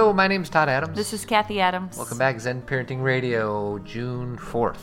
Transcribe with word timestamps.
Hello, 0.00 0.14
my 0.14 0.28
name's 0.28 0.48
Todd 0.48 0.70
Adams. 0.70 0.96
This 0.96 1.12
is 1.12 1.26
Cathy 1.26 1.60
Adams. 1.60 1.98
Welcome 1.98 2.16
back, 2.16 2.40
Zen 2.40 2.62
Parenting 2.62 3.02
Radio, 3.02 3.78
June 3.80 4.38
4th. 4.38 4.78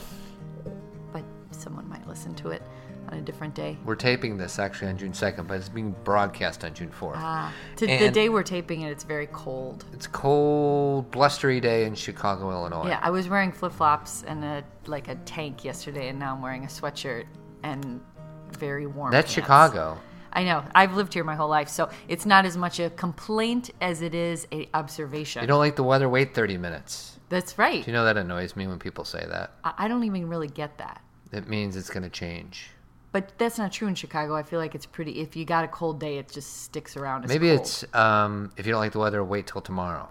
But 1.11 1.23
someone 1.49 1.89
might 1.89 2.07
listen 2.07 2.35
to 2.35 2.49
it 2.49 2.61
on 3.09 3.17
a 3.17 3.21
different 3.21 3.55
day. 3.55 3.79
We're 3.83 3.95
taping 3.95 4.37
this 4.37 4.59
actually 4.59 4.89
on 4.89 4.97
June 4.99 5.13
2nd, 5.13 5.47
but 5.47 5.55
it's 5.55 5.69
being 5.69 5.95
broadcast 6.03 6.63
on 6.63 6.75
June 6.75 6.91
4th. 6.91 7.13
Ah, 7.15 7.51
to 7.77 7.87
the 7.87 8.11
day 8.11 8.29
we're 8.29 8.43
taping 8.43 8.81
it, 8.81 8.91
it's 8.91 9.03
very 9.03 9.25
cold. 9.31 9.85
It's 9.91 10.05
cold, 10.05 11.09
blustery 11.09 11.59
day 11.59 11.85
in 11.85 11.95
Chicago, 11.95 12.51
Illinois. 12.51 12.89
Yeah, 12.89 12.99
I 13.01 13.09
was 13.09 13.27
wearing 13.27 13.51
flip 13.51 13.71
flops 13.71 14.21
and 14.27 14.45
a 14.45 14.63
like 14.85 15.07
a 15.07 15.15
tank 15.15 15.65
yesterday, 15.65 16.09
and 16.09 16.19
now 16.19 16.35
I'm 16.35 16.43
wearing 16.43 16.63
a 16.63 16.67
sweatshirt 16.67 17.25
and 17.63 18.01
very 18.51 18.85
warm. 18.85 19.11
That's 19.11 19.33
pants. 19.33 19.33
Chicago. 19.33 19.97
I 20.33 20.43
know. 20.43 20.63
I've 20.75 20.95
lived 20.95 21.13
here 21.13 21.23
my 21.23 21.35
whole 21.35 21.49
life, 21.49 21.69
so 21.69 21.89
it's 22.07 22.25
not 22.25 22.45
as 22.45 22.57
much 22.57 22.79
a 22.79 22.89
complaint 22.91 23.71
as 23.81 24.01
it 24.01 24.13
is 24.13 24.47
a 24.51 24.69
observation. 24.73 25.41
You 25.41 25.47
don't 25.47 25.59
like 25.59 25.75
the 25.75 25.83
weather? 25.83 26.09
Wait 26.09 26.33
30 26.33 26.57
minutes. 26.57 27.19
That's 27.29 27.57
right. 27.57 27.83
Do 27.83 27.91
you 27.91 27.95
know 27.95 28.05
that 28.05 28.17
annoys 28.17 28.55
me 28.55 28.67
when 28.67 28.79
people 28.79 29.03
say 29.03 29.25
that? 29.29 29.51
I 29.63 29.73
I 29.77 29.87
don't 29.87 30.03
even 30.03 30.29
really 30.29 30.47
get 30.47 30.77
that. 30.77 31.01
It 31.31 31.47
means 31.47 31.75
it's 31.75 31.89
going 31.89 32.03
to 32.03 32.09
change. 32.09 32.69
But 33.11 33.31
that's 33.37 33.57
not 33.57 33.71
true 33.71 33.87
in 33.87 33.95
Chicago. 33.95 34.35
I 34.35 34.43
feel 34.43 34.59
like 34.59 34.75
it's 34.75 34.85
pretty. 34.85 35.19
If 35.21 35.35
you 35.35 35.45
got 35.45 35.63
a 35.63 35.67
cold 35.67 35.99
day, 35.99 36.17
it 36.17 36.31
just 36.31 36.63
sticks 36.63 36.95
around. 36.97 37.23
As 37.23 37.29
Maybe 37.29 37.47
cold. 37.47 37.61
it's 37.61 37.95
um, 37.95 38.51
if 38.57 38.65
you 38.65 38.71
don't 38.71 38.81
like 38.81 38.91
the 38.91 38.99
weather, 38.99 39.23
wait 39.23 39.47
till 39.47 39.61
tomorrow. 39.61 40.09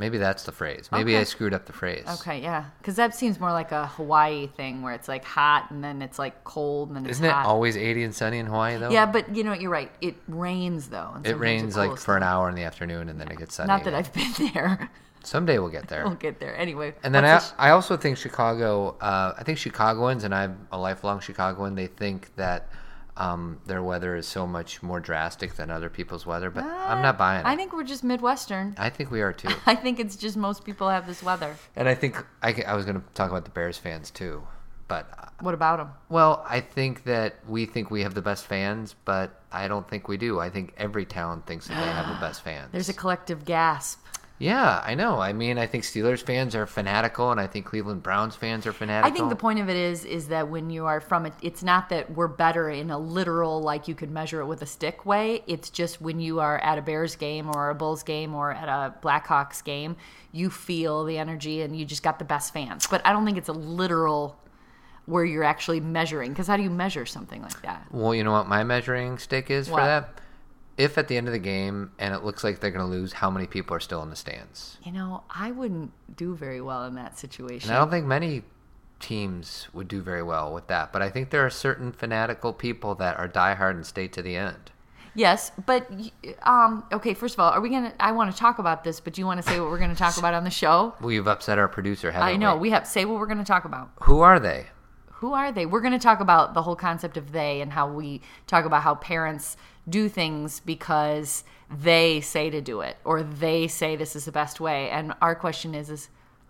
Maybe 0.00 0.16
that's 0.18 0.44
the 0.44 0.52
phrase. 0.52 0.88
Maybe 0.90 1.12
Okay. 1.12 1.20
I 1.20 1.24
screwed 1.24 1.52
up 1.54 1.66
the 1.66 1.72
phrase. 1.74 2.04
Okay, 2.20 2.40
yeah, 2.40 2.64
because 2.78 2.96
that 2.96 3.14
seems 3.14 3.38
more 3.38 3.52
like 3.52 3.70
a 3.70 3.86
Hawaii 3.86 4.46
thing 4.48 4.80
where 4.80 4.94
it's 4.94 5.06
like 5.08 5.24
hot 5.24 5.70
and 5.70 5.84
then 5.84 6.00
it's 6.00 6.18
like 6.18 6.42
cold 6.42 6.88
and 6.88 6.96
then 6.96 7.04
it's 7.04 7.18
Isn't 7.18 7.26
it 7.26 7.32
hot. 7.32 7.44
always 7.46 7.76
80 7.76 8.04
and 8.04 8.14
sunny 8.14 8.38
in 8.38 8.46
Hawaii 8.46 8.78
though? 8.78 8.90
Yeah, 8.90 9.04
but 9.06 9.36
you 9.36 9.44
know 9.44 9.50
what? 9.50 9.60
You're 9.60 9.70
right. 9.70 9.92
It 10.00 10.16
rains 10.26 10.88
though. 10.88 11.18
It 11.22 11.38
rains 11.38 11.76
like 11.76 11.98
for 11.98 12.16
an 12.16 12.22
hour 12.22 12.48
in 12.48 12.54
the 12.54 12.62
afternoon 12.64 13.10
and 13.10 13.20
then 13.20 13.28
it 13.30 13.38
gets 13.38 13.54
sunny. 13.56 13.68
Not 13.68 13.84
that 13.84 13.90
again. 13.94 14.04
I've 14.04 14.38
been 14.38 14.52
there. 14.54 14.90
Someday 15.22 15.58
we'll 15.58 15.68
get 15.68 15.86
there. 15.88 16.04
we'll 16.06 16.14
get 16.14 16.40
there 16.40 16.56
anyway. 16.56 16.94
And 17.02 17.14
then 17.14 17.26
I, 17.26 17.38
sh- 17.40 17.50
I 17.58 17.70
also 17.70 17.98
think 17.98 18.16
Chicago, 18.16 18.96
uh, 19.02 19.34
I 19.36 19.42
think 19.44 19.58
Chicagoans, 19.58 20.24
and 20.24 20.34
I'm 20.34 20.66
a 20.72 20.78
lifelong 20.78 21.20
Chicagoan, 21.20 21.74
they 21.74 21.88
think 21.88 22.34
that 22.36 22.70
um, 23.20 23.60
their 23.66 23.82
weather 23.82 24.16
is 24.16 24.26
so 24.26 24.46
much 24.46 24.82
more 24.82 24.98
drastic 25.00 25.54
than 25.54 25.70
other 25.70 25.90
people's 25.90 26.24
weather, 26.24 26.50
but 26.50 26.64
I'm 26.64 27.02
not 27.02 27.18
buying 27.18 27.40
it. 27.40 27.46
I 27.46 27.54
think 27.56 27.72
we're 27.72 27.84
just 27.84 28.02
Midwestern. 28.02 28.74
I 28.78 28.88
think 28.90 29.10
we 29.10 29.20
are 29.20 29.32
too. 29.32 29.50
I 29.66 29.74
think 29.74 30.00
it's 30.00 30.16
just 30.16 30.36
most 30.36 30.64
people 30.64 30.88
have 30.88 31.06
this 31.06 31.22
weather. 31.22 31.54
and 31.76 31.88
I 31.88 31.94
think 31.94 32.16
I, 32.42 32.50
I 32.66 32.74
was 32.74 32.84
going 32.86 33.00
to 33.00 33.06
talk 33.14 33.30
about 33.30 33.44
the 33.44 33.50
Bears 33.50 33.76
fans 33.78 34.10
too. 34.10 34.42
But, 34.88 35.08
uh, 35.16 35.26
What 35.40 35.54
about 35.54 35.76
them? 35.78 35.90
well, 36.08 36.44
I 36.48 36.60
think 36.60 37.04
that 37.04 37.36
we 37.46 37.64
think 37.66 37.90
we 37.92 38.02
have 38.02 38.14
the 38.14 38.22
best 38.22 38.44
fans, 38.46 38.96
but 39.04 39.40
I 39.52 39.68
don't 39.68 39.88
think 39.88 40.08
we 40.08 40.16
do. 40.16 40.40
I 40.40 40.50
think 40.50 40.74
every 40.76 41.04
town 41.06 41.42
thinks 41.46 41.68
that 41.68 41.74
they 41.74 41.90
have 41.92 42.08
the 42.08 42.20
best 42.20 42.42
fans. 42.42 42.70
There's 42.72 42.88
a 42.88 42.92
collective 42.94 43.44
gasp. 43.44 44.00
Yeah, 44.40 44.82
I 44.86 44.94
know. 44.94 45.20
I 45.20 45.34
mean, 45.34 45.58
I 45.58 45.66
think 45.66 45.84
Steelers 45.84 46.22
fans 46.22 46.54
are 46.54 46.66
fanatical, 46.66 47.30
and 47.30 47.38
I 47.38 47.46
think 47.46 47.66
Cleveland 47.66 48.02
Browns 48.02 48.34
fans 48.34 48.66
are 48.66 48.72
fanatical. 48.72 49.12
I 49.12 49.14
think 49.14 49.28
the 49.28 49.36
point 49.36 49.58
of 49.58 49.68
it 49.68 49.76
is 49.76 50.06
is 50.06 50.28
that 50.28 50.48
when 50.48 50.70
you 50.70 50.86
are 50.86 50.98
from 50.98 51.26
it, 51.26 51.34
it's 51.42 51.62
not 51.62 51.90
that 51.90 52.10
we're 52.14 52.26
better 52.26 52.70
in 52.70 52.90
a 52.90 52.98
literal 52.98 53.60
like 53.60 53.86
you 53.86 53.94
could 53.94 54.10
measure 54.10 54.40
it 54.40 54.46
with 54.46 54.62
a 54.62 54.66
stick 54.66 55.04
way. 55.04 55.44
It's 55.46 55.68
just 55.68 56.00
when 56.00 56.20
you 56.20 56.40
are 56.40 56.58
at 56.60 56.78
a 56.78 56.82
Bears 56.82 57.16
game 57.16 57.54
or 57.54 57.68
a 57.68 57.74
Bulls 57.74 58.02
game 58.02 58.34
or 58.34 58.50
at 58.52 58.66
a 58.66 58.94
Blackhawks 59.02 59.62
game, 59.62 59.96
you 60.32 60.48
feel 60.48 61.04
the 61.04 61.18
energy 61.18 61.60
and 61.60 61.78
you 61.78 61.84
just 61.84 62.02
got 62.02 62.18
the 62.18 62.24
best 62.24 62.54
fans. 62.54 62.86
But 62.86 63.06
I 63.06 63.12
don't 63.12 63.26
think 63.26 63.36
it's 63.36 63.50
a 63.50 63.52
literal 63.52 64.40
where 65.04 65.24
you're 65.24 65.44
actually 65.44 65.80
measuring 65.80 66.30
because 66.30 66.46
how 66.46 66.56
do 66.56 66.62
you 66.62 66.70
measure 66.70 67.04
something 67.04 67.42
like 67.42 67.60
that? 67.60 67.86
Well, 67.90 68.14
you 68.14 68.24
know 68.24 68.32
what 68.32 68.48
my 68.48 68.64
measuring 68.64 69.18
stick 69.18 69.50
is 69.50 69.68
for 69.68 69.76
that? 69.76 70.18
If 70.80 70.96
at 70.98 71.08
the 71.08 71.16
end 71.16 71.26
of 71.26 71.32
the 71.32 71.38
game 71.38 71.92
and 71.98 72.14
it 72.14 72.24
looks 72.24 72.42
like 72.42 72.60
they're 72.60 72.70
going 72.70 72.84
to 72.84 72.90
lose, 72.90 73.12
how 73.12 73.30
many 73.30 73.46
people 73.46 73.76
are 73.76 73.80
still 73.80 74.02
in 74.02 74.10
the 74.10 74.16
stands? 74.16 74.78
You 74.82 74.92
know, 74.92 75.24
I 75.30 75.50
wouldn't 75.50 75.92
do 76.16 76.34
very 76.34 76.60
well 76.60 76.84
in 76.84 76.94
that 76.94 77.18
situation. 77.18 77.70
And 77.70 77.76
I 77.76 77.80
don't 77.80 77.90
think 77.90 78.06
many 78.06 78.42
teams 78.98 79.68
would 79.72 79.88
do 79.88 80.00
very 80.02 80.22
well 80.22 80.52
with 80.52 80.68
that, 80.68 80.92
but 80.92 81.02
I 81.02 81.10
think 81.10 81.30
there 81.30 81.44
are 81.44 81.50
certain 81.50 81.92
fanatical 81.92 82.52
people 82.52 82.94
that 82.96 83.18
are 83.18 83.28
diehard 83.28 83.72
and 83.72 83.86
stay 83.86 84.08
to 84.08 84.22
the 84.22 84.36
end. 84.36 84.70
Yes, 85.14 85.50
but 85.66 85.90
um, 86.44 86.84
okay. 86.92 87.14
First 87.14 87.34
of 87.34 87.40
all, 87.40 87.50
are 87.50 87.60
we 87.60 87.68
gonna? 87.68 87.92
I 87.98 88.12
want 88.12 88.30
to 88.30 88.38
talk 88.38 88.60
about 88.60 88.84
this, 88.84 89.00
but 89.00 89.14
do 89.14 89.20
you 89.20 89.26
want 89.26 89.42
to 89.42 89.48
say 89.48 89.58
what 89.58 89.68
we're 89.68 89.78
going 89.78 89.90
to 89.90 89.96
talk 89.96 90.16
about 90.18 90.34
on 90.34 90.44
the 90.44 90.50
show? 90.50 90.94
We've 91.00 91.26
upset 91.26 91.58
our 91.58 91.66
producer, 91.66 92.12
haven't 92.12 92.28
I 92.28 92.36
know 92.36 92.54
we? 92.54 92.62
we 92.62 92.70
have 92.70 92.86
say 92.86 93.04
what 93.04 93.18
we're 93.18 93.26
going 93.26 93.38
to 93.38 93.44
talk 93.44 93.64
about. 93.64 93.90
Who 94.02 94.20
are 94.20 94.38
they? 94.38 94.66
Who 95.14 95.32
are 95.34 95.50
they? 95.52 95.66
We're 95.66 95.80
going 95.80 95.92
to 95.92 95.98
talk 95.98 96.20
about 96.20 96.54
the 96.54 96.62
whole 96.62 96.76
concept 96.76 97.16
of 97.16 97.32
they 97.32 97.60
and 97.60 97.72
how 97.72 97.90
we 97.90 98.22
talk 98.46 98.64
about 98.64 98.82
how 98.82 98.94
parents 98.94 99.56
do 99.90 100.08
things 100.08 100.60
because 100.60 101.44
they 101.70 102.20
say 102.20 102.50
to 102.50 102.60
do 102.60 102.80
it 102.80 102.96
or 103.04 103.22
they 103.22 103.68
say 103.68 103.96
this 103.96 104.16
is 104.16 104.24
the 104.24 104.32
best 104.32 104.60
way. 104.60 104.90
And 104.90 105.14
our 105.20 105.34
question 105.34 105.74
is 105.74 105.90
is 105.90 106.08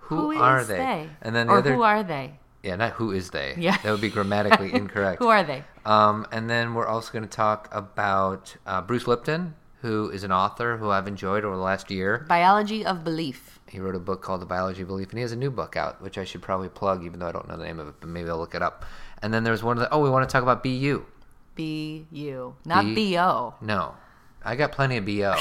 Who 0.08 0.30
is 0.32 0.38
are 0.40 0.64
they? 0.64 1.08
And 1.22 1.34
then 1.34 1.46
the 1.46 1.52
or 1.52 1.58
other- 1.58 1.74
who 1.74 1.82
are 1.82 2.02
they? 2.02 2.38
Yeah, 2.62 2.76
not 2.76 2.92
who 2.92 3.10
is 3.12 3.30
they. 3.30 3.54
Yeah. 3.56 3.78
That 3.82 3.90
would 3.90 4.02
be 4.02 4.10
grammatically 4.10 4.74
incorrect. 4.80 5.18
Who 5.22 5.28
are 5.28 5.42
they? 5.42 5.64
Um, 5.86 6.26
and 6.30 6.48
then 6.50 6.74
we're 6.74 6.86
also 6.86 7.10
going 7.10 7.22
to 7.24 7.28
talk 7.30 7.68
about 7.72 8.54
uh, 8.66 8.82
Bruce 8.82 9.06
Lipton, 9.06 9.54
who 9.80 10.10
is 10.10 10.24
an 10.24 10.32
author 10.32 10.76
who 10.76 10.90
I've 10.90 11.08
enjoyed 11.08 11.42
over 11.46 11.56
the 11.56 11.62
last 11.62 11.90
year. 11.90 12.26
Biology 12.28 12.84
of 12.84 13.02
belief. 13.02 13.58
He 13.66 13.80
wrote 13.80 13.94
a 13.94 13.98
book 14.00 14.20
called 14.20 14.42
The 14.42 14.46
Biology 14.46 14.82
of 14.82 14.88
Belief, 14.88 15.08
and 15.08 15.18
he 15.18 15.22
has 15.22 15.32
a 15.32 15.36
new 15.36 15.50
book 15.50 15.74
out, 15.74 16.02
which 16.02 16.18
I 16.18 16.24
should 16.24 16.42
probably 16.42 16.68
plug, 16.68 17.02
even 17.02 17.18
though 17.20 17.28
I 17.28 17.32
don't 17.32 17.48
know 17.48 17.56
the 17.56 17.64
name 17.64 17.78
of 17.78 17.88
it, 17.88 17.94
but 18.00 18.10
maybe 18.10 18.28
I'll 18.28 18.36
look 18.36 18.54
it 18.54 18.60
up. 18.62 18.84
And 19.22 19.32
then 19.32 19.42
there's 19.44 19.62
one 19.62 19.78
of 19.78 19.80
the, 19.82 19.90
oh, 19.94 20.00
we 20.00 20.10
want 20.10 20.28
to 20.28 20.32
talk 20.32 20.42
about 20.42 20.62
BU. 20.62 21.02
B 21.60 22.06
U, 22.10 22.54
not 22.64 22.86
B 22.94 23.18
O. 23.18 23.54
No, 23.60 23.94
I 24.42 24.56
got 24.56 24.72
plenty 24.72 24.96
of 24.96 25.04
BO. 25.04 25.34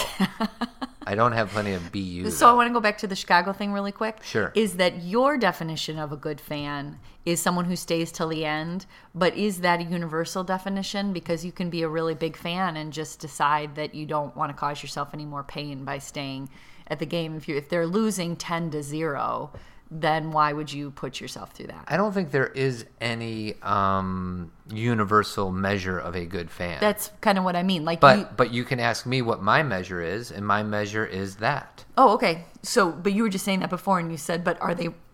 I 1.07 1.15
don't 1.15 1.31
have 1.31 1.49
plenty 1.49 1.71
of 1.71 1.93
BU. 1.93 2.29
So 2.29 2.49
I 2.49 2.51
want 2.51 2.67
to 2.67 2.73
go 2.73 2.81
back 2.81 2.97
to 2.97 3.07
the 3.07 3.15
Chicago 3.15 3.53
thing 3.53 3.71
really 3.71 3.93
quick. 3.93 4.21
Sure. 4.21 4.51
Is 4.53 4.75
that 4.75 5.01
your 5.01 5.37
definition 5.37 5.97
of 5.97 6.11
a 6.11 6.17
good 6.17 6.41
fan 6.41 6.99
is 7.23 7.39
someone 7.39 7.63
who 7.63 7.77
stays 7.77 8.11
till 8.11 8.27
the 8.27 8.43
end, 8.43 8.85
but 9.15 9.33
is 9.37 9.61
that 9.61 9.79
a 9.79 9.83
universal 9.83 10.43
definition? 10.43 11.13
Because 11.13 11.45
you 11.45 11.53
can 11.53 11.69
be 11.69 11.83
a 11.83 11.87
really 11.87 12.15
big 12.15 12.35
fan 12.35 12.75
and 12.75 12.91
just 12.91 13.21
decide 13.21 13.75
that 13.75 13.95
you 13.95 14.05
don't 14.05 14.35
want 14.35 14.49
to 14.49 14.57
cause 14.57 14.83
yourself 14.83 15.11
any 15.13 15.25
more 15.25 15.43
pain 15.43 15.85
by 15.85 15.99
staying 15.99 16.49
at 16.87 16.99
the 16.99 17.05
game. 17.05 17.37
If 17.37 17.47
you 17.47 17.55
if 17.55 17.69
they're 17.69 17.87
losing 17.87 18.35
ten 18.35 18.71
to 18.71 18.83
zero, 18.83 19.51
then 19.91 20.31
why 20.31 20.53
would 20.53 20.71
you 20.71 20.91
put 20.91 21.19
yourself 21.19 21.51
through 21.51 21.67
that? 21.67 21.85
I 21.87 21.97
don't 21.97 22.11
think 22.11 22.31
there 22.31 22.47
is 22.47 22.85
any 23.01 23.55
um, 23.63 24.51
universal 24.71 25.51
measure 25.51 25.97
of 25.97 26.15
a 26.15 26.25
good 26.25 26.51
fan. 26.51 26.77
That's 26.79 27.09
kind 27.21 27.39
of 27.39 27.43
what 27.43 27.55
I 27.55 27.63
mean. 27.63 27.85
Like 27.85 27.99
but 27.99 28.19
you, 28.19 28.27
but 28.37 28.53
you 28.53 28.63
can 28.65 28.79
ask 28.79 29.07
me 29.07 29.23
what 29.23 29.41
my 29.41 29.63
measure 29.63 30.01
is, 30.01 30.29
and 30.31 30.45
my 30.45 30.61
measure 30.61 31.05
is 31.05 31.37
that. 31.37 31.85
Oh, 31.97 32.13
okay. 32.13 32.45
So, 32.61 32.91
but 32.91 33.13
you 33.13 33.23
were 33.23 33.29
just 33.29 33.45
saying 33.45 33.61
that 33.61 33.71
before, 33.71 33.99
and 33.99 34.11
you 34.11 34.17
said, 34.17 34.43
but 34.43 34.61
are 34.61 34.75
they 34.75 34.89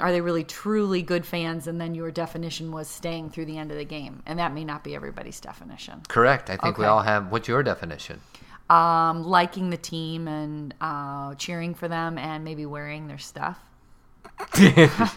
are 0.00 0.10
they 0.10 0.20
really 0.20 0.44
truly 0.44 1.02
good 1.02 1.24
fans? 1.24 1.68
And 1.68 1.80
then 1.80 1.94
your 1.94 2.10
definition 2.10 2.72
was 2.72 2.88
staying 2.88 3.30
through 3.30 3.44
the 3.44 3.58
end 3.58 3.70
of 3.70 3.78
the 3.78 3.84
game, 3.84 4.22
and 4.26 4.40
that 4.40 4.52
may 4.52 4.64
not 4.64 4.82
be 4.82 4.96
everybody's 4.96 5.38
definition. 5.38 6.02
Correct. 6.08 6.50
I 6.50 6.56
think 6.56 6.78
we 6.78 6.84
all 6.84 7.02
have. 7.02 7.30
What's 7.30 7.46
your 7.46 7.62
definition? 7.62 8.20
Um, 8.68 9.22
liking 9.22 9.70
the 9.70 9.76
team 9.76 10.26
and 10.26 10.74
uh, 10.80 11.36
cheering 11.36 11.74
for 11.74 11.86
them, 11.86 12.18
and 12.18 12.42
maybe 12.42 12.66
wearing 12.66 13.06
their 13.06 13.18
stuff. 13.18 13.60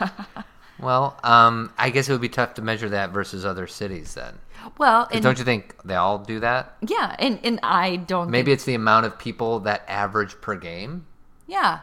Well, 0.81 1.19
um, 1.25 1.73
I 1.77 1.89
guess 1.89 2.07
it 2.07 2.13
would 2.13 2.21
be 2.21 2.29
tough 2.29 2.53
to 2.53 2.61
measure 2.61 2.87
that 2.89 3.09
versus 3.11 3.45
other 3.45 3.67
cities 3.67 4.13
then. 4.13 4.39
Well, 4.77 5.09
and 5.11 5.21
don't 5.21 5.37
you 5.37 5.43
think 5.43 5.75
they 5.83 5.95
all 5.95 6.19
do 6.19 6.39
that? 6.39 6.77
yeah, 6.81 7.15
and 7.19 7.37
and 7.43 7.59
I 7.63 7.97
don't 7.97 8.29
Maybe 8.29 8.45
Think, 8.51 8.55
it's 8.55 8.63
the 8.63 8.75
amount 8.75 9.05
of 9.05 9.19
people 9.19 9.59
that 9.61 9.83
average 9.89 10.39
per 10.39 10.55
game. 10.55 11.05
yeah, 11.47 11.79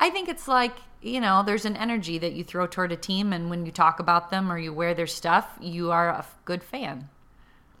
I 0.00 0.10
think 0.10 0.28
it's 0.28 0.48
like 0.48 0.72
you 1.00 1.20
know, 1.20 1.42
there's 1.44 1.64
an 1.64 1.76
energy 1.76 2.18
that 2.18 2.32
you 2.32 2.42
throw 2.42 2.66
toward 2.66 2.90
a 2.90 2.96
team, 2.96 3.32
and 3.32 3.48
when 3.50 3.64
you 3.64 3.70
talk 3.72 4.00
about 4.00 4.30
them 4.30 4.50
or 4.50 4.58
you 4.58 4.72
wear 4.72 4.92
their 4.94 5.06
stuff, 5.06 5.46
you 5.60 5.92
are 5.92 6.08
a 6.08 6.24
good 6.44 6.64
fan, 6.64 7.08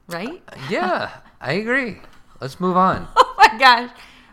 right? 0.08 0.42
Yeah, 0.70 1.10
I 1.40 1.54
agree. 1.54 1.98
Let's 2.40 2.60
move 2.60 2.76
on. 2.76 3.08
oh 3.16 3.34
my 3.36 3.58
gosh, 3.58 3.90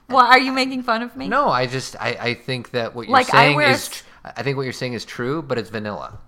why 0.08 0.28
are 0.28 0.40
you 0.40 0.52
making 0.52 0.84
fun 0.84 1.02
of 1.02 1.16
me? 1.16 1.28
No, 1.28 1.50
I 1.50 1.66
just 1.66 1.96
I, 2.00 2.18
I 2.20 2.34
think 2.36 2.70
that 2.72 2.94
what 2.94 3.08
you're 3.08 3.14
Like, 3.14 3.28
saying 3.28 3.60
is 3.62 4.04
I 4.24 4.44
think 4.44 4.58
what 4.58 4.64
you're 4.64 4.74
saying 4.74 4.94
is 4.94 5.06
true, 5.06 5.42
but 5.42 5.58
it's 5.58 5.70
vanilla. 5.70 6.20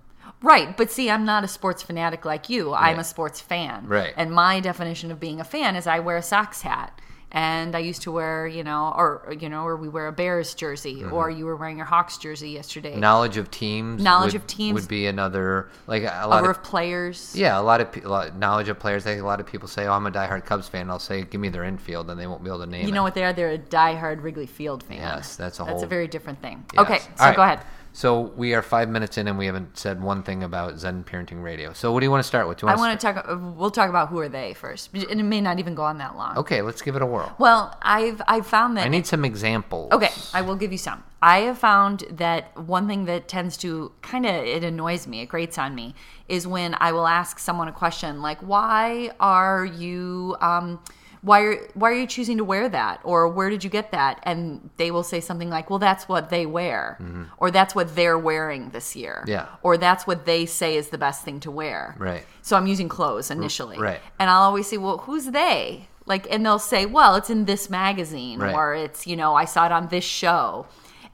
Right, 0.44 0.76
but 0.76 0.90
see, 0.90 1.10
I'm 1.10 1.24
not 1.26 1.44
a 1.44 1.48
sports 1.48 1.84
fanatic 1.84 2.26
like 2.26 2.50
you. 2.50 2.74
I'm 2.74 2.98
a 2.98 3.04
sports 3.04 3.40
fan. 3.40 3.86
Right. 3.86 4.14
And 4.18 4.32
my 4.32 4.60
definition 4.60 5.12
of 5.12 5.20
being 5.20 5.40
a 5.40 5.44
fan 5.44 5.76
is 5.76 5.86
I 5.86 6.00
wear 6.00 6.18
a 6.18 6.24
Sox 6.24 6.62
hat. 6.64 7.00
And 7.34 7.78
I 7.78 7.80
used 7.80 8.02
to 8.02 8.12
wear, 8.12 8.46
you 8.46 8.62
know, 8.62 8.94
or 8.98 9.34
you 9.40 9.48
know, 9.48 9.64
or 9.66 9.78
we 9.78 9.88
wear 9.88 10.08
a 10.08 10.12
Bears 10.12 10.54
jersey, 10.54 10.96
Mm-hmm. 10.96 11.14
or 11.14 11.30
you 11.30 11.46
were 11.46 11.56
wearing 11.56 11.78
your 11.78 11.86
Hawks 11.86 12.18
jersey 12.18 12.50
yesterday. 12.50 12.98
Knowledge 12.98 13.38
of 13.38 13.50
teams. 13.50 14.04
Knowledge 14.04 14.34
would, 14.34 14.42
of 14.42 14.48
teams. 14.48 14.74
would 14.82 14.90
be 14.90 15.06
another 15.06 15.70
like 15.88 16.04
a 16.04 16.28
lot 16.28 16.44
of 16.44 16.50
of 16.50 16.62
players. 16.64 17.34
yeah 17.34 17.58
a 17.58 17.62
lot 17.62 17.80
of 17.80 18.04
a 18.04 18.10
lot, 18.10 18.36
knowledge 18.38 18.68
of 18.68 18.80
players. 18.80 19.06
I 19.08 19.12
think 19.12 19.22
a 19.22 19.26
lot 19.26 19.40
of 19.40 19.46
people 19.46 19.70
say, 19.70 19.88
"Oh, 19.88 19.94
I'm 19.94 20.06
a 20.08 20.12
diehard 20.12 20.44
Cubs 20.44 20.68
fan." 20.68 20.90
I'll 20.90 21.00
say, 21.00 21.22
"Give 21.24 21.40
me 21.40 21.48
their 21.48 21.64
infield," 21.64 22.10
and 22.10 22.20
they 22.20 22.28
won't 22.28 22.44
be 22.44 22.50
able 22.50 22.60
to 22.60 22.66
name 22.66 22.82
You 22.82 22.90
it. 22.90 22.96
know 22.96 23.04
what 23.04 23.14
they 23.14 23.24
are? 23.24 23.32
They're 23.32 23.52
a 23.52 23.58
diehard 23.58 24.22
Wrigley 24.24 24.46
Field 24.48 24.84
fan. 24.84 24.98
Yes, 24.98 25.38
that's 25.38 25.62
a 25.62 25.64
That's 25.64 25.84
a 25.84 25.88
very 25.88 26.10
different 26.10 26.42
thing. 26.42 26.66
Yes. 26.74 26.82
Okay, 26.84 27.00
so 27.00 27.24
right. 27.24 27.36
go 27.36 27.44
ahead. 27.44 27.62
So 27.94 28.22
we 28.38 28.54
are 28.54 28.62
five 28.62 28.88
minutes 28.90 29.18
in, 29.18 29.28
and 29.28 29.38
we 29.38 29.46
haven't 29.48 29.78
said 29.78 30.02
one 30.02 30.24
thing 30.24 30.44
about 30.44 30.80
Zen 30.80 31.04
Parenting 31.04 31.44
Radio. 31.44 31.74
So 31.74 31.92
what 31.92 32.00
do 32.00 32.06
you 32.06 32.12
want 32.12 32.24
to 32.24 32.28
start 32.28 32.48
with? 32.48 32.58
Do 32.60 32.66
you 32.66 32.70
I 32.72 32.76
want 32.76 32.90
want 32.90 33.00
to 33.02 33.14
talk. 33.14 33.26
uh, 33.30 33.38
We'll 33.38 33.72
talk 33.72 33.90
about 33.90 34.08
who 34.10 34.20
are 34.20 34.30
they 34.30 34.54
first, 34.54 34.94
and 34.94 35.20
it 35.20 35.24
may 35.24 35.42
not 35.42 35.60
even 35.60 35.76
go 35.76 35.84
on 35.84 35.98
that 35.98 36.16
long. 36.16 36.38
Okay, 36.38 36.62
let's 36.62 36.82
give 36.82 36.96
it 36.96 37.02
a 37.02 37.06
whirl. 37.06 37.36
Well, 37.38 37.78
I've 37.82 38.22
I've 38.28 38.48
found 38.48 38.78
that 38.78 38.86
I 38.86 38.90
need 38.90 39.06
some 39.06 39.26
examples. 39.26 39.92
Okay, 39.92 40.10
I 40.34 40.42
will 40.42 40.56
give 40.56 40.72
you 40.72 40.78
some. 40.78 41.04
I 41.22 41.40
have 41.42 41.58
found 41.58 42.04
that 42.12 42.58
one 42.58 42.88
thing 42.88 43.06
that 43.06 43.28
tends 43.28 43.58
to 43.58 43.92
kind 44.02 44.26
of 44.26 44.34
it 44.34 44.64
annoys 44.64 45.06
me, 45.06 45.22
it 45.22 45.28
grates 45.28 45.58
on 45.58 45.76
me, 45.76 45.94
is 46.28 46.48
when 46.48 46.76
I 46.80 46.94
will 46.94 47.08
ask 47.08 47.40
someone 47.40 47.68
a 47.68 47.74
question 47.74 48.22
like, 48.22 48.40
"Why 48.40 49.12
are 49.20 49.66
you 49.66 50.38
um, 50.40 50.80
why 51.22 51.42
are 51.42 51.56
why 51.76 51.92
are 51.92 51.96
you 51.96 52.08
choosing 52.08 52.38
to 52.38 52.44
wear 52.44 52.68
that 52.70 53.00
or 53.04 53.28
where 53.28 53.50
did 53.50 53.64
you 53.64 53.70
get 53.70 53.92
that?" 53.92 54.20
And 54.24 54.70
they 54.78 54.90
will 54.92 55.04
say 55.04 55.20
something 55.20 55.50
like, 55.50 55.70
"Well, 55.70 55.80
that's 55.80 56.08
what 56.10 56.30
they 56.30 56.46
wear." 56.46 57.00
Or 57.38 57.52
that's 57.52 57.74
what 57.76 57.96
they're 57.96 58.18
wearing 58.18 58.70
this 58.72 58.96
year. 58.96 59.20
Mm-hmm. 59.22 59.30
Yeah. 59.30 59.48
Or 59.62 59.78
that's 59.78 60.08
what 60.08 60.26
they 60.26 60.46
say 60.46 60.76
is 60.76 60.90
the 60.90 60.98
best 60.98 61.24
thing 61.24 61.40
to 61.42 61.52
wear. 61.52 61.96
Right. 62.00 62.26
So 62.42 62.58
I'm 62.58 62.68
using 62.68 62.90
clothes 62.90 63.30
initially. 63.32 63.78
right. 63.80 64.00
And 64.20 64.30
I'll 64.30 64.42
always 64.42 64.68
say, 64.68 64.78
well, 64.78 64.98
who's 65.00 65.26
they? 65.28 65.88
Like, 66.08 66.26
and 66.34 66.44
they'll 66.46 66.58
say, 66.60 66.86
well, 66.88 67.16
it's 67.16 67.30
in 67.30 67.46
this 67.46 67.70
magazine 67.70 68.40
Right. 68.40 68.56
or 68.56 68.74
it's, 68.74 69.06
you 69.06 69.16
know, 69.16 69.36
I 69.36 69.46
saw 69.46 69.68
it 69.68 69.72
on 69.72 69.88
this 69.90 70.04
show. 70.04 70.66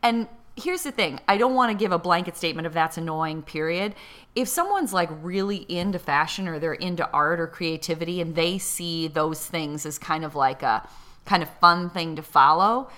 And 0.01 0.27
here's 0.57 0.83
the 0.83 0.91
thing 0.91 1.19
I 1.27 1.37
don't 1.37 1.55
want 1.55 1.71
to 1.71 1.77
give 1.77 1.91
a 1.91 1.99
blanket 1.99 2.35
statement 2.35 2.65
of 2.65 2.73
that's 2.73 2.97
annoying, 2.97 3.43
period. 3.43 3.95
If 4.35 4.47
someone's 4.47 4.93
like 4.93 5.09
really 5.21 5.57
into 5.69 5.99
fashion 5.99 6.47
or 6.47 6.59
they're 6.59 6.73
into 6.73 7.09
art 7.11 7.39
or 7.39 7.47
creativity 7.47 8.19
and 8.21 8.35
they 8.35 8.57
see 8.57 9.07
those 9.07 9.45
things 9.45 9.85
as 9.85 9.97
kind 9.97 10.25
of 10.25 10.35
like 10.35 10.63
a 10.63 10.87
kind 11.25 11.43
of 11.43 11.49
fun 11.59 11.89
thing 11.89 12.15
to 12.15 12.21
follow, 12.21 12.89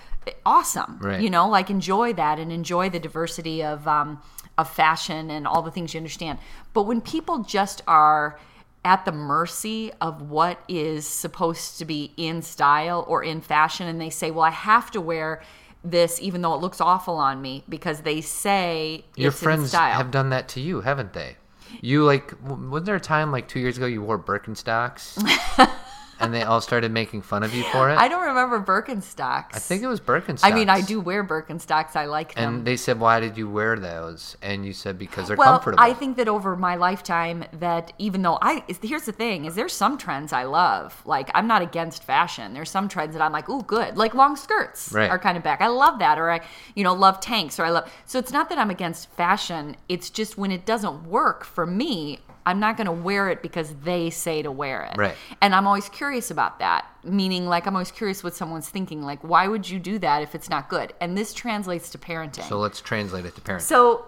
awesome. 0.44 0.98
Right. 1.00 1.20
You 1.20 1.30
know, 1.30 1.48
like 1.48 1.70
enjoy 1.70 2.12
that 2.14 2.38
and 2.38 2.52
enjoy 2.52 2.90
the 2.90 3.00
diversity 3.00 3.62
of, 3.62 3.86
um, 3.86 4.22
of 4.58 4.70
fashion 4.70 5.30
and 5.30 5.46
all 5.46 5.62
the 5.62 5.70
things 5.70 5.94
you 5.94 5.98
understand. 5.98 6.38
But 6.72 6.82
when 6.82 7.00
people 7.00 7.38
just 7.38 7.82
are 7.86 8.38
at 8.84 9.04
the 9.04 9.12
mercy 9.12 9.92
of 10.00 10.30
what 10.30 10.58
is 10.68 11.06
supposed 11.06 11.78
to 11.78 11.84
be 11.84 12.12
in 12.16 12.40
style 12.40 13.04
or 13.08 13.22
in 13.22 13.40
fashion 13.40 13.86
and 13.86 14.00
they 14.00 14.08
say 14.08 14.30
well 14.30 14.44
i 14.44 14.50
have 14.50 14.90
to 14.90 15.02
wear 15.02 15.42
this 15.82 16.20
even 16.20 16.42
though 16.42 16.54
it 16.54 16.60
looks 16.60 16.80
awful 16.80 17.16
on 17.16 17.40
me 17.40 17.64
because 17.68 18.02
they 18.02 18.20
say 18.20 19.04
Your 19.16 19.28
it's 19.28 19.40
in 19.40 19.44
friends 19.44 19.72
have 19.72 20.10
done 20.10 20.30
that 20.30 20.48
to 20.50 20.60
you, 20.60 20.80
haven't 20.82 21.12
they? 21.12 21.36
You 21.80 22.04
like, 22.04 22.34
wasn't 22.42 22.86
there 22.86 22.96
a 22.96 23.00
time 23.00 23.30
like 23.30 23.48
two 23.48 23.60
years 23.60 23.76
ago 23.76 23.86
you 23.86 24.02
wore 24.02 24.18
Birkenstocks, 24.18 25.16
and 26.20 26.32
they 26.34 26.42
all 26.42 26.60
started 26.60 26.90
making 26.92 27.22
fun 27.22 27.42
of 27.42 27.54
you 27.54 27.62
for 27.64 27.90
it? 27.90 27.96
i 27.98 28.08
don't 28.08 28.26
remember 28.26 28.60
birkenstocks 28.60 29.54
I 29.54 29.58
think 29.58 29.82
it 29.82 29.86
was 29.86 30.00
Birkenstocks. 30.00 30.40
i 30.44 30.52
mean 30.52 30.68
i 30.68 30.80
do 30.80 31.00
wear 31.00 31.24
birkenstocks 31.24 31.96
i 31.96 32.04
like 32.06 32.34
them 32.34 32.56
And 32.56 32.64
they 32.66 32.76
said, 32.76 32.98
"Why 33.00 33.20
did 33.20 33.36
you 33.38 33.48
wear 33.48 33.76
those?" 33.78 34.36
And 34.42 34.64
you 34.66 34.72
said, 34.72 34.98
"Because 34.98 35.28
they're 35.28 35.36
well, 35.36 35.52
comfortable." 35.52 35.78
I 35.80 35.92
think 35.94 36.16
that 36.16 36.28
over 36.28 36.56
my 36.56 36.76
lifetime, 36.76 37.44
that 37.58 37.92
even 37.98 38.22
though 38.22 38.38
I, 38.40 38.64
is- 38.68 38.78
here's 38.82 39.04
the 39.04 39.12
thing: 39.12 39.44
is 39.44 39.54
there's 39.54 39.72
some 39.72 39.96
trends 39.98 40.32
I 40.32 40.44
love. 40.44 41.00
Like 41.04 41.30
I'm 41.34 41.46
not 41.46 41.62
against 41.62 42.02
fashion. 42.04 42.54
There's 42.54 42.70
some 42.70 42.88
trends 42.88 43.12
that 43.14 43.22
I'm 43.22 43.32
like, 43.32 43.48
ooh, 43.48 43.62
good. 43.62 43.96
Like 43.96 44.14
long 44.14 44.36
skirts 44.36 44.92
Right. 44.92 45.10
are 45.10 45.18
kind 45.18 45.36
of 45.36 45.42
back. 45.44 45.60
I 45.60 45.68
love 45.68 45.98
that, 46.00 46.18
or 46.18 46.30
I, 46.30 46.40
you 46.74 46.84
know, 46.84 46.94
love 46.94 47.20
tanks, 47.20 47.58
or 47.58 47.64
I 47.64 47.70
love. 47.70 47.90
So 48.06 48.18
it's 48.18 48.32
not 48.32 48.48
that 48.48 48.58
I'm 48.58 48.70
against 48.70 49.10
fashion. 49.10 49.76
It's 49.88 50.10
just 50.10 50.36
when 50.38 50.50
it 50.50 50.64
doesn't 50.66 51.04
work 51.06 51.44
for 51.44 51.66
me, 51.66 52.18
I'm 52.46 52.58
not 52.60 52.76
going 52.76 52.86
to 52.86 52.92
wear 52.92 53.28
it 53.30 53.42
because 53.42 53.74
they 53.84 54.10
say 54.10 54.42
to 54.42 54.50
wear 54.50 54.82
it. 54.84 54.96
Right. 54.96 55.14
And 55.40 55.54
I'm 55.54 55.66
always 55.66 55.88
curious 55.88 56.30
about 56.30 56.58
that. 56.58 56.86
Meaning, 57.04 57.46
like 57.46 57.66
I'm 57.66 57.74
always 57.74 57.90
curious 57.90 58.22
what 58.24 58.34
someone's 58.34 58.68
thinking. 58.68 59.02
Like, 59.02 59.22
why 59.22 59.48
would 59.48 59.68
you 59.68 59.78
do 59.78 59.98
that 59.98 60.22
if 60.22 60.34
it's 60.34 60.48
not 60.50 60.68
good? 60.68 60.92
And 61.00 61.16
this 61.16 61.32
translates 61.34 61.90
to 61.90 61.98
parenting. 61.98 62.48
so 62.48 62.58
let's 62.58 62.80
translate 62.80 63.24
it 63.24 63.34
to 63.36 63.40
parenting. 63.40 63.62
So 63.62 64.06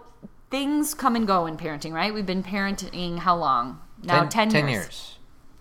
things 0.51 0.93
come 0.95 1.17
and 1.17 1.27
go 1.27 1.47
in 1.47 1.57
parenting, 1.57 1.93
right? 1.93 2.13
We've 2.13 2.27
been 2.27 2.43
parenting 2.43 3.19
how 3.19 3.37
long? 3.37 3.81
Now 4.03 4.25
10, 4.27 4.51
years. 4.51 4.71
years. 4.71 5.19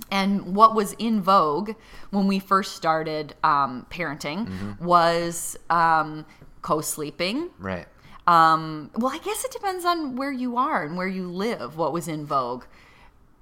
And 0.09 0.55
what 0.55 0.75
was 0.75 0.93
in 0.93 1.21
vogue 1.21 1.71
when 2.09 2.27
we 2.27 2.39
first 2.39 2.75
started 2.75 3.33
um, 3.43 3.85
parenting 3.89 4.47
Mm-hmm. 4.47 4.83
was 4.85 5.55
um, 5.69 6.25
co-sleeping. 6.61 7.49
Right. 7.59 7.85
Um, 8.27 8.91
well, 8.95 9.11
I 9.11 9.17
guess 9.17 9.43
it 9.43 9.51
depends 9.51 9.83
on 9.85 10.15
where 10.15 10.31
you 10.31 10.57
are 10.57 10.83
and 10.83 10.95
where 10.95 11.07
you 11.07 11.29
live. 11.29 11.77
What 11.77 11.91
was 11.91 12.07
in 12.07 12.25
vogue? 12.25 12.63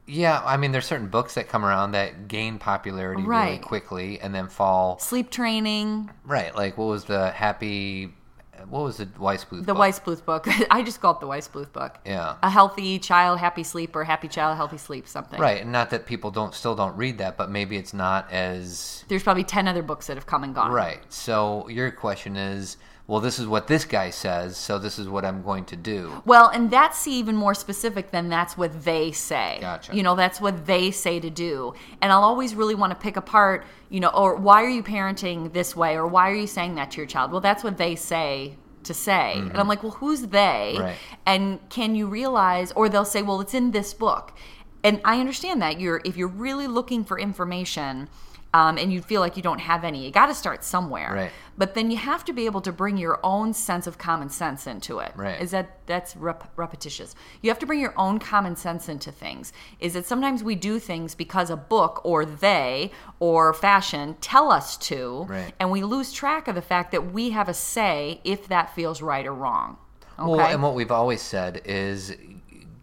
Yeah, 0.07 0.41
I 0.43 0.57
mean, 0.57 0.71
there's 0.71 0.87
certain 0.87 1.07
books 1.09 1.35
that 1.35 1.49
come 1.49 1.63
around 1.63 1.91
that 1.91 2.27
gain 2.27 2.57
popularity 2.57 3.21
really 3.21 3.59
quickly 3.59 4.19
and 4.19 4.33
then 4.33 4.47
fall. 4.47 4.97
Sleep 4.99 5.29
training, 5.29 6.09
Right. 6.25 6.55
Like, 6.55 6.77
what 6.77 6.85
was 6.85 7.05
the 7.05 7.29
happy? 7.29 8.13
What 8.67 8.83
was 8.83 8.97
the 8.97 9.05
Weissbluth? 9.05 9.65
the 9.65 9.73
book? 9.73 9.77
Weissbluth 9.77 10.25
book. 10.25 10.47
I 10.71 10.81
just 10.81 10.99
call 10.99 11.13
it 11.13 11.19
the 11.19 11.27
Weissbluth 11.27 11.71
book. 11.71 11.99
Yeah. 12.05 12.37
A 12.41 12.49
healthy 12.49 12.97
child, 12.99 13.37
happy 13.39 13.63
sleep, 13.63 13.95
or 13.95 14.03
happy 14.03 14.27
child, 14.27 14.57
healthy 14.57 14.77
sleep, 14.77 15.07
something. 15.07 15.39
Right, 15.39 15.61
and 15.61 15.71
not 15.71 15.91
that 15.91 16.05
people 16.07 16.31
don't 16.31 16.53
still 16.55 16.75
don't 16.75 16.97
read 16.97 17.19
that, 17.19 17.37
but 17.37 17.51
maybe 17.51 17.77
it's 17.77 17.93
not 17.93 18.29
as 18.31 19.05
There's 19.09 19.23
probably 19.23 19.43
10 19.45 19.67
other 19.67 19.83
books 19.83 20.07
that 20.07 20.17
have 20.17 20.25
come 20.25 20.43
and 20.43 20.55
gone. 20.55 20.71
right. 20.71 20.99
So 21.09 21.69
your 21.69 21.91
question 21.91 22.35
is, 22.35 22.77
well, 23.09 23.19
this 23.19 23.39
is 23.39 23.47
what 23.47 23.65
this 23.65 23.85
guy 23.85 24.11
says, 24.11 24.55
so 24.55 24.77
this 24.77 24.99
is 24.99 25.09
what 25.09 25.25
I'm 25.25 25.41
going 25.41 25.65
to 25.65 25.75
do. 25.75 26.21
Well, 26.25 26.47
and 26.49 26.69
that's 26.69 27.07
even 27.07 27.35
more 27.35 27.55
specific 27.55 28.11
than 28.11 28.29
that's 28.29 28.55
what 28.55 28.83
they 28.85 29.11
say. 29.11 29.57
Gotcha. 29.61 29.95
You 29.95 30.03
know, 30.03 30.15
that's 30.15 30.39
what 30.39 30.67
they 30.67 30.91
say 30.91 31.19
to 31.19 31.31
do. 31.31 31.73
And 32.03 32.11
I'll 32.11 32.23
always 32.23 32.53
really 32.53 32.75
want 32.75 32.91
to 32.91 32.95
pick 32.95 33.17
apart, 33.17 33.65
you 33.89 33.99
know, 33.99 34.09
or 34.09 34.35
why 34.35 34.63
are 34.63 34.69
you 34.69 34.83
parenting 34.83 35.51
this 35.53 35.75
way 35.75 35.95
or 35.95 36.05
why 36.05 36.29
are 36.29 36.35
you 36.35 36.45
saying 36.45 36.75
that 36.75 36.91
to 36.91 36.97
your 36.97 37.07
child? 37.07 37.31
Well, 37.31 37.41
that's 37.41 37.63
what 37.63 37.79
they 37.79 37.95
say 37.95 38.57
to 38.83 38.93
say. 38.93 39.33
And 39.37 39.57
I'm 39.57 39.67
like, 39.67 39.81
well, 39.81 39.93
who's 39.93 40.21
they? 40.27 40.75
Mm-hmm. 40.75 40.83
Right. 40.83 40.97
And 41.25 41.67
can 41.69 41.95
you 41.95 42.05
realize 42.05 42.71
or 42.73 42.89
they'll 42.89 43.05
say, 43.05 43.23
well, 43.23 43.41
it's 43.41 43.55
in 43.55 43.71
this 43.71 43.91
book. 43.91 44.33
And 44.83 45.01
I 45.03 45.19
understand 45.19 45.63
that 45.63 45.79
you're 45.79 45.99
if 46.05 46.15
you're 46.15 46.27
really 46.27 46.67
looking 46.67 47.03
for 47.03 47.17
information 47.19 48.07
um, 48.53 48.77
and 48.77 48.91
you 48.91 49.01
feel 49.01 49.21
like 49.21 49.37
you 49.37 49.43
don't 49.43 49.59
have 49.59 49.83
any, 49.83 50.05
you 50.05 50.11
got 50.11 50.25
to 50.27 50.33
start 50.33 50.63
somewhere. 50.63 51.13
Right. 51.13 51.31
But 51.57 51.75
then 51.75 51.91
you 51.91 51.97
have 51.97 52.23
to 52.25 52.33
be 52.33 52.45
able 52.45 52.61
to 52.61 52.71
bring 52.71 52.97
your 52.97 53.19
own 53.23 53.53
sense 53.53 53.85
of 53.85 53.97
common 53.97 54.29
sense 54.29 54.65
into 54.65 54.99
it. 54.99 55.11
Right. 55.15 55.39
Is 55.41 55.51
that 55.51 55.79
that's 55.85 56.15
rep- 56.15 56.51
repetitious? 56.55 57.15
You 57.41 57.49
have 57.49 57.59
to 57.59 57.65
bring 57.65 57.79
your 57.79 57.93
own 57.97 58.17
common 58.17 58.55
sense 58.55 58.89
into 58.89 59.11
things. 59.11 59.53
Is 59.79 59.93
that 59.93 60.05
sometimes 60.05 60.43
we 60.43 60.55
do 60.55 60.79
things 60.79 61.15
because 61.15 61.49
a 61.49 61.57
book 61.57 62.01
or 62.03 62.25
they 62.25 62.91
or 63.19 63.53
fashion 63.53 64.15
tell 64.21 64.51
us 64.51 64.77
to, 64.77 65.25
Right. 65.29 65.53
and 65.59 65.69
we 65.69 65.83
lose 65.83 66.11
track 66.11 66.47
of 66.47 66.55
the 66.55 66.61
fact 66.61 66.91
that 66.91 67.11
we 67.11 67.31
have 67.31 67.49
a 67.49 67.53
say 67.53 68.21
if 68.23 68.47
that 68.47 68.73
feels 68.73 69.01
right 69.01 69.25
or 69.27 69.33
wrong. 69.33 69.77
Okay. 70.17 70.29
Well, 70.31 70.39
and 70.39 70.63
what 70.63 70.73
we've 70.75 70.91
always 70.91 71.21
said 71.21 71.61
is 71.65 72.15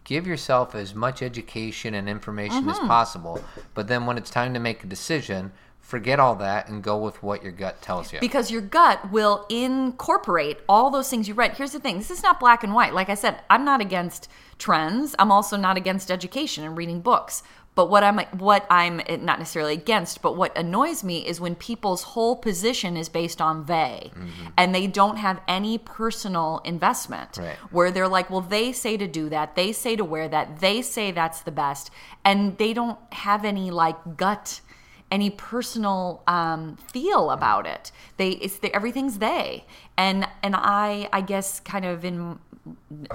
give 0.06 0.26
yourself 0.26 0.74
as 0.74 0.94
much 0.94 1.20
education 1.20 1.92
and 1.92 2.08
information 2.08 2.68
as 2.68 2.78
mm-hmm. 2.78 2.86
possible, 2.86 3.44
but 3.74 3.88
then 3.88 4.06
when 4.06 4.16
it's 4.16 4.30
time 4.30 4.54
to 4.54 4.60
make 4.60 4.82
a 4.82 4.86
decision, 4.86 5.52
forget 5.80 6.18
all 6.18 6.36
that 6.36 6.68
and 6.68 6.82
go 6.82 6.96
with 6.96 7.22
what 7.22 7.42
your 7.42 7.52
gut 7.52 7.82
tells 7.82 8.12
you. 8.12 8.20
because 8.20 8.50
your 8.50 8.60
gut 8.60 9.12
will 9.12 9.44
incorporate 9.48 10.58
all 10.68 10.90
those 10.90 11.10
things 11.10 11.28
you 11.28 11.34
read. 11.34 11.56
Here's 11.56 11.72
the 11.72 11.80
thing 11.80 11.98
this 11.98 12.10
is 12.10 12.22
not 12.22 12.40
black 12.40 12.64
and 12.64 12.72
white. 12.72 12.94
Like 12.94 13.08
I 13.08 13.14
said, 13.14 13.40
I'm 13.50 13.64
not 13.64 13.80
against 13.80 14.28
trends, 14.58 15.14
I'm 15.18 15.30
also 15.30 15.56
not 15.56 15.76
against 15.76 16.10
education 16.10 16.64
and 16.64 16.78
reading 16.78 17.00
books. 17.00 17.42
But 17.76 17.90
what 17.90 18.02
I'm 18.02 18.18
what 18.38 18.66
I'm 18.70 19.00
eh, 19.06 19.16
not 19.16 19.38
necessarily 19.38 19.74
against, 19.74 20.22
but 20.22 20.34
what 20.34 20.56
annoys 20.56 21.04
me 21.04 21.24
is 21.26 21.40
when 21.40 21.54
people's 21.54 22.02
whole 22.02 22.34
position 22.34 22.96
is 22.96 23.08
based 23.08 23.40
on 23.40 23.66
they, 23.66 24.10
and 24.56 24.74
they 24.74 24.86
don't 24.86 25.18
have 25.18 25.40
any 25.46 25.76
personal 25.78 26.62
investment. 26.64 27.36
Right. 27.36 27.56
Where 27.70 27.90
they're 27.90 28.08
like, 28.08 28.30
well, 28.30 28.40
they 28.40 28.72
say 28.72 28.96
to 28.96 29.06
do 29.06 29.28
that, 29.28 29.54
they 29.56 29.72
say 29.72 29.94
to 29.94 30.04
wear 30.04 30.26
that, 30.26 30.60
they 30.60 30.80
say 30.80 31.10
that's 31.10 31.42
the 31.42 31.52
best, 31.52 31.90
and 32.24 32.56
they 32.56 32.72
don't 32.72 32.98
have 33.12 33.44
any 33.44 33.70
like 33.70 34.16
gut 34.16 34.62
any 35.10 35.30
personal 35.30 36.22
um, 36.26 36.76
feel 36.76 37.30
about 37.30 37.66
it. 37.66 37.92
They 38.16 38.30
it's 38.30 38.58
the, 38.58 38.74
everything's 38.74 39.18
they, 39.18 39.64
and 39.96 40.26
and 40.42 40.54
I 40.56 41.08
I 41.12 41.20
guess 41.20 41.60
kind 41.60 41.84
of 41.84 42.04
in 42.04 42.38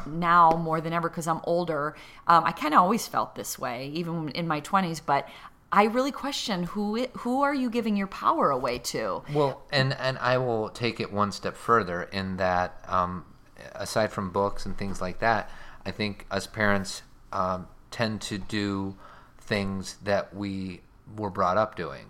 now 0.05 0.51
more 0.51 0.79
than 0.79 0.93
ever 0.93 1.09
because 1.09 1.27
I'm 1.27 1.41
older. 1.43 1.95
Um, 2.27 2.45
I 2.45 2.51
kind 2.53 2.73
of 2.73 2.79
always 2.79 3.07
felt 3.07 3.35
this 3.35 3.59
way, 3.59 3.91
even 3.93 4.29
in 4.29 4.47
my 4.47 4.61
20s, 4.61 5.01
but. 5.05 5.27
I 5.73 5.85
really 5.85 6.11
question 6.11 6.63
who 6.63 6.97
it, 6.97 7.11
who 7.19 7.43
are 7.43 7.53
you 7.53 7.69
giving 7.69 7.95
your 7.95 8.07
power 8.07 8.51
away 8.51 8.77
to? 8.79 9.23
Well, 9.33 9.61
and 9.71 9.93
and 9.93 10.17
I 10.17 10.37
will 10.37 10.67
take 10.67 10.99
it 10.99 11.13
one 11.13 11.31
step 11.31 11.55
further 11.55 12.03
in 12.03 12.35
that, 12.35 12.83
um, 12.89 13.23
aside 13.75 14.11
from 14.11 14.31
books 14.31 14.65
and 14.65 14.77
things 14.77 14.99
like 14.99 15.19
that, 15.19 15.49
I 15.85 15.91
think 15.91 16.25
us 16.29 16.45
parents 16.45 17.03
um, 17.31 17.69
tend 17.89 18.19
to 18.23 18.37
do 18.37 18.97
things 19.39 19.95
that 20.03 20.35
we 20.35 20.81
were 21.17 21.29
brought 21.29 21.57
up 21.57 21.75
doing, 21.75 22.05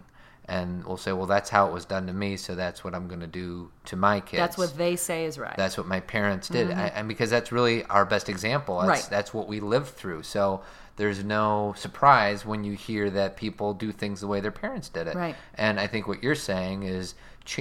and 0.46 0.84
we'll 0.86 0.98
say, 0.98 1.12
well, 1.14 1.26
that's 1.28 1.50
how 1.50 1.68
it 1.68 1.74
was 1.74 1.86
done 1.86 2.08
to 2.08 2.14
me, 2.14 2.38
so 2.38 2.56
that's 2.56 2.84
what 2.84 2.94
I'm 2.94 3.08
going 3.08 3.20
to 3.22 3.28
do 3.28 3.72
to 3.86 3.96
my 3.96 4.20
kids. 4.20 4.40
That's 4.40 4.58
what 4.58 4.78
they 4.78 4.96
say 4.96 5.26
is 5.26 5.38
right. 5.40 5.56
that's 5.58 5.78
what 5.78 5.88
my 5.88 6.00
parents 6.00 6.48
did, 6.50 6.72
I, 6.72 6.88
and 6.88 7.08
because 7.08 7.30
that's 7.30 7.52
really 7.52 7.84
our 7.86 8.06
best 8.06 8.30
example. 8.30 8.76
That's, 8.80 8.86
Mm-hmm. 8.86 8.90
Right. 8.92 9.10
that's 9.10 9.34
what 9.34 9.48
we 9.48 9.60
lived 9.60 9.90
through. 9.90 10.24
So 10.24 10.62
there's 10.98 11.24
no 11.24 11.74
surprise 11.78 12.46
when 12.46 12.64
you 12.64 12.74
hear 12.74 13.10
that 13.12 13.38
people 13.38 13.74
do 13.74 13.92
things 13.92 14.20
the 14.22 14.28
way 14.28 14.42
their 14.42 14.52
parents 14.52 14.90
did 14.90 15.08
it. 15.08 15.16
Right. 15.16 15.36
And 15.56 15.80
I 15.80 15.88
think 15.88 16.08
what 16.08 16.22
you're 16.22 16.36
saying 16.36 16.84
is, 16.84 17.16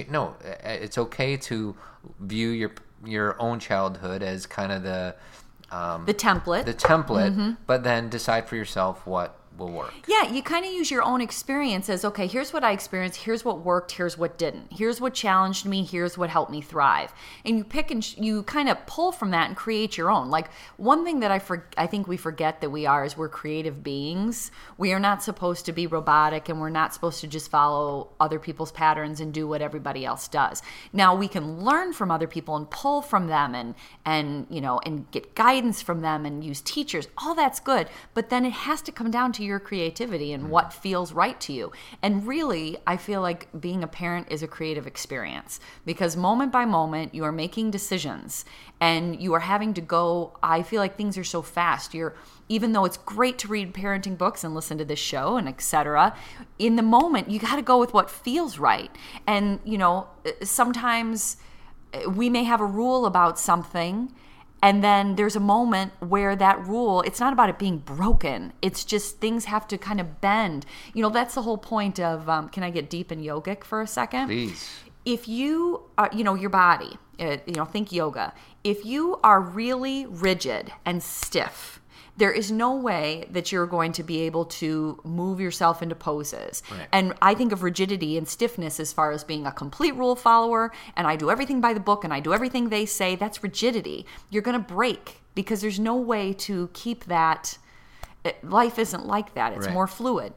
no, 0.09 0.35
it's 0.63 0.97
okay 0.97 1.37
to 1.37 1.75
view 2.19 2.49
your 2.49 2.71
your 3.03 3.35
own 3.41 3.57
childhood 3.59 4.21
as 4.21 4.45
kind 4.45 4.71
of 4.71 4.83
the 4.83 5.15
the 6.05 6.13
template. 6.13 6.65
the 6.65 6.73
template, 6.73 7.31
Mm-hmm. 7.31 7.51
but 7.65 7.83
then 7.83 8.09
decide 8.09 8.47
for 8.47 8.55
yourself 8.57 9.07
what 9.07 9.39
will 9.57 9.69
work. 9.69 9.93
Yeah, 10.07 10.31
you 10.31 10.41
kind 10.41 10.65
of 10.65 10.71
use 10.71 10.89
your 10.89 11.03
own 11.03 11.21
experience 11.21 11.89
as 11.89 12.03
okay, 12.05 12.27
here's 12.27 12.53
what 12.53 12.63
I 12.63 12.71
experienced, 12.71 13.21
here's 13.21 13.45
what 13.45 13.59
worked, 13.59 13.91
here's 13.91 14.17
what 14.17 14.37
didn't. 14.37 14.67
Here's 14.71 14.99
what 14.99 15.13
challenged 15.13 15.65
me, 15.65 15.83
here's 15.83 16.17
what 16.17 16.29
helped 16.29 16.51
me 16.51 16.61
thrive. 16.61 17.13
And 17.45 17.57
you 17.57 17.63
pick 17.63 17.91
and 17.91 18.03
sh- 18.03 18.17
you 18.17 18.43
kind 18.43 18.69
of 18.69 18.85
pull 18.85 19.11
from 19.11 19.31
that 19.31 19.47
and 19.47 19.55
create 19.55 19.97
your 19.97 20.09
own. 20.09 20.29
Like 20.29 20.49
one 20.77 21.03
thing 21.03 21.19
that 21.19 21.31
I 21.31 21.39
for- 21.39 21.67
I 21.77 21.87
think 21.87 22.07
we 22.07 22.17
forget 22.17 22.61
that 22.61 22.69
we 22.69 22.85
are 22.85 23.05
is 23.05 23.17
we're 23.17 23.29
creative 23.29 23.83
beings. 23.83 24.51
We 24.77 24.93
are 24.93 24.99
not 24.99 25.21
supposed 25.23 25.65
to 25.65 25.71
be 25.71 25.87
robotic 25.87 26.49
and 26.49 26.59
we're 26.59 26.69
not 26.69 26.93
supposed 26.93 27.21
to 27.21 27.27
just 27.27 27.51
follow 27.51 28.09
other 28.19 28.39
people's 28.39 28.71
patterns 28.71 29.19
and 29.19 29.33
do 29.33 29.47
what 29.47 29.61
everybody 29.61 30.05
else 30.05 30.27
does. 30.27 30.61
Now, 30.93 31.15
we 31.15 31.27
can 31.27 31.63
learn 31.63 31.93
from 31.93 32.11
other 32.11 32.27
people 32.27 32.55
and 32.55 32.69
pull 32.69 33.01
from 33.01 33.27
them 33.27 33.55
and 33.55 33.75
and 34.05 34.47
you 34.49 34.61
know, 34.61 34.79
and 34.85 35.09
get 35.11 35.35
guidance 35.35 35.81
from 35.81 36.01
them 36.01 36.25
and 36.25 36.43
use 36.43 36.61
teachers. 36.61 37.07
All 37.17 37.35
that's 37.35 37.59
good, 37.59 37.87
but 38.13 38.29
then 38.29 38.45
it 38.45 38.53
has 38.53 38.81
to 38.83 38.91
come 38.91 39.11
down 39.11 39.31
to 39.33 39.40
your 39.43 39.59
creativity 39.59 40.33
and 40.33 40.49
what 40.49 40.73
feels 40.73 41.13
right 41.13 41.39
to 41.41 41.53
you. 41.53 41.71
And 42.01 42.25
really, 42.27 42.77
I 42.85 42.97
feel 42.97 43.21
like 43.21 43.47
being 43.59 43.83
a 43.83 43.87
parent 43.87 44.27
is 44.29 44.43
a 44.43 44.47
creative 44.47 44.87
experience 44.87 45.59
because 45.85 46.15
moment 46.15 46.51
by 46.51 46.65
moment 46.65 47.13
you 47.13 47.23
are 47.23 47.31
making 47.31 47.71
decisions 47.71 48.45
and 48.79 49.21
you 49.21 49.33
are 49.33 49.41
having 49.41 49.73
to 49.75 49.81
go 49.81 50.37
I 50.43 50.63
feel 50.63 50.81
like 50.81 50.97
things 50.97 51.17
are 51.17 51.23
so 51.23 51.41
fast. 51.41 51.93
You're 51.93 52.15
even 52.49 52.73
though 52.73 52.83
it's 52.83 52.97
great 52.97 53.37
to 53.39 53.47
read 53.47 53.73
parenting 53.73 54.17
books 54.17 54.43
and 54.43 54.53
listen 54.53 54.77
to 54.77 54.83
this 54.83 54.99
show 54.99 55.37
and 55.37 55.47
etc 55.47 56.13
in 56.59 56.75
the 56.75 56.83
moment 56.83 57.29
you 57.29 57.39
got 57.39 57.55
to 57.55 57.61
go 57.61 57.79
with 57.79 57.93
what 57.93 58.09
feels 58.09 58.59
right 58.59 58.93
and 59.25 59.59
you 59.63 59.77
know 59.77 60.07
sometimes 60.43 61.37
we 62.09 62.29
may 62.29 62.43
have 62.43 62.61
a 62.61 62.65
rule 62.65 63.05
about 63.05 63.39
something 63.39 64.13
and 64.61 64.83
then 64.83 65.15
there's 65.15 65.35
a 65.35 65.39
moment 65.39 65.93
where 65.99 66.35
that 66.35 66.65
rule 66.65 67.01
it's 67.01 67.19
not 67.19 67.33
about 67.33 67.49
it 67.49 67.57
being 67.57 67.79
broken. 67.79 68.53
It's 68.61 68.83
just 68.83 69.19
things 69.19 69.45
have 69.45 69.67
to 69.69 69.77
kind 69.77 69.99
of 69.99 70.21
bend. 70.21 70.65
You 70.93 71.01
know 71.01 71.09
that's 71.09 71.35
the 71.35 71.41
whole 71.41 71.57
point 71.57 71.99
of 71.99 72.29
um, 72.29 72.49
can 72.49 72.63
i 72.63 72.69
get 72.69 72.89
deep 72.89 73.11
in 73.11 73.21
yogic 73.21 73.63
for 73.63 73.81
a 73.81 73.87
second? 73.87 74.27
Please. 74.27 74.69
if 75.05 75.27
you 75.27 75.83
are 75.97 76.09
you 76.13 76.23
know 76.23 76.35
your 76.35 76.49
body 76.49 76.97
uh, 77.19 77.37
you 77.45 77.53
know 77.53 77.65
think 77.65 77.91
yoga. 77.91 78.33
If 78.63 78.85
you 78.85 79.19
are 79.23 79.41
really 79.41 80.05
rigid 80.05 80.71
and 80.85 81.01
stiff 81.01 81.80
there 82.17 82.31
is 82.31 82.51
no 82.51 82.75
way 82.75 83.27
that 83.31 83.51
you're 83.51 83.65
going 83.65 83.91
to 83.93 84.03
be 84.03 84.21
able 84.21 84.45
to 84.45 84.99
move 85.03 85.39
yourself 85.39 85.81
into 85.81 85.95
poses. 85.95 86.61
Right. 86.71 86.87
And 86.91 87.13
I 87.21 87.33
think 87.33 87.51
of 87.51 87.63
rigidity 87.63 88.17
and 88.17 88.27
stiffness 88.27 88.79
as 88.79 88.91
far 88.93 89.11
as 89.11 89.23
being 89.23 89.47
a 89.47 89.51
complete 89.51 89.95
rule 89.95 90.15
follower 90.15 90.71
and 90.95 91.07
I 91.07 91.15
do 91.15 91.31
everything 91.31 91.61
by 91.61 91.73
the 91.73 91.79
book 91.79 92.03
and 92.03 92.13
I 92.13 92.19
do 92.19 92.33
everything 92.33 92.69
they 92.69 92.85
say. 92.85 93.15
That's 93.15 93.41
rigidity. 93.43 94.05
You're 94.29 94.43
going 94.43 94.61
to 94.61 94.73
break 94.73 95.21
because 95.35 95.61
there's 95.61 95.79
no 95.79 95.95
way 95.95 96.33
to 96.33 96.69
keep 96.73 97.05
that. 97.05 97.57
uh, 98.25 98.31
Life 98.43 98.77
isn't 98.77 99.05
like 99.07 99.33
that, 99.33 99.53
it's 99.53 99.65
Right. 99.67 99.73
more 99.73 99.87
fluid. 99.87 100.33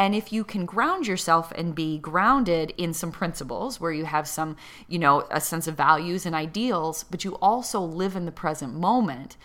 And 0.00 0.14
if 0.14 0.32
you 0.32 0.44
can 0.44 0.64
ground 0.64 1.08
yourself 1.08 1.52
and 1.56 1.74
be 1.74 1.98
grounded 1.98 2.72
in 2.78 2.94
some 2.94 3.10
principles 3.10 3.80
where 3.80 3.90
you 3.90 4.04
have 4.04 4.28
some, 4.28 4.56
you 4.86 4.96
know, 4.98 5.26
a 5.30 5.40
sense 5.40 5.66
of 5.66 5.76
values 5.76 6.24
and 6.24 6.36
ideals, 6.36 7.04
but 7.10 7.24
you 7.24 7.34
also 7.42 7.80
live 7.80 8.14
in 8.14 8.24
the 8.24 8.30
present 8.32 8.74
moment. 8.74 9.36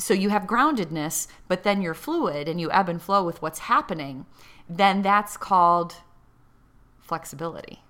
So 0.00 0.14
you 0.14 0.30
have 0.30 0.44
groundedness, 0.44 1.28
but 1.46 1.62
then 1.62 1.82
you're 1.82 1.94
fluid 1.94 2.48
and 2.48 2.60
you 2.60 2.70
ebb 2.72 2.88
and 2.88 3.00
flow 3.00 3.22
with 3.22 3.40
what's 3.42 3.60
happening, 3.60 4.26
then 4.68 5.02
that's 5.02 5.36
called 5.36 5.96
flexibility. 6.98 7.82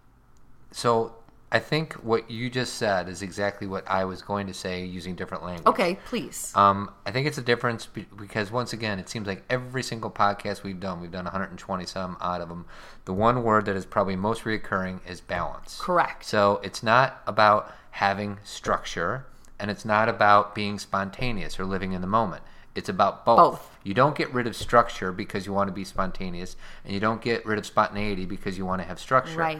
So 0.72 1.14
I 1.52 1.58
think 1.58 1.94
what 1.94 2.30
you 2.30 2.48
just 2.48 2.74
said 2.74 3.08
is 3.08 3.22
exactly 3.22 3.66
what 3.66 3.88
I 3.88 4.04
was 4.04 4.22
going 4.22 4.46
to 4.46 4.54
say 4.54 4.84
using 4.84 5.16
different 5.16 5.42
language. 5.42 5.66
Okay, 5.66 5.98
please. 6.06 6.52
Um, 6.54 6.90
I 7.04 7.10
think 7.10 7.26
it's 7.26 7.38
a 7.38 7.42
difference 7.42 7.86
be- 7.86 8.06
because 8.16 8.52
once 8.52 8.72
again, 8.72 9.00
it 9.00 9.08
seems 9.08 9.26
like 9.26 9.42
every 9.50 9.82
single 9.82 10.10
podcast 10.10 10.62
we've 10.62 10.78
done, 10.78 11.00
we've 11.00 11.10
done 11.10 11.24
120 11.24 11.86
some 11.86 12.16
out 12.20 12.40
of 12.40 12.48
them. 12.48 12.66
The 13.04 13.12
one 13.12 13.42
word 13.42 13.66
that 13.66 13.74
is 13.74 13.84
probably 13.84 14.14
most 14.14 14.44
reoccurring 14.44 15.00
is 15.08 15.20
balance. 15.20 15.78
Correct. 15.80 16.24
So 16.24 16.60
it's 16.62 16.84
not 16.84 17.20
about 17.26 17.72
having 17.90 18.38
structure, 18.44 19.26
and 19.60 19.70
it's 19.70 19.84
not 19.84 20.08
about 20.08 20.54
being 20.54 20.78
spontaneous 20.78 21.58
or 21.60 21.64
living 21.64 21.92
in 21.92 22.00
the 22.00 22.06
moment. 22.06 22.42
It's 22.74 22.88
about 22.88 23.24
both. 23.24 23.36
Both. 23.36 23.76
You 23.82 23.94
don't 23.94 24.14
get 24.16 24.32
rid 24.32 24.46
of 24.46 24.54
structure 24.54 25.10
because 25.12 25.46
you 25.46 25.52
want 25.52 25.68
to 25.68 25.72
be 25.74 25.84
spontaneous, 25.84 26.56
and 26.84 26.92
you 26.94 27.00
don't 27.00 27.20
get 27.20 27.44
rid 27.44 27.58
of 27.58 27.66
spontaneity 27.66 28.26
because 28.26 28.56
you 28.58 28.64
want 28.66 28.80
to 28.82 28.86
have 28.88 28.98
structure 29.00 29.36
Right. 29.36 29.58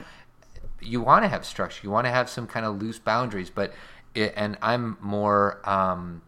you 0.81 1.01
want 1.01 1.25
to 1.25 1.29
have 1.29 1.45
structure. 1.45 1.81
You 1.83 1.91
want 1.91 2.07
to 2.07 2.11
have 2.11 2.29
some 2.31 2.47
kind 2.47 2.65
of 2.65 2.81
loose 2.81 2.99
boundaries, 2.99 3.51
but 3.51 3.73
it, 4.15 4.33
and 4.37 4.57
I'm 4.63 4.97
more 5.01 5.61
um, 5.69 6.23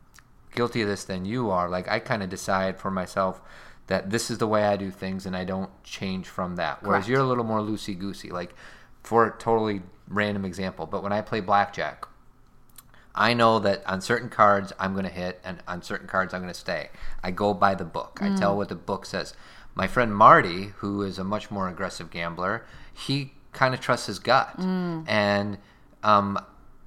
guilty 0.54 0.82
of 0.82 0.88
this 0.88 1.04
than 1.04 1.24
you 1.24 1.50
are. 1.50 1.68
Like 1.68 1.88
I 1.88 1.98
kind 1.98 2.22
of 2.22 2.28
decide 2.30 2.78
for 2.78 2.90
myself 2.90 3.40
that 3.86 4.10
this 4.10 4.30
is 4.30 4.38
the 4.38 4.46
way 4.46 4.64
I 4.64 4.76
do 4.76 4.90
things, 4.90 5.26
and 5.26 5.36
I 5.36 5.44
don't 5.44 5.70
change 5.84 6.26
from 6.28 6.56
that. 6.56 6.82
Whereas 6.82 7.08
you're 7.08 7.20
a 7.20 7.24
little 7.24 7.44
more 7.44 7.60
loosey 7.60 7.98
goosey. 7.98 8.30
Like 8.30 8.54
for 9.02 9.26
a 9.26 9.30
totally 9.38 9.82
random 10.08 10.44
example, 10.44 10.86
but 10.86 11.02
when 11.02 11.12
I 11.12 11.20
play 11.20 11.40
blackjack, 11.40 12.06
I 13.14 13.34
know 13.34 13.58
that 13.60 13.86
on 13.86 14.00
certain 14.00 14.28
cards 14.30 14.72
I'm 14.78 14.92
going 14.92 15.04
to 15.04 15.10
hit, 15.10 15.40
and 15.44 15.58
on 15.68 15.82
certain 15.82 16.06
cards 16.08 16.32
I'm 16.34 16.40
going 16.40 16.52
to 16.52 16.58
stay. 16.58 16.88
I 17.22 17.30
go 17.30 17.52
by 17.54 17.74
the 17.74 17.84
book. 17.84 18.18
I 18.22 18.34
tell 18.34 18.56
what 18.56 18.68
the 18.68 18.74
book 18.74 19.04
says. 19.06 19.34
My 19.74 19.86
friend 19.86 20.14
Marty, 20.14 20.72
who 20.78 21.02
is 21.02 21.18
a 21.18 21.24
much 21.24 21.50
more 21.50 21.68
aggressive 21.68 22.10
gambler, 22.10 22.64
he 22.92 23.32
kind 23.52 23.74
of 23.74 23.80
trusts 23.80 24.06
his 24.06 24.18
gut, 24.18 24.58
and 24.58 25.58
um, 26.02 26.38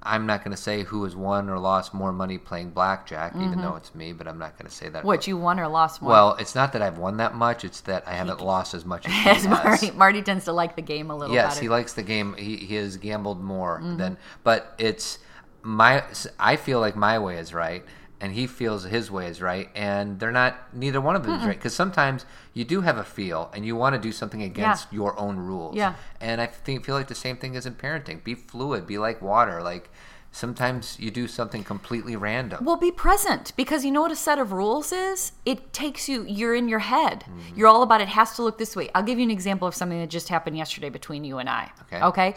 I'm 0.02 0.26
not 0.26 0.44
going 0.44 0.54
to 0.54 0.60
say 0.62 0.84
who 0.84 1.02
has 1.04 1.16
won 1.16 1.48
or 1.48 1.58
lost 1.58 1.92
more 1.94 2.12
money 2.12 2.38
playing 2.38 2.70
blackjack, 2.70 3.34
even 3.36 3.60
though 3.60 3.74
it's 3.76 3.92
me. 3.94 4.12
But 4.12 4.28
I'm 4.28 4.38
not 4.38 4.56
going 4.58 4.68
to 4.68 4.74
say 4.74 4.88
that. 4.88 5.04
what, 5.04 5.26
you 5.26 5.36
won 5.36 5.58
or 5.58 5.66
lost 5.68 6.00
more? 6.00 6.10
Well, 6.12 6.36
it's 6.36 6.54
not 6.54 6.72
that 6.74 6.82
I've 6.82 6.98
won 6.98 7.16
that 7.16 7.34
much; 7.34 7.64
it's 7.64 7.80
that 7.82 8.06
I 8.06 8.12
haven't 8.14 8.40
lost 8.40 8.72
as 8.74 8.84
much 8.84 9.06
as 9.08 9.12
As. 9.44 9.48
Marty, 9.48 9.90
Marty 9.92 10.22
tends 10.22 10.44
to 10.44 10.52
like 10.52 10.76
the 10.76 10.82
game 10.82 11.10
a 11.10 11.14
little 11.16 11.32
bit. 11.34 11.40
Yes, 11.40 11.58
he 11.58 11.68
likes 11.68 11.92
the 11.94 12.02
game. 12.04 12.34
He, 12.36 12.56
he 12.56 12.74
has 12.76 12.96
gambled 12.96 13.40
more 13.42 13.78
Mm-hmm. 13.80 13.96
than, 13.96 14.18
but 14.44 14.74
it's 14.78 15.18
my. 15.66 16.04
I 16.38 16.56
feel 16.56 16.80
like 16.80 16.96
my 16.96 17.18
way 17.18 17.38
is 17.38 17.52
right, 17.52 17.84
and 18.20 18.32
he 18.32 18.46
feels 18.46 18.84
his 18.84 19.10
way 19.10 19.26
is 19.26 19.42
right, 19.42 19.68
and 19.74 20.18
they're 20.20 20.32
not. 20.32 20.74
Neither 20.74 21.00
one 21.00 21.16
of 21.16 21.24
them 21.24 21.34
is 21.38 21.44
right 21.44 21.56
because 21.56 21.74
sometimes 21.74 22.24
you 22.54 22.64
do 22.64 22.82
have 22.82 22.96
a 22.96 23.04
feel, 23.04 23.50
and 23.52 23.66
you 23.66 23.74
want 23.74 23.94
to 23.94 24.00
do 24.00 24.12
something 24.12 24.42
against 24.42 24.92
your 24.92 25.18
own 25.18 25.36
rules. 25.36 25.74
Yeah. 25.76 25.94
and 26.20 26.40
I 26.40 26.46
think 26.46 26.84
feel 26.84 26.94
like 26.94 27.08
the 27.08 27.14
same 27.14 27.36
thing 27.36 27.54
is 27.54 27.66
in 27.66 27.74
parenting. 27.74 28.22
Be 28.22 28.34
fluid. 28.34 28.86
Be 28.86 28.96
like 28.96 29.20
water. 29.20 29.60
Like 29.62 29.90
sometimes 30.30 30.98
you 31.00 31.10
do 31.10 31.26
something 31.26 31.64
completely 31.64 32.14
random. 32.14 32.64
Well, 32.64 32.76
be 32.76 32.92
present 32.92 33.52
because 33.56 33.84
you 33.84 33.90
know 33.90 34.02
what 34.02 34.12
a 34.12 34.16
set 34.16 34.38
of 34.38 34.52
rules 34.52 34.92
is? 34.92 35.32
It 35.44 35.72
takes 35.72 36.08
you, 36.08 36.24
you're 36.28 36.54
in 36.54 36.68
your 36.68 36.80
head. 36.80 37.20
Mm-hmm. 37.20 37.56
You're 37.58 37.68
all 37.68 37.82
about 37.82 38.02
it 38.02 38.08
has 38.08 38.36
to 38.36 38.42
look 38.42 38.58
this 38.58 38.76
way. 38.76 38.90
I'll 38.94 39.02
give 39.02 39.18
you 39.18 39.24
an 39.24 39.30
example 39.30 39.66
of 39.66 39.74
something 39.74 39.98
that 39.98 40.10
just 40.10 40.28
happened 40.28 40.56
yesterday 40.58 40.90
between 40.90 41.24
you 41.24 41.38
and 41.38 41.48
I. 41.48 41.70
Okay. 41.82 42.02
Okay. 42.02 42.34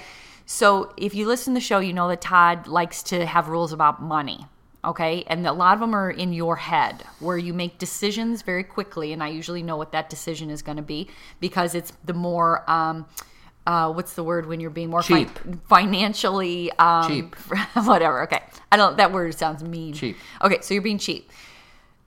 So 0.51 0.91
if 0.97 1.13
you 1.13 1.27
listen 1.27 1.53
to 1.53 1.59
the 1.59 1.63
show, 1.63 1.77
you 1.77 1.93
know 1.93 2.07
that 2.07 2.21
Todd 2.21 2.65
likes 2.65 3.03
to 3.03 3.23
have 3.23 3.49
rules 3.49 3.71
about 3.71 4.01
money. 4.01 4.47
Okay. 4.83 5.23
And 5.27 5.45
a 5.45 5.53
lot 5.53 5.75
of 5.75 5.79
them 5.79 5.93
are 5.93 6.09
in 6.09 6.33
your 6.33 6.55
head 6.55 7.03
where 7.19 7.37
you 7.37 7.53
make 7.53 7.77
decisions 7.77 8.41
very 8.41 8.63
quickly. 8.63 9.13
And 9.13 9.21
I 9.21 9.27
usually 9.27 9.61
know 9.61 9.77
what 9.77 9.91
that 9.91 10.09
decision 10.09 10.49
is 10.49 10.63
going 10.63 10.77
to 10.77 10.83
be 10.83 11.07
because 11.39 11.75
it's 11.75 11.93
the 12.03 12.15
more, 12.15 12.67
um, 12.67 13.05
uh, 13.67 13.93
what's 13.93 14.13
the 14.13 14.23
word 14.23 14.47
when 14.47 14.59
you're 14.59 14.71
being 14.71 14.89
more 14.89 15.03
Cheap. 15.03 15.29
financially 15.67 16.71
um, 16.79 17.07
Cheap. 17.07 17.35
whatever. 17.85 18.23
Okay, 18.23 18.41
I 18.71 18.77
don't. 18.77 18.97
That 18.97 19.11
word 19.11 19.35
sounds 19.35 19.63
mean. 19.63 19.93
Cheap. 19.93 20.17
Okay, 20.41 20.61
so 20.61 20.73
you're 20.73 20.81
being 20.81 20.97
cheap. 20.97 21.29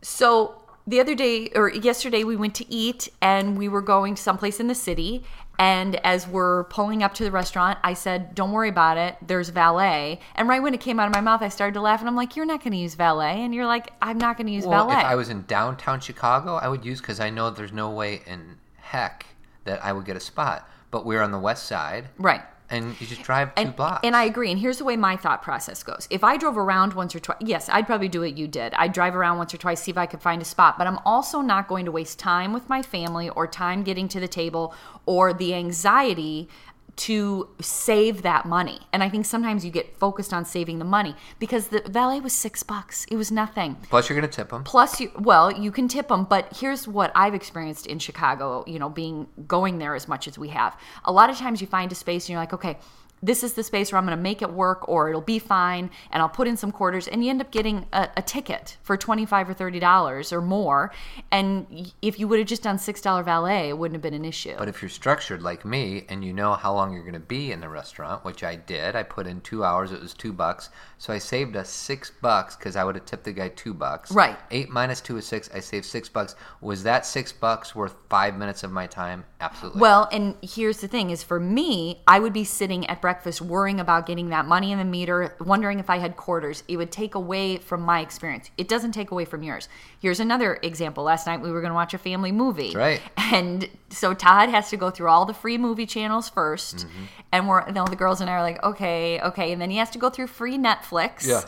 So 0.00 0.61
the 0.86 1.00
other 1.00 1.14
day 1.14 1.50
or 1.54 1.70
yesterday 1.70 2.24
we 2.24 2.36
went 2.36 2.54
to 2.56 2.72
eat 2.72 3.08
and 3.20 3.56
we 3.56 3.68
were 3.68 3.82
going 3.82 4.14
to 4.14 4.22
someplace 4.22 4.60
in 4.60 4.66
the 4.66 4.74
city. 4.74 5.24
And 5.58 5.96
as 5.96 6.26
we're 6.26 6.64
pulling 6.64 7.02
up 7.02 7.14
to 7.14 7.24
the 7.24 7.30
restaurant 7.30 7.78
i 7.84 7.94
said 7.94 8.34
don't 8.34 8.52
worry 8.52 8.68
about 8.68 8.96
it. 8.96 9.16
There's 9.26 9.50
valet. 9.50 10.20
And 10.34 10.48
right 10.48 10.62
when 10.62 10.74
it 10.74 10.80
came 10.80 10.98
out 10.98 11.06
of 11.06 11.14
my 11.14 11.20
mouth 11.20 11.42
i 11.42 11.48
started 11.48 11.74
to 11.74 11.80
laugh 11.80 12.00
and 12.00 12.08
i'm 12.08 12.16
like 12.16 12.36
you're 12.36 12.46
not 12.46 12.62
going 12.62 12.72
to 12.72 12.78
use 12.78 12.94
valet. 12.94 13.42
And 13.42 13.54
you're 13.54 13.66
like 13.66 13.92
i'm 14.02 14.18
not 14.18 14.36
going 14.36 14.46
to 14.46 14.52
use 14.52 14.66
Well, 14.66 14.86
valet. 14.86 15.00
If 15.00 15.06
I 15.06 15.14
was 15.14 15.28
in 15.28 15.42
downtown 15.42 16.00
Chicago, 16.00 16.54
I 16.56 16.68
would 16.68 16.84
use 16.84 17.00
because 17.00 17.20
I 17.20 17.30
know 17.30 17.50
there's 17.50 17.72
no 17.72 17.90
way 17.90 18.22
in 18.26 18.58
heck 18.76 19.26
that 19.64 19.84
I 19.84 19.92
would 19.92 20.04
get 20.04 20.16
a 20.16 20.20
spot. 20.20 20.68
But 20.90 21.06
we're 21.06 21.22
on 21.22 21.30
the 21.30 21.38
west 21.38 21.66
side, 21.66 22.08
right 22.18 22.42
and 22.72 23.00
you 23.00 23.06
just 23.06 23.22
drive 23.22 23.54
two 23.54 23.62
and, 23.62 23.76
blocks. 23.76 24.00
and 24.02 24.16
I 24.16 24.24
agree. 24.24 24.50
And 24.50 24.58
here's 24.58 24.78
the 24.78 24.84
way 24.84 24.96
my 24.96 25.16
thought 25.16 25.42
process 25.42 25.82
goes. 25.82 26.08
If 26.10 26.24
I 26.24 26.36
drove 26.36 26.56
around 26.56 26.94
once 26.94 27.14
or 27.14 27.20
twice, 27.20 27.38
yes, 27.40 27.68
I'd 27.68 27.86
probably 27.86 28.08
do 28.08 28.20
what 28.20 28.36
you 28.36 28.48
did. 28.48 28.74
I'd 28.74 28.92
drive 28.92 29.14
around 29.14 29.38
once 29.38 29.54
or 29.54 29.58
twice, 29.58 29.82
see 29.82 29.90
if 29.90 29.98
I 29.98 30.06
could 30.06 30.22
find 30.22 30.42
a 30.42 30.44
spot. 30.44 30.78
But 30.78 30.86
I'm 30.86 30.98
also 31.04 31.40
not 31.40 31.68
going 31.68 31.84
to 31.84 31.92
waste 31.92 32.18
time 32.18 32.52
with 32.52 32.68
my 32.68 32.82
family 32.82 33.28
or 33.28 33.46
time 33.46 33.82
getting 33.82 34.08
to 34.08 34.18
the 34.18 34.28
table 34.28 34.74
or 35.06 35.32
the 35.32 35.54
anxiety 35.54 36.48
to 36.94 37.48
save 37.60 38.22
that 38.22 38.44
money. 38.44 38.80
And 38.92 39.02
I 39.02 39.08
think 39.08 39.24
sometimes 39.24 39.64
you 39.64 39.70
get 39.70 39.96
focused 39.96 40.32
on 40.32 40.44
saving 40.44 40.78
the 40.78 40.84
money 40.84 41.16
because 41.38 41.68
the 41.68 41.80
valet 41.80 42.20
was 42.20 42.32
six 42.32 42.62
bucks. 42.62 43.06
It 43.06 43.16
was 43.16 43.30
nothing. 43.30 43.76
Plus, 43.88 44.08
you're 44.08 44.18
gonna 44.18 44.30
tip 44.30 44.50
them. 44.50 44.64
Plus, 44.64 45.00
you 45.00 45.10
well, 45.18 45.50
you 45.50 45.70
can 45.72 45.88
tip 45.88 46.08
them, 46.08 46.24
but 46.24 46.54
here's 46.56 46.86
what 46.86 47.10
I've 47.14 47.34
experienced 47.34 47.86
in 47.86 47.98
Chicago. 47.98 48.64
You 48.66 48.78
know, 48.78 48.88
being 48.88 49.26
going 49.46 49.78
there 49.78 49.94
as 49.94 50.06
much 50.06 50.28
as 50.28 50.38
we 50.38 50.48
have. 50.48 50.76
A 51.04 51.12
lot 51.12 51.30
of 51.30 51.36
times, 51.36 51.60
you 51.60 51.66
find 51.66 51.90
a 51.90 51.94
space 51.94 52.24
and 52.24 52.30
you're 52.30 52.40
like, 52.40 52.52
okay, 52.52 52.78
this 53.22 53.44
is 53.44 53.54
the 53.54 53.62
space 53.62 53.92
where 53.92 53.98
I'm 53.98 54.04
going 54.04 54.16
to 54.16 54.22
make 54.22 54.42
it 54.42 54.52
work 54.52 54.88
or 54.88 55.08
it'll 55.08 55.20
be 55.20 55.38
fine 55.38 55.90
and 56.10 56.20
I'll 56.20 56.28
put 56.28 56.48
in 56.48 56.56
some 56.56 56.72
quarters 56.72 57.06
and 57.06 57.24
you 57.24 57.30
end 57.30 57.40
up 57.40 57.50
getting 57.50 57.86
a, 57.92 58.08
a 58.16 58.22
ticket 58.22 58.76
for 58.82 58.96
25 58.96 59.50
or 59.50 59.54
30 59.54 59.78
dollars 59.78 60.32
or 60.32 60.40
more 60.40 60.92
and 61.30 61.92
if 62.02 62.18
you 62.18 62.26
would 62.28 62.38
have 62.38 62.48
just 62.48 62.62
done 62.62 62.76
$6 62.76 63.24
valet 63.24 63.68
it 63.68 63.78
wouldn't 63.78 63.94
have 63.94 64.02
been 64.02 64.14
an 64.14 64.24
issue. 64.24 64.54
But 64.58 64.68
if 64.68 64.82
you're 64.82 64.88
structured 64.88 65.42
like 65.42 65.64
me 65.64 66.04
and 66.08 66.24
you 66.24 66.32
know 66.32 66.54
how 66.54 66.74
long 66.74 66.92
you're 66.92 67.02
going 67.02 67.14
to 67.14 67.20
be 67.20 67.52
in 67.52 67.60
the 67.60 67.68
restaurant, 67.68 68.24
which 68.24 68.42
I 68.42 68.56
did, 68.56 68.96
I 68.96 69.02
put 69.02 69.26
in 69.26 69.40
two 69.40 69.64
hours. 69.64 69.92
It 69.92 70.00
was 70.00 70.14
two 70.14 70.32
bucks, 70.32 70.70
so 70.98 71.12
I 71.12 71.18
saved 71.18 71.56
us 71.56 71.68
six 71.68 72.10
bucks 72.10 72.56
because 72.56 72.76
I 72.76 72.84
would 72.84 72.96
have 72.96 73.04
tipped 73.04 73.24
the 73.24 73.32
guy 73.32 73.48
two 73.50 73.74
bucks. 73.74 74.10
Right. 74.10 74.38
Eight 74.50 74.68
minus 74.68 75.00
two 75.00 75.16
is 75.16 75.26
six. 75.26 75.48
I 75.54 75.60
saved 75.60 75.84
six 75.84 76.08
bucks. 76.08 76.34
Was 76.60 76.82
that 76.82 77.06
six 77.06 77.32
bucks 77.32 77.74
worth 77.74 77.94
five 78.08 78.36
minutes 78.36 78.62
of 78.64 78.72
my 78.72 78.86
time? 78.86 79.24
Absolutely. 79.40 79.80
Well, 79.80 80.08
and 80.12 80.36
here's 80.42 80.80
the 80.80 80.88
thing 80.88 81.10
is 81.10 81.22
for 81.22 81.38
me, 81.40 82.02
I 82.06 82.18
would 82.18 82.32
be 82.32 82.44
sitting 82.44 82.86
at 82.86 83.00
breakfast 83.00 83.11
worrying 83.40 83.80
about 83.80 84.06
getting 84.06 84.28
that 84.30 84.46
money 84.46 84.72
in 84.72 84.78
the 84.78 84.84
meter, 84.84 85.36
wondering 85.40 85.78
if 85.78 85.88
I 85.90 85.98
had 85.98 86.16
quarters. 86.16 86.62
It 86.68 86.76
would 86.76 86.90
take 86.92 87.14
away 87.14 87.58
from 87.58 87.82
my 87.82 88.00
experience. 88.00 88.50
It 88.56 88.68
doesn't 88.68 88.92
take 88.92 89.10
away 89.10 89.24
from 89.24 89.42
yours. 89.42 89.68
Here's 90.00 90.20
another 90.20 90.58
example. 90.62 91.04
Last 91.04 91.26
night 91.26 91.40
we 91.40 91.50
were 91.50 91.60
going 91.60 91.70
to 91.70 91.74
watch 91.74 91.94
a 91.94 91.98
family 91.98 92.32
movie. 92.32 92.74
right. 92.74 93.00
And 93.16 93.68
so 93.90 94.14
Todd 94.14 94.48
has 94.50 94.68
to 94.70 94.76
go 94.76 94.90
through 94.90 95.08
all 95.08 95.24
the 95.24 95.34
free 95.34 95.58
movie 95.58 95.86
channels 95.86 96.30
1st 96.30 96.74
Mm-hmm. 96.84 97.04
and 97.32 97.48
we're 97.48 97.66
you 97.66 97.72
know, 97.72 97.84
the 97.86 97.96
girls 97.96 98.20
and 98.20 98.28
I 98.30 98.34
are 98.34 98.42
like, 98.42 98.62
okay, 98.62 99.20
okay, 99.20 99.52
and 99.52 99.60
then 99.60 99.70
he 99.70 99.76
has 99.78 99.90
to 99.90 99.98
go 99.98 100.10
through 100.10 100.26
free 100.28 100.58
Netflix. 100.58 101.26
Yeah. 101.26 101.42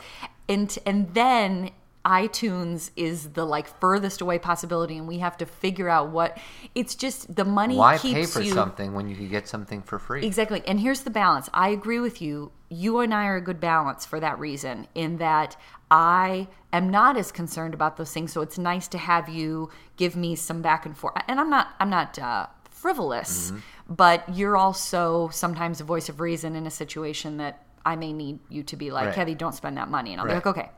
And 0.49 0.76
and 0.87 1.12
then 1.14 1.71
iTunes 2.04 2.90
is 2.96 3.30
the 3.30 3.44
like 3.46 3.66
furthest 3.80 4.20
away 4.20 4.38
possibility, 4.38 4.96
and 4.99 5.08
we 5.08 5.18
have 5.18 5.37
to 5.38 5.46
figure 5.46 5.88
out 5.88 6.11
what. 6.11 6.38
It's 6.75 6.94
just 6.94 7.34
the 7.34 7.44
money 7.44 7.76
Why 7.76 7.96
keeps 7.99 8.14
pay 8.14 8.25
for 8.26 8.40
you 8.42 8.52
something 8.52 8.92
when 8.94 9.08
you 9.08 9.16
could 9.16 9.30
get 9.30 9.49
something 9.49 9.82
for 9.82 9.99
free? 9.99 10.25
exactly. 10.26 10.62
And 10.66 10.80
here's 10.80 11.00
the 11.00 11.11
balance. 11.11 11.49
I 11.54 11.70
agree 11.70 12.00
with 12.00 12.20
you. 12.20 12.52
You 12.68 12.99
and 13.00 13.14
I 13.14 13.26
are 13.26 13.37
a 13.37 13.40
good 13.40 13.61
balance 13.61 14.04
for 14.04 14.20
that 14.20 14.38
reason. 14.38 14.87
In 14.94 15.16
that 15.18 15.56
I 15.90 16.49
am 16.73 16.90
not 16.90 17.16
as 17.16 17.32
concerned 17.32 17.73
about 17.75 17.96
those 17.96 18.12
things, 18.12 18.32
so 18.32 18.42
it's 18.42 18.58
nice 18.58 18.87
to 18.88 18.99
have 18.99 19.28
you 19.28 19.70
give 19.96 20.14
me 20.16 20.34
some 20.37 20.61
back 20.62 20.84
and 20.87 20.96
forth. 20.96 21.14
And 21.28 21.40
I'm 21.40 21.50
not. 21.50 21.68
I'm 21.80 21.90
not. 21.90 22.18
Uh, 22.18 22.46
frivolous 22.70 23.50
Mm-hmm. 23.50 23.94
but 23.94 24.34
you're 24.37 24.58
also 24.58 25.30
sometimes 25.32 25.80
a 25.80 25.84
voice 25.84 26.11
of 26.11 26.20
reason 26.20 26.54
in 26.54 26.66
a 26.66 26.70
situation 26.70 27.38
that 27.38 27.64
i 27.87 27.96
may 27.96 28.12
need 28.12 28.38
you 28.50 28.62
to 28.62 28.76
be 28.76 28.90
like 28.90 29.06
Right. 29.06 29.14
Cathy, 29.14 29.34
don't 29.34 29.54
spend 29.54 29.78
that 29.78 29.88
money 29.88 30.12
and 30.12 30.20
i'll 30.20 30.26
Right. 30.26 30.32
be 30.32 30.34
like 30.34 30.46
okay 30.58 30.68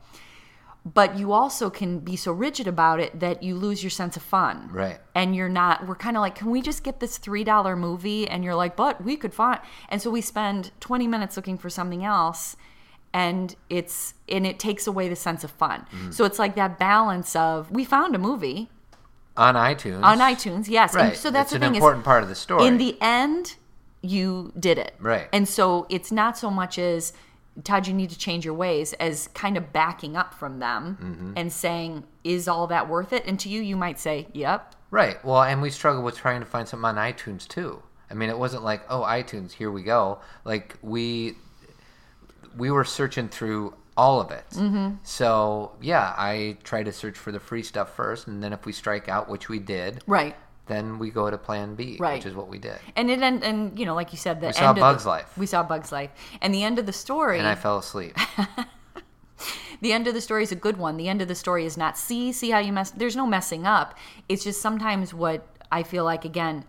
but 0.93 1.17
you 1.17 1.31
also 1.33 1.69
can 1.69 1.99
be 1.99 2.15
so 2.15 2.31
rigid 2.31 2.67
about 2.67 2.99
it 2.99 3.19
that 3.19 3.43
you 3.43 3.55
lose 3.55 3.83
your 3.83 3.89
sense 3.89 4.15
of 4.15 4.23
fun 4.23 4.69
Right. 4.71 4.99
and 5.13 5.35
you're 5.35 5.49
not 5.49 5.85
we're 5.87 5.95
kind 5.95 6.15
of 6.15 6.21
like 6.21 6.35
can 6.35 6.49
we 6.49 6.61
just 6.61 6.83
get 6.83 6.99
this 6.99 7.17
three 7.17 7.43
dollar 7.43 7.75
movie 7.75 8.27
and 8.27 8.43
you're 8.43 8.55
like 8.55 8.75
but 8.75 9.03
we 9.03 9.17
could 9.17 9.33
find 9.33 9.59
and 9.89 10.01
so 10.01 10.09
we 10.11 10.21
spend 10.21 10.71
20 10.79 11.07
minutes 11.07 11.35
looking 11.35 11.57
for 11.57 11.69
something 11.69 12.03
else 12.05 12.55
and 13.13 13.55
it's 13.69 14.13
and 14.29 14.45
it 14.45 14.59
takes 14.59 14.85
away 14.87 15.09
the 15.09 15.15
sense 15.15 15.43
of 15.43 15.51
fun 15.51 15.85
Mm-hmm. 15.91 16.11
so 16.11 16.23
it's 16.25 16.39
like 16.39 16.55
that 16.55 16.77
balance 16.79 17.35
of 17.35 17.69
we 17.71 17.83
found 17.83 18.15
a 18.15 18.19
movie 18.19 18.69
On 19.35 19.55
iTunes. 19.55 20.03
on 20.03 20.19
itunes 20.19 20.67
yes 20.69 20.93
Right. 20.93 21.09
and 21.09 21.17
so 21.17 21.31
that's 21.31 21.51
it's 21.51 21.59
the 21.59 21.65
an 21.65 21.71
thing 21.73 21.75
important 21.75 22.05
part 22.05 22.23
of 22.23 22.29
the 22.29 22.35
story. 22.35 22.65
in 22.67 22.77
the 22.77 22.97
end 23.01 23.55
you 24.01 24.53
did 24.59 24.77
it 24.77 24.93
Right. 24.99 25.27
and 25.33 25.47
so 25.49 25.85
it's 25.89 26.11
not 26.11 26.37
so 26.37 26.49
much 26.51 26.77
as 26.77 27.13
todd 27.63 27.87
you 27.87 27.93
need 27.93 28.09
to 28.09 28.17
change 28.17 28.45
your 28.45 28.53
ways 28.53 28.93
as 28.93 29.27
kind 29.33 29.57
of 29.57 29.73
backing 29.73 30.15
up 30.15 30.33
from 30.33 30.59
them 30.59 30.97
Mm-hmm. 31.01 31.33
and 31.35 31.51
saying 31.51 32.03
is 32.23 32.47
all 32.47 32.67
that 32.67 32.87
worth 32.89 33.11
it 33.13 33.25
and 33.25 33.39
to 33.39 33.49
you 33.49 33.61
you 33.61 33.75
might 33.75 33.99
say 33.99 34.27
yep 34.33 34.73
Right. 34.89 35.21
Well, 35.25 35.43
and 35.43 35.61
we 35.61 35.69
struggle 35.69 36.01
with 36.01 36.15
trying 36.15 36.39
to 36.39 36.45
find 36.45 36.65
something 36.65 36.85
on 36.85 36.95
iTunes 36.95 37.45
too. 37.45 37.83
I 38.09 38.13
mean, 38.13 38.29
it 38.29 38.39
wasn't 38.39 38.63
like, 38.63 38.83
oh, 38.89 39.01
iTunes, 39.01 39.51
here 39.51 39.69
we 39.69 39.83
go. 39.83 40.19
Like 40.45 40.77
we 40.81 41.33
we 42.55 42.71
were 42.71 42.85
searching 42.85 43.27
through 43.29 43.73
all 43.97 44.21
of 44.21 44.31
it. 44.31 44.45
Mm-hmm. 44.51 44.95
So 45.03 45.73
yeah, 45.81 46.13
I 46.17 46.57
try 46.63 46.83
to 46.83 46.93
search 46.93 47.17
for 47.17 47.31
the 47.33 47.39
free 47.39 47.63
stuff 47.63 47.95
first, 47.95 48.27
and 48.27 48.41
then 48.41 48.53
if 48.53 48.65
we 48.65 48.71
strike 48.71 49.09
out, 49.09 49.27
which 49.29 49.49
we 49.49 49.59
did, 49.59 50.03
right 50.07 50.35
then 50.67 50.99
we 50.99 51.09
go 51.09 51.29
to 51.29 51.37
Plan 51.37 51.75
B, 51.75 51.97
Right. 51.99 52.15
which 52.15 52.25
is 52.25 52.35
what 52.35 52.47
we 52.49 52.57
did. 52.59 52.77
and 52.95 53.09
it 53.09 53.21
and, 53.21 53.43
and 53.43 53.77
you 53.79 53.85
know 53.85 53.95
like 53.95 54.11
you 54.11 54.17
said 54.17 54.39
the 54.41 54.47
We 54.47 54.47
end 54.47 54.55
saw 54.55 54.69
of 54.71 54.75
Bug's 54.77 55.03
the, 55.03 55.09
Life. 55.09 55.37
we 55.37 55.45
saw 55.45 55.63
bug's 55.63 55.91
life 55.91 56.11
and 56.41 56.53
the 56.53 56.63
end 56.63 56.77
of 56.79 56.85
the 56.85 56.93
story 56.93 57.37
And 57.39 57.47
I 57.47 57.55
fell 57.55 57.77
asleep. 57.77 58.15
the 59.81 59.93
end 59.93 60.07
of 60.07 60.13
the 60.13 60.21
story 60.21 60.43
is 60.43 60.51
a 60.51 60.55
good 60.55 60.77
one. 60.77 60.97
The 60.97 61.07
end 61.07 61.21
of 61.21 61.27
the 61.27 61.35
story 61.35 61.65
is 61.65 61.77
not 61.77 61.97
see, 61.97 62.31
see 62.31 62.49
how 62.49 62.59
you 62.59 62.73
mess. 62.73 62.91
There's 62.91 63.15
no 63.15 63.25
messing 63.27 63.65
up. 63.65 63.95
It's 64.27 64.43
just 64.43 64.61
sometimes 64.61 65.13
what 65.13 65.45
I 65.71 65.83
feel 65.83 66.03
like 66.03 66.25
again, 66.25 66.65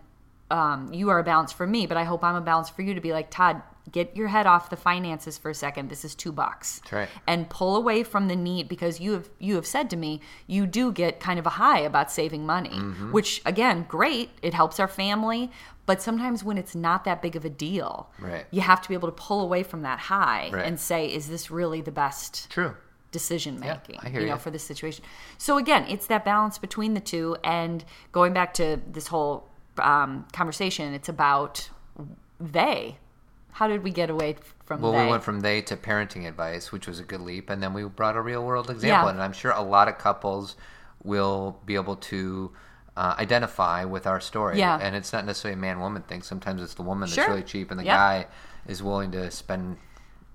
um, 0.51 0.93
you 0.93 1.09
are 1.09 1.19
a 1.19 1.23
balance 1.23 1.51
for 1.51 1.65
me, 1.67 1.87
but 1.87 1.97
I 1.97 2.03
hope 2.03 2.23
I'm 2.23 2.35
a 2.35 2.41
balance 2.41 2.69
for 2.69 2.81
you 2.81 2.93
to 2.93 3.01
be 3.01 3.11
like 3.11 3.29
Todd. 3.31 3.61
Get 3.91 4.15
your 4.15 4.27
head 4.27 4.45
off 4.45 4.69
the 4.69 4.75
finances 4.75 5.37
for 5.37 5.49
a 5.51 5.55
second. 5.55 5.89
This 5.89 6.03
is 6.05 6.15
two 6.15 6.31
bucks, 6.31 6.81
right. 6.91 7.09
and 7.27 7.49
pull 7.49 7.75
away 7.75 8.03
from 8.03 8.27
the 8.27 8.35
need 8.35 8.67
because 8.69 8.99
you 8.99 9.11
have 9.13 9.29
you 9.39 9.55
have 9.55 9.65
said 9.65 9.89
to 9.91 9.97
me 9.97 10.21
you 10.47 10.65
do 10.67 10.91
get 10.91 11.19
kind 11.19 11.39
of 11.39 11.45
a 11.45 11.51
high 11.51 11.79
about 11.79 12.11
saving 12.11 12.45
money, 12.45 12.69
Mm-hmm. 12.69 13.11
which 13.11 13.41
again, 13.45 13.85
great. 13.87 14.29
It 14.41 14.53
helps 14.53 14.79
our 14.79 14.87
family, 14.87 15.51
but 15.85 16.01
sometimes 16.01 16.43
when 16.43 16.57
it's 16.57 16.75
not 16.75 17.03
that 17.05 17.21
big 17.21 17.35
of 17.35 17.45
a 17.45 17.49
deal, 17.49 18.09
Right. 18.19 18.45
you 18.51 18.61
have 18.61 18.81
to 18.81 18.87
be 18.89 18.93
able 18.95 19.07
to 19.07 19.15
pull 19.15 19.41
away 19.41 19.63
from 19.63 19.81
that 19.83 19.99
high 19.99 20.49
Right. 20.51 20.65
and 20.65 20.79
say, 20.79 21.07
is 21.07 21.29
this 21.29 21.49
really 21.49 21.81
the 21.81 21.91
best 21.91 22.49
True. 22.49 22.75
decision 23.11 23.59
making 23.59 23.97
I 24.03 24.09
hear 24.09 24.21
you 24.21 24.27
know 24.27 24.33
you. 24.33 24.39
for 24.39 24.51
this 24.51 24.63
situation 24.63 25.03
so 25.39 25.57
again 25.57 25.83
it's 25.87 26.05
that 26.07 26.23
balance 26.23 26.59
between 26.59 26.93
the 26.93 26.99
two 26.99 27.35
and 27.43 27.83
going 28.11 28.33
back 28.33 28.53
to 28.55 28.79
this 28.91 29.07
whole 29.07 29.49
um, 29.79 30.27
conversation 30.31 30.93
it's 30.93 31.09
about 31.09 31.69
they 32.39 32.97
how 33.51 33.67
did 33.67 33.83
we 33.83 33.91
get 33.91 34.09
away 34.09 34.35
from 34.65 34.81
Well, 34.81 34.91
they 34.93 35.05
we 35.05 35.11
went 35.11 35.23
from 35.23 35.39
they 35.41 35.61
to 35.63 35.75
parenting 35.75 36.27
advice, 36.27 36.71
which 36.71 36.87
was 36.87 36.99
a 36.99 37.03
good 37.03 37.21
leap, 37.21 37.49
and 37.49 37.61
then 37.61 37.73
we 37.73 37.83
brought 37.83 38.15
a 38.15 38.21
real 38.21 38.43
world 38.45 38.69
example, 38.69 39.07
Yeah. 39.07 39.13
and 39.13 39.21
I'm 39.21 39.33
sure 39.33 39.51
a 39.51 39.61
lot 39.61 39.87
of 39.87 39.97
couples 39.97 40.55
will 41.03 41.59
be 41.65 41.75
able 41.75 41.95
to 41.95 42.51
uh, 42.97 43.15
identify 43.17 43.85
with 43.85 44.05
our 44.05 44.19
story. 44.19 44.59
Yeah. 44.59 44.77
and 44.81 44.93
it's 44.95 45.13
not 45.13 45.25
necessarily 45.25 45.57
a 45.57 45.61
man 45.61 45.79
woman 45.79 46.01
thing. 46.01 46.21
Sometimes 46.21 46.61
it's 46.61 46.73
the 46.73 46.81
woman 46.83 47.07
Sure. 47.07 47.15
that's 47.23 47.29
really 47.29 47.43
cheap, 47.43 47.71
and 47.71 47.79
the 47.79 47.85
Yep. 47.85 47.95
guy 47.95 48.27
is 48.67 48.83
willing 48.83 49.11
to 49.11 49.31
spend. 49.31 49.77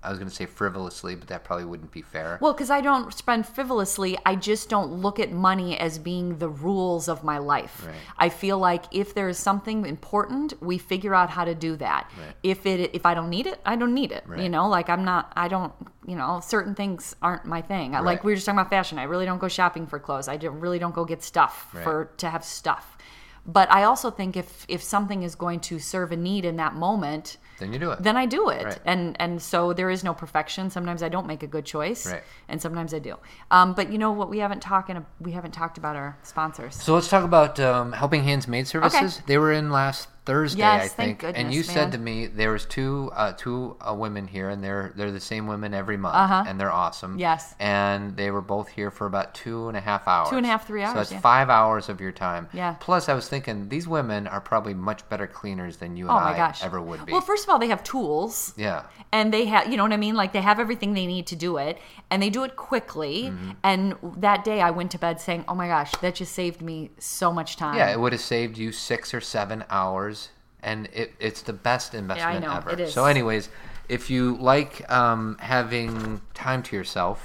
I 0.04 0.10
was 0.10 0.18
going 0.18 0.28
to 0.28 0.34
say 0.34 0.46
frivolously, 0.46 1.14
but 1.14 1.28
that 1.28 1.44
probably 1.44 1.64
wouldn't 1.64 1.90
be 1.92 2.02
fair. 2.02 2.38
well 2.40 2.52
because 2.52 2.70
i 2.70 2.80
don't 2.80 3.12
spend 3.14 3.46
frivolously 3.46 4.16
i 4.26 4.34
just 4.36 4.68
don't 4.68 4.90
look 4.92 5.18
at 5.18 5.32
money 5.32 5.78
as 5.78 5.98
being 5.98 6.38
the 6.38 6.48
rules 6.48 7.08
of 7.08 7.24
my 7.24 7.38
life. 7.38 7.84
Right. 7.86 7.96
i 8.18 8.28
feel 8.28 8.58
like 8.58 8.84
if 8.92 9.14
there 9.14 9.28
is 9.28 9.38
something 9.38 9.86
important 9.86 10.54
we 10.62 10.76
figure 10.78 11.14
out 11.14 11.30
how 11.30 11.44
to 11.44 11.54
do 11.54 11.76
that. 11.76 12.10
Right. 12.18 12.34
if 12.42 12.66
it 12.66 12.94
if 12.94 13.06
i 13.06 13.14
don't 13.14 13.30
need 13.30 13.46
it 13.46 13.60
i 13.64 13.76
don't 13.76 13.94
need 13.94 14.12
it 14.12 14.24
you 14.36 14.48
know? 14.48 14.68
Like 14.68 14.88
i'm 14.88 15.04
not 15.04 15.32
i 15.36 15.48
don't 15.48 15.72
you 16.06 16.16
know 16.16 16.40
certain 16.44 16.74
things 16.74 17.16
aren't 17.22 17.46
my 17.46 17.62
thing. 17.62 17.92
Like 17.92 18.24
we 18.24 18.32
were 18.32 18.36
just 18.36 18.46
talking 18.46 18.58
about 18.58 18.70
fashion. 18.70 18.98
I 18.98 19.04
really 19.04 19.24
don't 19.24 19.38
go 19.38 19.48
shopping 19.48 19.86
for 19.86 19.98
clothes. 19.98 20.28
I 20.28 20.34
really 20.36 20.78
don't 20.78 20.94
go 20.94 21.04
get 21.06 21.22
stuff 21.22 21.54
Right. 21.72 21.82
for 21.84 21.96
to 22.18 22.28
have 22.28 22.44
stuff. 22.44 22.98
But 23.46 23.70
i 23.70 23.84
also 23.84 24.10
think 24.10 24.36
if 24.36 24.64
if 24.68 24.82
something 24.82 25.22
is 25.22 25.34
going 25.34 25.60
to 25.60 25.78
serve 25.78 26.12
a 26.12 26.16
need 26.16 26.44
in 26.44 26.56
that 26.56 26.74
moment 26.74 27.36
then 27.58 27.72
you 27.72 27.78
do 27.78 27.90
it. 27.92 28.02
then 28.02 28.16
I 28.16 28.26
do 28.26 28.48
it. 28.48 28.64
Right. 28.64 28.78
And 28.84 29.16
and 29.20 29.40
so 29.40 29.72
there 29.72 29.90
is 29.90 30.02
no 30.04 30.14
perfection. 30.14 30.70
Sometimes 30.70 31.02
I 31.02 31.08
don't 31.08 31.26
make 31.26 31.42
a 31.42 31.46
good 31.46 31.64
choice, 31.64 32.06
Right. 32.10 32.22
and 32.48 32.60
sometimes 32.60 32.92
I 32.94 32.98
do. 32.98 33.16
Um, 33.50 33.74
but 33.74 33.90
you 33.92 33.98
know 33.98 34.12
what? 34.12 34.28
We 34.30 34.38
haven't 34.38 34.60
talking. 34.60 35.04
We 35.20 35.32
haven't 35.32 35.52
talked 35.52 35.78
about 35.78 35.96
our 35.96 36.16
sponsors. 36.22 36.74
So 36.74 36.94
let's 36.94 37.08
talk 37.08 37.24
about 37.24 37.58
um, 37.60 37.92
Helping 37.92 38.24
Hands 38.24 38.46
Maid 38.48 38.66
Services. 38.68 39.20
They 39.26 39.38
were 39.38 39.52
in 39.52 39.70
last 39.70 40.08
Thursday, 40.26 40.60
Yes, 40.60 40.84
I 40.84 40.88
thank 40.88 41.20
think, 41.20 41.36
and 41.36 41.52
you 41.52 41.60
goodness, 41.60 41.74
said 41.74 41.92
to 41.92 41.98
me 41.98 42.26
there 42.28 42.50
was 42.52 42.64
two 42.64 43.10
uh, 43.14 43.32
two 43.36 43.76
uh, 43.86 43.92
women 43.94 44.26
here, 44.26 44.48
and 44.48 44.64
they're 44.64 44.90
they're 44.96 45.12
the 45.12 45.20
same 45.20 45.46
women 45.46 45.74
every 45.74 45.98
month, 45.98 46.14
Uh-huh. 46.14 46.44
and 46.48 46.58
they're 46.58 46.72
awesome. 46.72 47.18
Yes. 47.18 47.54
and 47.60 48.16
they 48.16 48.30
were 48.30 48.40
both 48.40 48.68
here 48.68 48.90
for 48.90 49.06
about 49.06 49.34
two 49.34 49.68
and 49.68 49.76
a 49.76 49.82
half 49.82 50.08
hours. 50.08 50.30
Two 50.30 50.38
and 50.38 50.46
a 50.46 50.48
half, 50.48 50.66
three 50.66 50.82
hours, 50.82 50.92
So 50.94 50.98
that's 51.00 51.12
yeah. 51.12 51.20
five 51.20 51.50
hours 51.50 51.90
of 51.90 52.00
your 52.00 52.10
time. 52.12 52.48
Yeah. 52.54 52.76
Plus, 52.80 53.10
I 53.10 53.14
was 53.14 53.28
thinking 53.28 53.68
these 53.68 53.86
women 53.86 54.26
are 54.26 54.40
probably 54.40 54.72
much 54.72 55.06
better 55.10 55.26
cleaners 55.26 55.76
than 55.76 55.94
you 55.94 56.04
and 56.08 56.12
Oh 56.12 56.16
I 56.32 56.34
gosh! 56.34 56.64
ever 56.64 56.80
would 56.80 57.04
be. 57.04 57.12
Well, 57.12 57.20
first 57.20 57.43
of 57.44 57.50
all, 57.50 57.58
they 57.58 57.68
have 57.68 57.82
tools. 57.84 58.54
yeah. 58.56 58.82
and 59.12 59.32
they 59.32 59.44
have 59.46 59.70
you 59.70 59.76
know 59.76 59.84
what 59.84 59.92
i 59.92 59.96
mean 59.96 60.14
like 60.16 60.32
they 60.32 60.40
have 60.40 60.58
everything 60.58 60.92
they 60.94 61.06
need 61.06 61.26
to 61.26 61.36
do 61.36 61.56
it 61.56 61.78
and 62.10 62.20
they 62.22 62.30
do 62.30 62.42
it 62.44 62.56
quickly 62.56 63.16
Mm-hmm. 63.24 63.50
and 63.62 63.94
that 64.16 64.44
day 64.44 64.60
i 64.60 64.70
went 64.70 64.90
to 64.90 64.98
bed 64.98 65.20
saying 65.20 65.44
oh 65.46 65.54
my 65.54 65.68
gosh 65.68 65.92
that 66.02 66.14
just 66.16 66.32
saved 66.32 66.60
me 66.62 66.90
so 66.98 67.32
much 67.32 67.56
time 67.56 67.76
Yeah, 67.76 67.90
it 67.92 67.98
would 68.00 68.12
have 68.12 68.20
saved 68.36 68.58
you 68.58 68.72
six 68.72 69.14
or 69.14 69.20
seven 69.20 69.64
hours, 69.70 70.30
and 70.62 70.88
it, 70.92 71.12
it's 71.20 71.42
the 71.42 71.52
best 71.52 71.94
investment 71.94 72.36
I 72.36 72.38
know, 72.46 72.56
ever. 72.56 72.70
it 72.72 72.80
is. 72.80 72.92
So, 72.94 73.04
anyways, 73.04 73.50
if 73.88 74.08
you 74.10 74.36
like 74.38 74.72
um, 74.90 75.36
having 75.38 76.20
time 76.32 76.62
to 76.64 76.76
yourself, 76.76 77.24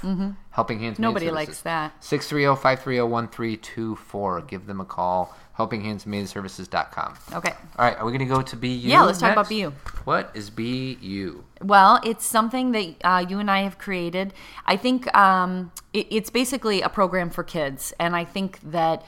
Helping 0.50 0.78
Hands 0.80 0.94
Mm-hmm. 0.94 1.02
Nobody 1.02 1.30
likes 1.30 1.62
that. 1.62 1.92
630 2.04 2.60
530 2.60 3.00
1324. 3.02 4.42
Give 4.42 4.66
them 4.66 4.80
a 4.80 4.84
call. 4.84 5.34
HelpingHandsMaidServices.com. 5.60 7.18
okay 7.34 7.52
All 7.76 7.84
right, 7.86 7.98
are 7.98 8.04
we 8.04 8.12
going 8.12 8.26
to 8.28 8.34
go 8.34 8.42
to 8.42 8.56
BU? 8.56 8.66
Yeah, 8.66 9.02
let's 9.02 9.18
talk 9.18 9.32
about? 9.32 9.48
BU. 9.48 9.72
What 10.04 10.30
is 10.34 10.50
BU? 10.50 11.44
Well, 11.62 12.00
it's 12.04 12.24
something 12.24 12.72
that 12.72 12.94
uh, 13.04 13.24
you 13.28 13.38
and 13.38 13.50
I 13.50 13.62
have 13.62 13.78
created. 13.78 14.32
I 14.66 14.76
think 14.76 15.14
um, 15.14 15.72
it, 15.92 16.06
it's 16.10 16.30
basically 16.30 16.80
a 16.80 16.88
program 16.88 17.30
for 17.30 17.44
kids, 17.44 17.92
and 18.00 18.16
I 18.16 18.24
think 18.24 18.58
that 18.70 19.04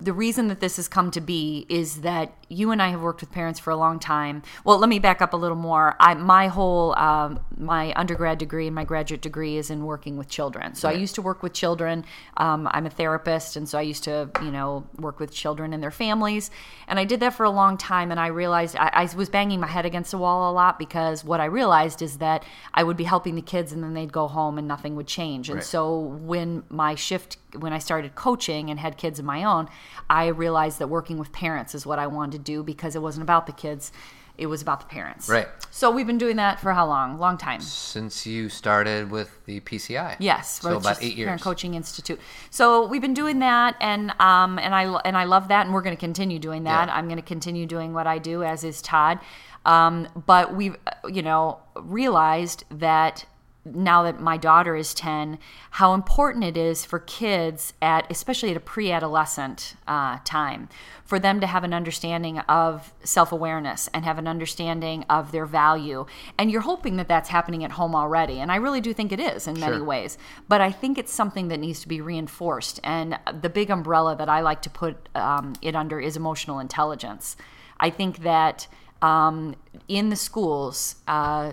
the 0.00 0.12
reason 0.12 0.48
that 0.48 0.60
this 0.60 0.76
has 0.76 0.88
come 0.88 1.10
to 1.12 1.20
be 1.20 1.66
is 1.68 2.00
that 2.00 2.32
you 2.52 2.70
and 2.70 2.82
I 2.82 2.88
have 2.88 3.00
worked 3.00 3.20
with 3.20 3.32
parents 3.32 3.58
for 3.58 3.70
a 3.70 3.76
long 3.76 3.98
time. 3.98 4.42
Well, 4.64 4.78
let 4.78 4.88
me 4.88 4.98
back 4.98 5.22
up 5.22 5.32
a 5.32 5.36
little 5.36 5.56
more. 5.56 5.96
I 5.98 6.14
my 6.14 6.48
whole 6.48 6.96
um, 6.98 7.40
my 7.56 7.92
undergrad 7.96 8.38
degree 8.38 8.66
and 8.66 8.74
my 8.74 8.84
graduate 8.84 9.22
degree 9.22 9.56
is 9.56 9.70
in 9.70 9.84
working 9.84 10.16
with 10.16 10.28
children. 10.28 10.74
So 10.74 10.88
I 10.88 10.92
used 10.92 11.14
to 11.16 11.22
work 11.22 11.42
with 11.42 11.52
children. 11.52 12.04
Um, 12.36 12.68
I'm 12.70 12.86
a 12.86 12.90
therapist, 12.90 13.56
and 13.56 13.68
so 13.68 13.78
I 13.78 13.82
used 13.82 14.04
to 14.04 14.30
you 14.42 14.50
know 14.50 14.84
work 14.98 15.18
with 15.18 15.32
children 15.32 15.72
and 15.72 15.82
their 15.82 15.90
families. 15.90 16.50
And 16.86 16.98
I 16.98 17.04
did 17.04 17.20
that 17.20 17.34
for 17.34 17.44
a 17.44 17.50
long 17.50 17.76
time, 17.76 18.10
and 18.10 18.20
I 18.20 18.28
realized 18.28 18.76
I, 18.76 18.90
I 18.92 19.16
was 19.16 19.28
banging 19.28 19.60
my 19.60 19.66
head 19.66 19.86
against 19.86 20.10
the 20.10 20.18
wall 20.18 20.50
a 20.50 20.52
lot 20.52 20.78
because 20.78 21.24
what 21.24 21.40
I 21.40 21.46
realized 21.46 22.02
is 22.02 22.18
that 22.18 22.44
I 22.74 22.82
would 22.84 22.96
be 22.96 23.04
helping 23.04 23.34
the 23.34 23.42
kids, 23.42 23.72
and 23.72 23.82
then 23.82 23.94
they'd 23.94 24.12
go 24.12 24.28
home 24.28 24.58
and 24.58 24.68
nothing 24.68 24.96
would 24.96 25.06
change. 25.06 25.48
And 25.48 25.56
Right. 25.56 25.64
so 25.64 25.98
when 25.98 26.64
my 26.68 26.94
shift 26.94 27.38
when 27.58 27.72
I 27.72 27.78
started 27.78 28.14
coaching 28.14 28.70
and 28.70 28.80
had 28.80 28.96
kids 28.96 29.18
of 29.18 29.24
my 29.24 29.44
own, 29.44 29.68
I 30.08 30.28
realized 30.28 30.78
that 30.78 30.88
working 30.88 31.18
with 31.18 31.32
parents 31.32 31.74
is 31.74 31.84
what 31.84 31.98
I 31.98 32.06
wanted 32.06 32.32
to 32.32 32.41
do 32.42 32.62
because 32.62 32.96
it 32.96 33.02
wasn't 33.02 33.22
about 33.22 33.46
the 33.46 33.52
kids, 33.52 33.92
it 34.38 34.46
was 34.46 34.62
about 34.62 34.80
the 34.80 34.86
parents. 34.86 35.28
Right. 35.28 35.48
So 35.70 35.90
we've 35.90 36.06
been 36.06 36.18
doing 36.18 36.36
that 36.36 36.58
for 36.58 36.72
how 36.72 36.86
long? 36.86 37.18
Long 37.18 37.36
time. 37.36 37.60
Since 37.60 38.26
you 38.26 38.48
started 38.48 39.10
with 39.10 39.44
the 39.44 39.60
PCI. 39.60 40.16
Yes, 40.18 40.60
So 40.60 40.76
about 40.76 41.02
eight 41.02 41.16
years. 41.16 41.26
Parent 41.26 41.42
Coaching 41.42 41.74
Institute. 41.74 42.18
So 42.50 42.86
we've 42.86 43.02
been 43.02 43.14
doing 43.14 43.40
that, 43.40 43.76
and 43.80 44.10
um, 44.20 44.58
and 44.58 44.74
I 44.74 44.84
and 45.04 45.16
I 45.16 45.24
love 45.24 45.48
that, 45.48 45.66
and 45.66 45.74
we're 45.74 45.82
going 45.82 45.96
to 45.96 46.00
continue 46.00 46.38
doing 46.38 46.64
that. 46.64 46.88
Yeah. 46.88 46.94
I'm 46.94 47.06
going 47.06 47.16
to 47.16 47.22
continue 47.22 47.66
doing 47.66 47.92
what 47.92 48.06
I 48.06 48.18
do, 48.18 48.42
as 48.42 48.64
is 48.64 48.80
Todd. 48.80 49.20
Um, 49.64 50.08
but 50.26 50.54
we've 50.54 50.76
you 51.08 51.22
know 51.22 51.60
realized 51.76 52.64
that 52.70 53.26
now 53.64 54.02
that 54.02 54.20
my 54.20 54.36
daughter 54.36 54.74
is 54.74 54.92
10 54.94 55.38
how 55.70 55.94
important 55.94 56.42
it 56.42 56.56
is 56.56 56.84
for 56.84 56.98
kids 56.98 57.72
at 57.80 58.10
especially 58.10 58.50
at 58.50 58.56
a 58.56 58.60
pre-adolescent 58.60 59.76
uh, 59.86 60.18
time 60.24 60.68
for 61.04 61.18
them 61.18 61.40
to 61.40 61.46
have 61.46 61.62
an 61.62 61.72
understanding 61.72 62.38
of 62.40 62.92
self-awareness 63.04 63.88
and 63.94 64.04
have 64.04 64.18
an 64.18 64.26
understanding 64.26 65.04
of 65.10 65.30
their 65.30 65.44
value. 65.44 66.06
And 66.38 66.50
you're 66.50 66.62
hoping 66.62 66.96
that 66.96 67.06
that's 67.06 67.28
happening 67.28 67.62
at 67.64 67.72
home 67.72 67.94
already 67.94 68.40
and 68.40 68.50
i 68.50 68.56
really 68.56 68.80
do 68.80 68.92
think 68.92 69.12
it 69.12 69.20
is 69.20 69.46
in 69.46 69.58
many 69.60 69.76
Sure. 69.76 69.84
ways. 69.84 70.18
But 70.48 70.60
i 70.60 70.72
think 70.72 70.98
it's 70.98 71.12
something 71.12 71.48
that 71.48 71.60
needs 71.60 71.80
to 71.82 71.88
be 71.88 72.00
reinforced 72.00 72.80
and 72.82 73.18
the 73.40 73.48
big 73.48 73.70
umbrella 73.70 74.16
that 74.16 74.28
i 74.28 74.40
like 74.40 74.62
to 74.62 74.70
put 74.70 75.08
um, 75.14 75.54
it 75.62 75.76
under 75.76 76.00
is 76.00 76.16
emotional 76.16 76.58
intelligence. 76.58 77.36
I 77.78 77.90
think 77.90 78.22
that 78.22 78.66
um, 79.02 79.56
in 79.88 80.08
the 80.10 80.16
schools 80.16 80.96
uh, 81.08 81.52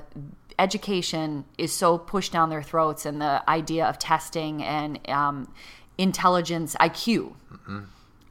education 0.59 1.45
is 1.57 1.71
so 1.71 1.97
pushed 1.97 2.31
down 2.31 2.49
their 2.49 2.61
throats 2.61 3.05
and 3.05 3.21
the 3.21 3.49
idea 3.49 3.85
of 3.85 3.97
testing 3.97 4.63
and 4.63 4.99
um, 5.09 5.51
intelligence 5.97 6.75
iq 6.79 7.33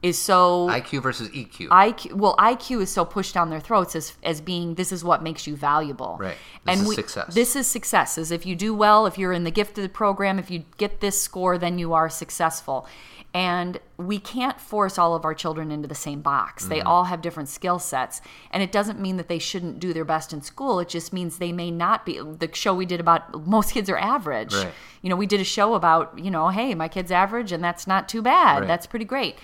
is 0.01 0.17
so 0.17 0.67
IQ 0.69 1.03
versus 1.03 1.29
EQ. 1.29 1.67
IQ 1.67 2.13
well 2.13 2.35
IQ 2.37 2.81
is 2.81 2.89
so 2.89 3.03
pushed 3.03 3.33
down 3.33 3.49
their 3.49 3.59
throats 3.59 3.95
as 3.95 4.13
as 4.23 4.39
being 4.39 4.75
this 4.75 4.91
is 4.91 5.03
what 5.03 5.21
makes 5.21 5.45
you 5.45 5.55
valuable. 5.55 6.17
Right. 6.19 6.37
This 6.65 6.81
is 6.81 6.95
success. 6.95 7.33
This 7.33 7.55
is 7.55 7.67
success. 7.67 8.17
Is 8.17 8.31
if 8.31 8.45
you 8.45 8.55
do 8.55 8.73
well, 8.73 9.05
if 9.05 9.17
you're 9.17 9.33
in 9.33 9.43
the 9.43 9.51
gifted 9.51 9.93
program, 9.93 10.39
if 10.39 10.49
you 10.49 10.63
get 10.77 11.01
this 11.01 11.21
score, 11.21 11.57
then 11.57 11.77
you 11.77 11.93
are 11.93 12.09
successful. 12.09 12.87
And 13.33 13.79
we 13.97 14.17
can't 14.17 14.59
force 14.59 14.97
all 14.97 15.13
of 15.13 15.23
our 15.23 15.35
children 15.35 15.71
into 15.71 15.87
the 15.87 15.93
same 15.93 16.21
box. 16.21 16.65
They 16.65 16.81
all 16.81 17.03
have 17.03 17.21
different 17.21 17.47
skill 17.47 17.77
sets. 17.77 18.21
And 18.49 18.63
it 18.63 18.71
doesn't 18.71 18.99
mean 18.99 19.17
that 19.17 19.27
they 19.27 19.37
shouldn't 19.37 19.79
do 19.79 19.93
their 19.93 20.05
best 20.05 20.33
in 20.33 20.41
school. 20.41 20.79
It 20.79 20.89
just 20.89 21.13
means 21.13 21.37
they 21.37 21.51
may 21.51 21.69
not 21.69 22.07
be. 22.07 22.19
The 22.19 22.49
show 22.53 22.73
we 22.73 22.87
did 22.87 22.99
about 22.99 23.45
most 23.45 23.73
kids 23.73 23.87
are 23.87 23.97
average. 23.99 24.55
Right. 24.55 24.71
You 25.03 25.11
know, 25.11 25.15
we 25.15 25.27
did 25.27 25.39
a 25.39 25.43
show 25.43 25.75
about, 25.75 26.17
you 26.17 26.31
know, 26.31 26.49
hey, 26.49 26.73
my 26.73 26.87
kid's 26.87 27.11
average 27.11 27.51
and 27.51 27.63
that's 27.63 27.85
not 27.85 28.09
too 28.09 28.23
bad. 28.23 28.61
Right. 28.61 28.67
That's 28.67 28.87
pretty 28.87 29.05
great. 29.05 29.35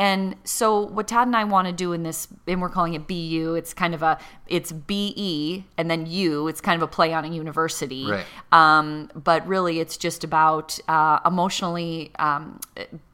And 0.00 0.34
so 0.44 0.80
what 0.80 1.08
Todd 1.08 1.26
and 1.26 1.36
I 1.36 1.44
want 1.44 1.66
to 1.68 1.74
do 1.74 1.92
in 1.92 2.04
this, 2.04 2.26
and 2.48 2.62
we're 2.62 2.70
calling 2.70 2.94
it 2.94 3.06
BU. 3.06 3.54
It's 3.54 3.74
kind 3.74 3.94
of 3.94 4.02
a, 4.02 4.18
it's 4.46 4.72
BE, 4.72 5.66
and 5.76 5.90
then 5.90 6.06
U. 6.06 6.48
It's 6.48 6.62
kind 6.62 6.82
of 6.82 6.88
a 6.88 6.90
play 6.90 7.12
on 7.12 7.26
a 7.26 7.28
university. 7.28 8.10
Right. 8.10 8.24
Um, 8.50 9.10
but 9.14 9.46
really, 9.46 9.78
it's 9.78 9.98
just 9.98 10.24
about 10.24 10.78
uh, 10.88 11.20
emotionally 11.26 12.12
um, 12.18 12.60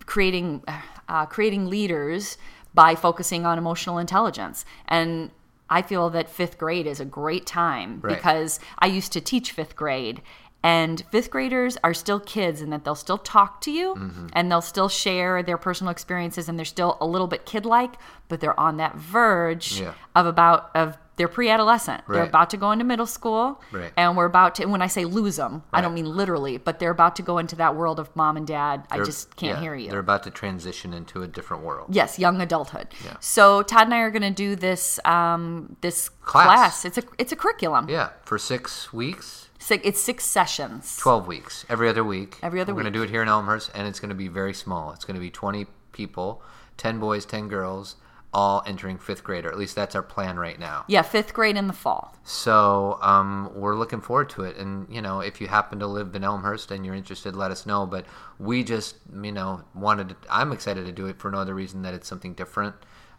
creating, 0.07 0.63
uh, 1.09 1.27
creating 1.27 1.67
leaders 1.67 2.39
by 2.75 2.95
focusing 2.95 3.45
on 3.47 3.59
emotional 3.59 3.99
intelligence. 3.99 4.65
And 4.89 5.31
I 5.69 5.83
feel 5.83 6.11
that 6.11 6.29
fifth 6.31 6.59
grade 6.59 6.87
is 6.87 7.01
a 7.01 7.05
great 7.05 7.47
time 7.47 8.01
Right. 8.03 8.17
because 8.17 8.61
I 8.79 8.87
used 8.87 9.13
to 9.13 9.21
teach 9.21 9.53
fifth 9.53 9.75
grade. 9.77 10.23
And 10.63 11.05
fifth 11.13 11.31
graders 11.31 11.77
are 11.85 11.95
still 11.95 12.19
kids 12.19 12.61
and 12.61 12.73
that 12.73 12.83
they'll 12.85 12.95
still 12.97 13.19
talk 13.19 13.61
to 13.63 13.71
you 13.71 13.95
Mm-hmm. 13.95 14.27
and 14.33 14.51
they'll 14.51 14.61
still 14.61 14.89
share 14.89 15.43
their 15.43 15.59
personal 15.59 15.91
experiences 15.93 16.49
and 16.49 16.59
they're 16.59 16.65
still 16.65 16.97
a 17.01 17.07
little 17.07 17.27
bit 17.29 17.47
kid 17.47 17.65
like, 17.67 17.95
but 18.29 18.41
they're 18.41 18.59
on 18.59 18.77
that 18.79 18.97
verge 18.97 19.81
Yeah. 19.81 19.93
of 20.15 20.27
about 20.27 20.71
of 20.75 20.99
they're 21.17 21.29
pre-adolescent. 21.29 22.03
They're 22.09 22.23
about 22.25 22.51
to 22.51 22.57
go 22.57 22.71
into 22.73 22.85
middle 22.85 23.07
school, 23.07 23.63
Right. 23.73 23.93
and 23.97 24.17
we're 24.17 24.27
about 24.27 24.55
to. 24.57 24.63
And 24.63 24.73
when 24.73 24.83
I 24.83 24.87
say 24.87 25.05
lose 25.05 25.37
them, 25.37 25.63
I 25.73 25.81
don't 25.81 25.95
mean 25.95 26.05
literally, 26.07 26.59
but 26.59 26.79
they're 26.79 26.91
about 26.91 27.17
to 27.17 27.23
go 27.23 27.39
into 27.39 27.57
that 27.57 27.75
world 27.75 27.99
of 27.99 28.15
mom 28.15 28.37
and 28.37 28.47
dad. 28.47 28.87
I 28.91 28.97
They're- 28.97 29.05
just 29.07 29.35
can't 29.37 29.57
yeah, 29.57 29.63
hear 29.63 29.75
you. 29.75 29.91
They're 29.91 29.99
about 29.99 30.23
to 30.25 30.31
transition 30.31 30.93
into 30.93 31.23
a 31.23 31.27
different 31.27 31.63
world. 31.63 31.89
Yes, 31.95 32.19
young 32.19 32.41
adulthood. 32.41 32.89
Yeah. 33.05 33.17
So 33.21 33.63
Todd 33.63 33.87
and 33.87 33.95
I 33.95 34.01
are 34.01 34.11
going 34.11 34.23
to 34.23 34.31
do 34.31 34.57
this 34.57 35.01
um, 35.05 35.77
this 35.81 36.09
Class. 36.09 36.45
class. 36.47 36.85
It's 36.85 36.99
a 36.99 37.03
it's 37.19 37.33
a 37.33 37.37
curriculum. 37.37 37.89
Yeah, 37.89 38.11
for 38.25 38.39
six 38.39 38.93
weeks, 38.93 39.49
Si- 39.59 39.81
It's 39.83 40.01
six 40.01 40.25
sessions. 40.25 40.97
12 40.99 41.27
weeks, 41.27 41.65
every 41.69 41.89
other 41.89 42.05
week. 42.05 42.39
Every 42.43 42.61
other 42.61 42.73
We're 42.75 42.83
going 42.83 42.93
to 42.93 42.99
do 42.99 43.03
it 43.03 43.11
here 43.11 43.23
in 43.23 43.29
Elmhurst, 43.29 43.71
and 43.75 43.89
it's 43.89 43.99
going 44.01 44.11
to 44.11 44.15
be 44.15 44.29
very 44.29 44.53
small. 44.55 44.93
It's 44.93 45.05
going 45.05 45.15
to 45.17 45.21
be 45.21 45.31
20 45.31 45.67
people, 45.93 46.43
10 46.77 47.01
boys, 47.01 47.25
10 47.25 47.49
girls, 47.49 47.97
all 48.37 48.63
entering 48.67 48.99
fifth 48.99 49.25
grade, 49.25 49.47
or 49.47 49.51
at 49.51 49.57
least 49.57 49.75
that's 49.75 49.95
our 49.95 50.03
plan 50.03 50.39
right 50.39 50.59
now. 50.61 50.85
Yeah, 50.89 51.01
fifth 51.01 51.33
grade 51.33 51.57
in 51.57 51.69
the 51.69 51.73
fall. 51.73 52.15
So 52.23 52.99
um, 53.01 53.51
we're 53.55 53.77
looking 53.77 54.03
forward 54.03 54.29
to 54.31 54.43
it. 54.43 54.59
And, 54.59 54.87
you 54.95 55.01
know, 55.01 55.21
if 55.21 55.41
you 55.41 55.47
happen 55.47 55.79
to 55.79 55.87
live 55.87 56.15
in 56.15 56.23
Elmhurst 56.23 56.71
and 56.71 56.85
you're 56.85 56.95
interested, 56.95 57.35
let 57.35 57.51
us 57.51 57.65
know. 57.65 57.87
But 57.87 58.05
we 58.39 58.63
just, 58.63 58.97
you 59.23 59.33
know, 59.33 59.65
wanted 59.75 60.11
to, 60.11 60.17
I'm 60.29 60.53
excited 60.53 60.85
to 60.85 60.93
do 60.93 61.07
it 61.07 61.19
for 61.19 61.31
no 61.31 61.39
other 61.39 61.55
reason 61.55 61.81
that 61.83 61.95
it's 61.95 62.07
something 62.07 62.35
different. 62.35 62.75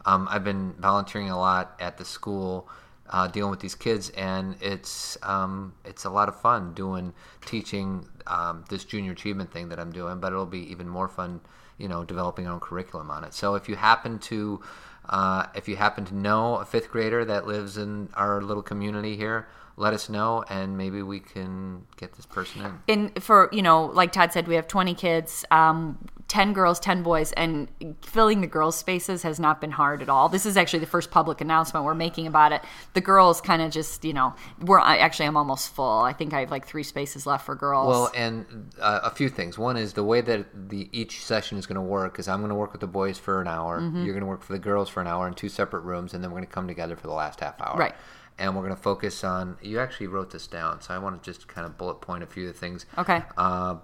Um, 0.05 0.27
I've 0.29 0.43
been 0.43 0.75
volunteering 0.77 1.31
a 1.31 1.37
lot 1.37 1.75
at 1.79 1.97
the 1.97 2.05
school. 2.05 2.69
Uh, 3.09 3.25
dealing 3.25 3.49
with 3.49 3.61
these 3.61 3.73
kids, 3.73 4.09
and 4.17 4.57
it's 4.59 5.17
um, 5.23 5.73
it's 5.85 6.03
a 6.03 6.09
lot 6.09 6.27
of 6.27 6.35
fun 6.41 6.73
doing 6.73 7.13
teaching 7.45 8.05
um, 8.27 8.65
this 8.69 8.83
junior 8.83 9.13
achievement 9.13 9.49
thing 9.49 9.69
that 9.69 9.79
I'm 9.79 9.93
doing. 9.93 10.19
But 10.19 10.33
it'll 10.33 10.45
be 10.45 10.69
even 10.69 10.89
more 10.89 11.07
fun, 11.07 11.39
you 11.77 11.87
know, 11.87 12.03
developing 12.03 12.47
our 12.47 12.53
own 12.55 12.59
curriculum 12.59 13.09
on 13.09 13.23
it. 13.23 13.33
So 13.33 13.55
if 13.55 13.69
you 13.69 13.77
happen 13.77 14.19
to 14.19 14.61
uh, 15.09 15.47
if 15.55 15.67
you 15.67 15.75
happen 15.75 16.05
to 16.05 16.15
know 16.15 16.55
a 16.55 16.65
fifth 16.65 16.89
grader 16.91 17.23
that 17.25 17.47
lives 17.47 17.77
in 17.77 18.09
our 18.13 18.41
little 18.41 18.63
community 18.63 19.15
here, 19.15 19.47
let 19.77 19.93
us 19.93 20.09
know, 20.09 20.43
and 20.49 20.75
maybe 20.75 21.01
we 21.01 21.19
can 21.19 21.85
get 21.95 22.13
this 22.13 22.25
person 22.25 22.79
in. 22.87 23.09
in 23.15 23.21
for 23.21 23.49
you 23.51 23.61
know 23.61 23.85
like 23.85 24.11
todd 24.11 24.33
said 24.33 24.47
we 24.47 24.55
have 24.55 24.67
20 24.67 24.93
kids 24.95 25.45
um, 25.51 25.97
10 26.27 26.53
girls 26.53 26.79
10 26.79 27.03
boys 27.03 27.31
and 27.33 27.67
filling 28.01 28.41
the 28.41 28.47
girls 28.47 28.77
spaces 28.77 29.23
has 29.23 29.39
not 29.39 29.61
been 29.61 29.71
hard 29.71 30.01
at 30.01 30.09
all 30.09 30.29
this 30.29 30.45
is 30.45 30.57
actually 30.57 30.79
the 30.79 30.85
first 30.85 31.09
public 31.09 31.41
announcement 31.41 31.85
we're 31.85 31.95
making 31.95 32.27
about 32.27 32.51
it 32.51 32.61
the 32.93 33.01
girls 33.01 33.39
kind 33.39 33.61
of 33.61 33.71
just 33.71 34.03
you 34.03 34.13
know 34.13 34.33
we're 34.61 34.79
I, 34.79 34.97
actually 34.97 35.27
i'm 35.27 35.37
almost 35.37 35.73
full 35.73 36.01
i 36.01 36.11
think 36.11 36.33
i 36.33 36.41
have 36.41 36.51
like 36.51 36.67
three 36.67 36.83
spaces 36.83 37.25
left 37.25 37.45
for 37.45 37.55
girls 37.55 37.87
Well, 37.87 38.11
and 38.15 38.71
uh, 38.79 38.99
a 39.03 39.11
few 39.11 39.29
things. 39.29 39.57
One 39.57 39.77
is 39.77 39.93
the 39.93 40.03
way 40.03 40.21
that 40.21 40.69
the 40.69 40.89
each 40.91 41.23
session 41.23 41.57
is 41.57 41.65
going 41.65 41.75
to 41.75 41.81
work 41.81 42.19
is 42.19 42.27
I'm 42.27 42.39
going 42.39 42.49
to 42.49 42.55
work 42.55 42.71
with 42.71 42.81
the 42.81 42.87
boys 42.87 43.17
for 43.17 43.41
an 43.41 43.47
hour. 43.47 43.79
Mm-hmm. 43.79 44.03
You're 44.03 44.13
going 44.13 44.21
to 44.21 44.27
work 44.27 44.43
for 44.43 44.53
the 44.53 44.59
girls 44.59 44.89
for 44.89 45.01
an 45.01 45.07
hour 45.07 45.27
in 45.27 45.33
two 45.33 45.49
separate 45.49 45.81
rooms, 45.81 46.13
and 46.13 46.23
then 46.23 46.31
we're 46.31 46.37
going 46.37 46.47
to 46.47 46.53
come 46.53 46.67
together 46.67 46.95
for 46.95 47.07
the 47.07 47.13
last 47.13 47.39
half 47.39 47.61
hour. 47.61 47.77
Right. 47.77 47.95
And 48.39 48.55
we're 48.55 48.63
going 48.63 48.75
to 48.75 48.81
focus 48.81 49.23
on. 49.23 49.57
You 49.61 49.79
actually 49.79 50.07
wrote 50.07 50.31
this 50.31 50.47
down, 50.47 50.81
so 50.81 50.93
I 50.93 50.99
want 50.99 51.21
to 51.21 51.31
just 51.31 51.47
kind 51.47 51.65
of 51.65 51.77
bullet 51.77 52.01
point 52.01 52.23
a 52.23 52.27
few 52.27 52.47
of 52.47 52.53
the 52.53 52.59
things. 52.59 52.85
okay 52.97 53.23
uh, 53.37 53.75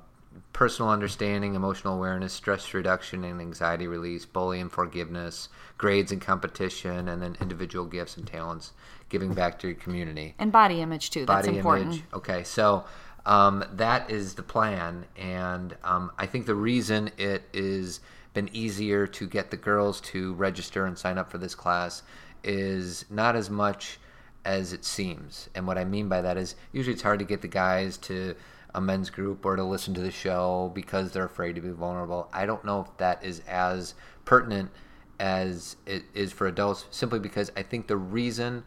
personal 0.52 0.92
understanding, 0.92 1.56
emotional 1.56 1.96
awareness, 1.96 2.34
stress 2.34 2.74
reduction 2.74 3.24
and 3.24 3.42
anxiety 3.42 3.88
release, 3.88 4.26
bullying, 4.26 4.70
forgiveness, 4.70 5.50
grades 5.78 6.12
and 6.12 6.22
competition, 6.22 7.08
and 7.08 7.22
then 7.22 7.38
individual 7.42 7.86
gifts 7.86 8.18
and 8.18 8.28
talents, 8.28 8.74
giving 9.10 9.34
back 9.34 9.60
to 9.60 9.68
your 9.68 9.76
community. 9.76 10.36
and 10.40 10.52
body 10.52 10.82
image 10.82 11.10
too 11.10 11.26
that's 11.26 11.48
important 11.48 11.94
image. 11.94 12.04
Okay, 12.14 12.44
so 12.44 12.86
um, 13.26 13.64
that 13.74 14.10
is 14.10 14.36
the 14.36 14.44
plan, 14.44 15.06
and 15.18 15.76
um, 15.84 16.12
I 16.18 16.26
think 16.26 16.46
the 16.46 16.56
reason 16.56 17.12
it 17.18 17.44
is 17.54 18.00
been 18.34 18.50
easier 18.52 19.06
to 19.06 19.28
get 19.28 19.52
the 19.52 19.58
girls 19.58 20.02
to 20.02 20.34
register 20.34 20.86
and 20.88 20.98
sign 20.98 21.20
up 21.20 21.30
for 21.30 21.38
this 21.38 21.54
class 21.54 22.02
is 22.44 23.06
not 23.12 23.36
as 23.36 23.48
much 23.50 24.00
as 24.46 24.74
it 24.74 24.86
seems. 24.86 25.50
And 25.56 25.66
what 25.68 25.78
I 25.78 25.86
mean 25.86 26.10
by 26.10 26.22
that 26.22 26.38
is 26.38 26.56
usually 26.72 26.94
it's 26.94 27.04
hard 27.04 27.20
to 27.20 27.26
get 27.26 27.42
the 27.42 27.48
guys 27.48 27.98
to 28.00 28.36
a 28.76 28.82
men's 28.82 29.10
group 29.10 29.46
or 29.46 29.56
to 29.56 29.64
listen 29.64 29.94
to 29.94 30.02
the 30.02 30.12
show 30.12 30.72
because 30.74 31.12
they're 31.12 31.26
afraid 31.26 31.56
to 31.56 31.62
be 31.62 31.70
vulnerable. 31.70 32.30
I 32.34 32.46
don't 32.46 32.66
know 32.66 32.82
if 32.82 32.98
that 32.98 33.24
is 33.24 33.42
as 33.48 33.94
pertinent 34.26 34.72
as 35.20 35.76
it 35.86 36.04
is 36.14 36.34
for 36.34 36.48
adults 36.48 36.86
simply 36.90 37.20
because 37.20 37.52
I 37.56 37.64
think 37.64 37.88
the 37.88 37.98
reason 37.98 38.64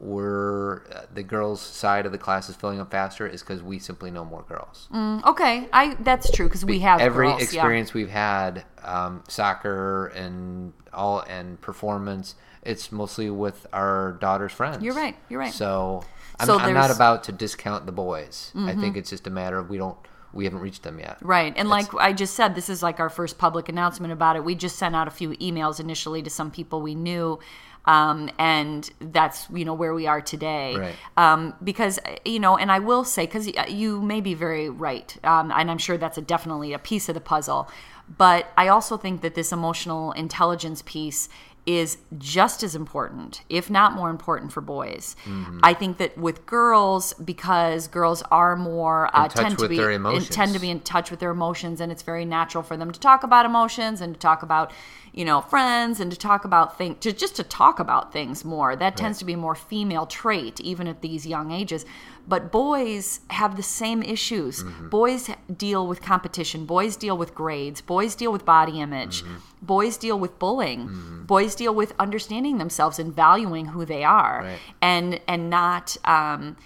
we're 0.00 0.82
uh, 0.92 1.02
the 1.12 1.22
girls 1.22 1.60
side 1.60 2.06
of 2.06 2.12
the 2.12 2.18
class 2.18 2.48
is 2.48 2.56
filling 2.56 2.80
up 2.80 2.90
faster 2.90 3.26
is 3.26 3.42
because 3.42 3.62
we 3.62 3.78
simply 3.78 4.10
know 4.10 4.24
more 4.24 4.42
girls 4.48 4.88
Mm, 4.90 5.22
okay 5.26 5.68
i 5.74 5.94
that's 6.00 6.30
true 6.30 6.46
because 6.48 6.64
we 6.64 6.78
have 6.80 7.00
every 7.00 7.26
girls, 7.26 7.40
yeah. 7.40 7.44
experience 7.44 7.92
we've 7.92 8.08
had 8.08 8.64
um, 8.82 9.22
soccer 9.28 10.06
and 10.06 10.72
all 10.94 11.20
and 11.28 11.60
performance 11.60 12.34
it's 12.62 12.92
mostly 12.92 13.30
with 13.30 13.66
our 13.72 14.12
daughter's 14.20 14.52
friends. 14.52 14.82
You're 14.82 14.94
right, 14.94 15.16
you're 15.28 15.40
right. 15.40 15.52
So 15.52 16.04
I'm, 16.38 16.46
So 16.46 16.58
I'm 16.58 16.58
not 16.58 16.64
there's- 16.74 16.86
Mm-hmm. 16.92 16.96
about 16.96 17.24
to 17.24 17.32
discount 17.32 17.86
the 17.86 17.92
boys. 17.92 18.52
I 18.56 18.74
think 18.74 18.96
it's 18.96 19.10
just 19.10 19.26
a 19.26 19.30
matter 19.30 19.58
of 19.58 19.70
we 19.70 19.78
don't 19.78 19.96
we 20.32 20.44
haven't 20.44 20.60
reached 20.60 20.84
them 20.84 21.00
yet. 21.00 21.18
Right. 21.22 21.52
And 21.56 21.68
like 21.68 21.92
I 21.94 22.12
just 22.12 22.34
said, 22.34 22.54
this 22.54 22.68
is 22.68 22.84
like 22.84 23.00
our 23.00 23.08
first 23.08 23.36
public 23.36 23.68
announcement 23.68 24.12
about 24.12 24.36
it. 24.36 24.44
We 24.44 24.54
just 24.54 24.76
sent 24.76 24.94
out 24.94 25.08
a 25.08 25.10
few 25.10 25.30
emails 25.30 25.80
initially 25.80 26.22
to 26.22 26.30
some 26.30 26.52
people 26.52 26.80
we 26.82 26.94
knew. 26.94 27.40
Um, 27.86 28.30
and 28.38 28.88
that's, 29.00 29.48
you 29.50 29.64
know, 29.64 29.74
where 29.74 29.92
we 29.92 30.06
are 30.06 30.20
today. 30.20 30.76
Right. 30.76 30.94
Um, 31.16 31.54
because, 31.64 31.98
you 32.24 32.38
know, 32.38 32.56
and 32.56 32.70
I 32.70 32.78
will 32.78 33.02
say, 33.02 33.26
because 33.26 33.48
you 33.68 34.00
may 34.00 34.20
be 34.20 34.34
very 34.34 34.68
right. 34.70 35.16
Um, 35.24 35.50
and 35.50 35.68
I'm 35.68 35.78
sure 35.78 35.96
that's 35.98 36.16
a, 36.18 36.22
definitely 36.22 36.74
a 36.74 36.78
piece 36.78 37.08
of 37.08 37.14
the 37.16 37.20
puzzle. 37.20 37.68
But 38.16 38.52
I 38.56 38.68
also 38.68 38.96
think 38.96 39.22
that 39.22 39.34
this 39.34 39.50
emotional 39.50 40.12
intelligence 40.12 40.82
piece 40.86 41.28
is 41.66 41.98
just 42.18 42.62
as 42.62 42.74
important, 42.74 43.42
if 43.48 43.70
not 43.70 43.92
more 43.92 44.10
important, 44.10 44.52
for 44.52 44.60
boys. 44.60 45.14
Mm-hmm. 45.24 45.60
I 45.62 45.74
think 45.74 45.98
that 45.98 46.16
with 46.16 46.46
girls, 46.46 47.12
because 47.14 47.86
girls 47.88 48.22
are 48.30 48.56
more 48.56 49.10
uh, 49.14 49.28
tend 49.28 49.58
to 49.58 49.68
be 49.68 49.76
their 49.76 49.90
in- 49.90 50.22
tend 50.22 50.54
to 50.54 50.60
be 50.60 50.70
in 50.70 50.80
touch 50.80 51.10
with 51.10 51.20
their 51.20 51.30
emotions, 51.30 51.80
and 51.80 51.92
it's 51.92 52.02
very 52.02 52.24
natural 52.24 52.62
for 52.62 52.76
them 52.76 52.90
to 52.90 52.98
talk 52.98 53.22
about 53.22 53.46
emotions 53.46 54.00
and 54.00 54.14
to 54.14 54.20
talk 54.20 54.42
about, 54.42 54.72
you 55.12 55.24
know, 55.24 55.40
friends 55.40 56.00
and 56.00 56.10
to 56.10 56.18
talk 56.18 56.44
about 56.44 56.78
things, 56.78 56.96
to 57.00 57.12
just 57.12 57.36
to 57.36 57.42
talk 57.42 57.78
about 57.80 58.12
things 58.12 58.44
more. 58.44 58.76
That 58.76 58.96
tends 58.96 59.18
to 59.18 59.24
be 59.24 59.32
a 59.32 59.36
more 59.36 59.54
female 59.54 60.06
trait, 60.06 60.60
even 60.60 60.86
at 60.86 61.02
these 61.02 61.26
young 61.26 61.50
ages. 61.50 61.84
But 62.28 62.52
boys 62.52 63.20
have 63.30 63.56
the 63.56 63.62
same 63.62 64.02
issues. 64.02 64.62
Mm-hmm. 64.62 64.88
Boys 64.88 65.30
deal 65.56 65.86
with 65.86 66.00
competition. 66.00 66.64
Boys 66.64 66.96
deal 66.96 67.16
with 67.18 67.34
grades. 67.34 67.80
Boys 67.80 68.14
deal 68.14 68.30
with 68.30 68.44
body 68.44 68.80
image. 68.80 69.22
Mm-hmm. 69.22 69.36
Boys 69.62 69.96
deal 69.96 70.18
with 70.18 70.38
bullying. 70.38 71.24
Boys 71.26 71.54
deal 71.54 71.74
with 71.74 71.92
understanding 71.98 72.58
themselves 72.58 72.98
and 72.98 73.14
valuing 73.14 73.66
who 73.66 73.84
they 73.84 74.04
are, 74.04 74.42
Right. 74.44 74.58
and 74.80 75.20
and 75.26 75.50
not. 75.50 75.96
Um, 76.04 76.56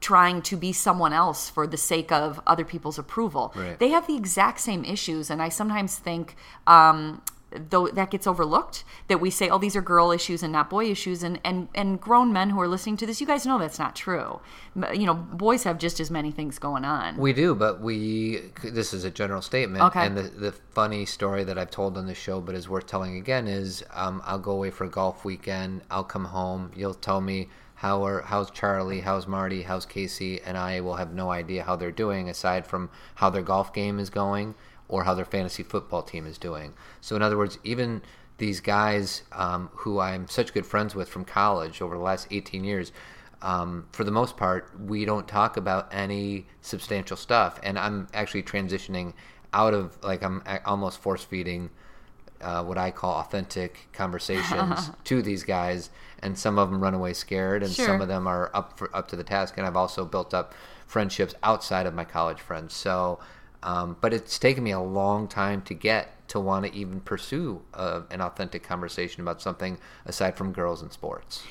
trying 0.00 0.40
to 0.40 0.56
be 0.56 0.72
someone 0.72 1.12
else 1.12 1.50
for 1.50 1.66
the 1.66 1.76
sake 1.76 2.10
of 2.10 2.40
other 2.46 2.64
people's 2.64 2.98
approval. 2.98 3.52
Right. 3.54 3.78
They 3.78 3.88
have 3.90 4.06
the 4.06 4.16
exact 4.16 4.60
same 4.60 4.82
issues, 4.84 5.28
and 5.30 5.42
I 5.42 5.50
sometimes 5.50 5.96
think 5.98 6.36
um, 6.66 7.20
though 7.70 7.88
that 7.88 8.10
gets 8.10 8.26
overlooked 8.26 8.84
that 9.08 9.20
we 9.20 9.30
say, 9.30 9.48
"Oh, 9.48 9.58
these 9.58 9.76
are 9.76 9.82
girl 9.82 10.10
issues 10.10 10.42
and 10.42 10.52
not 10.52 10.70
boy 10.70 10.90
issues," 10.90 11.22
and 11.22 11.40
and 11.44 11.68
and 11.74 12.00
grown 12.00 12.32
men 12.32 12.50
who 12.50 12.60
are 12.60 12.68
listening 12.68 12.96
to 12.98 13.06
this, 13.06 13.20
you 13.20 13.26
guys 13.26 13.46
know 13.46 13.58
that's 13.58 13.78
not 13.78 13.94
true. 13.94 14.40
You 14.92 15.06
know, 15.06 15.14
boys 15.14 15.64
have 15.64 15.78
just 15.78 16.00
as 16.00 16.10
many 16.10 16.30
things 16.30 16.58
going 16.58 16.84
on. 16.84 17.16
We 17.16 17.32
do, 17.32 17.54
but 17.54 17.80
we 17.80 18.42
this 18.62 18.92
is 18.92 19.04
a 19.04 19.10
general 19.10 19.42
statement. 19.42 19.84
Okay. 19.84 20.06
And 20.06 20.16
the, 20.16 20.22
the 20.22 20.52
funny 20.52 21.06
story 21.06 21.44
that 21.44 21.58
I've 21.58 21.70
told 21.70 21.96
on 21.96 22.06
the 22.06 22.14
show, 22.14 22.40
but 22.40 22.54
is 22.54 22.68
worth 22.68 22.86
telling 22.86 23.16
again, 23.16 23.46
is 23.46 23.84
um, 23.92 24.22
I'll 24.24 24.38
go 24.38 24.52
away 24.52 24.70
for 24.70 24.84
a 24.84 24.90
golf 24.90 25.24
weekend. 25.24 25.82
I'll 25.90 26.04
come 26.04 26.26
home. 26.26 26.72
You'll 26.74 26.94
tell 26.94 27.20
me 27.20 27.48
how 27.76 28.04
are 28.04 28.22
how's 28.22 28.50
Charlie, 28.50 29.00
how's 29.00 29.26
Marty, 29.26 29.62
how's 29.62 29.84
Casey, 29.84 30.40
and 30.40 30.56
I 30.56 30.80
will 30.80 30.96
have 30.96 31.12
no 31.12 31.30
idea 31.30 31.64
how 31.64 31.76
they're 31.76 31.90
doing 31.90 32.28
aside 32.28 32.66
from 32.66 32.88
how 33.16 33.30
their 33.30 33.42
golf 33.42 33.72
game 33.72 33.98
is 33.98 34.10
going 34.10 34.54
or 34.88 35.04
how 35.04 35.14
their 35.14 35.24
fantasy 35.24 35.62
football 35.62 36.02
team 36.02 36.26
is 36.26 36.38
doing. 36.38 36.74
So 37.00 37.16
in 37.16 37.22
other 37.22 37.38
words, 37.38 37.58
even 37.64 38.02
these 38.38 38.60
guys 38.60 39.22
um, 39.32 39.70
who 39.72 40.00
I'm 40.00 40.28
such 40.28 40.52
good 40.52 40.66
friends 40.66 40.94
with 40.94 41.08
from 41.08 41.24
college 41.24 41.80
over 41.80 41.96
the 41.96 42.02
last 42.02 42.26
18 42.30 42.64
years 42.64 42.92
um, 43.42 43.86
for 43.92 44.04
the 44.04 44.10
most 44.10 44.36
part, 44.38 44.70
we 44.80 45.04
don't 45.04 45.28
talk 45.28 45.56
about 45.58 45.92
any 45.92 46.46
substantial 46.62 47.16
stuff. 47.16 47.60
And 47.62 47.78
I'm 47.78 48.08
actually 48.14 48.42
transitioning 48.42 49.12
out 49.52 49.74
of 49.74 50.02
like 50.02 50.22
I'm 50.22 50.42
almost 50.64 50.98
force 50.98 51.22
feeding 51.22 51.70
uh, 52.40 52.64
what 52.64 52.78
I 52.78 52.90
call 52.90 53.20
authentic 53.20 53.88
conversations 53.92 54.90
to 55.04 55.22
these 55.22 55.44
guys, 55.44 55.90
and 56.20 56.38
some 56.38 56.58
of 56.58 56.70
them 56.70 56.82
run 56.82 56.94
away 56.94 57.12
scared, 57.12 57.62
and 57.62 57.70
Sure. 57.72 57.86
some 57.86 58.00
of 58.00 58.08
them 58.08 58.26
are 58.26 58.50
up 58.54 58.78
for 58.78 58.94
up 58.96 59.08
to 59.08 59.16
the 59.16 59.24
task. 59.24 59.54
And 59.58 59.66
I've 59.66 59.76
also 59.76 60.04
built 60.06 60.32
up 60.34 60.54
friendships 60.86 61.34
outside 61.42 61.86
of 61.86 61.94
my 61.94 62.04
college 62.04 62.40
friends. 62.40 62.72
So, 62.74 63.18
um, 63.64 63.96
but 64.00 64.12
it's 64.12 64.38
taken 64.38 64.62
me 64.62 64.70
a 64.70 64.80
long 64.80 65.26
time 65.26 65.62
to 65.62 65.74
get 65.74 66.28
to 66.28 66.38
want 66.38 66.66
to 66.66 66.74
even 66.74 67.00
pursue 67.00 67.62
uh, 67.72 68.02
an 68.10 68.20
authentic 68.20 68.62
conversation 68.62 69.22
about 69.22 69.42
something 69.42 69.78
aside 70.06 70.36
from 70.36 70.52
girls 70.52 70.82
and 70.82 70.92
sports. 70.92 71.42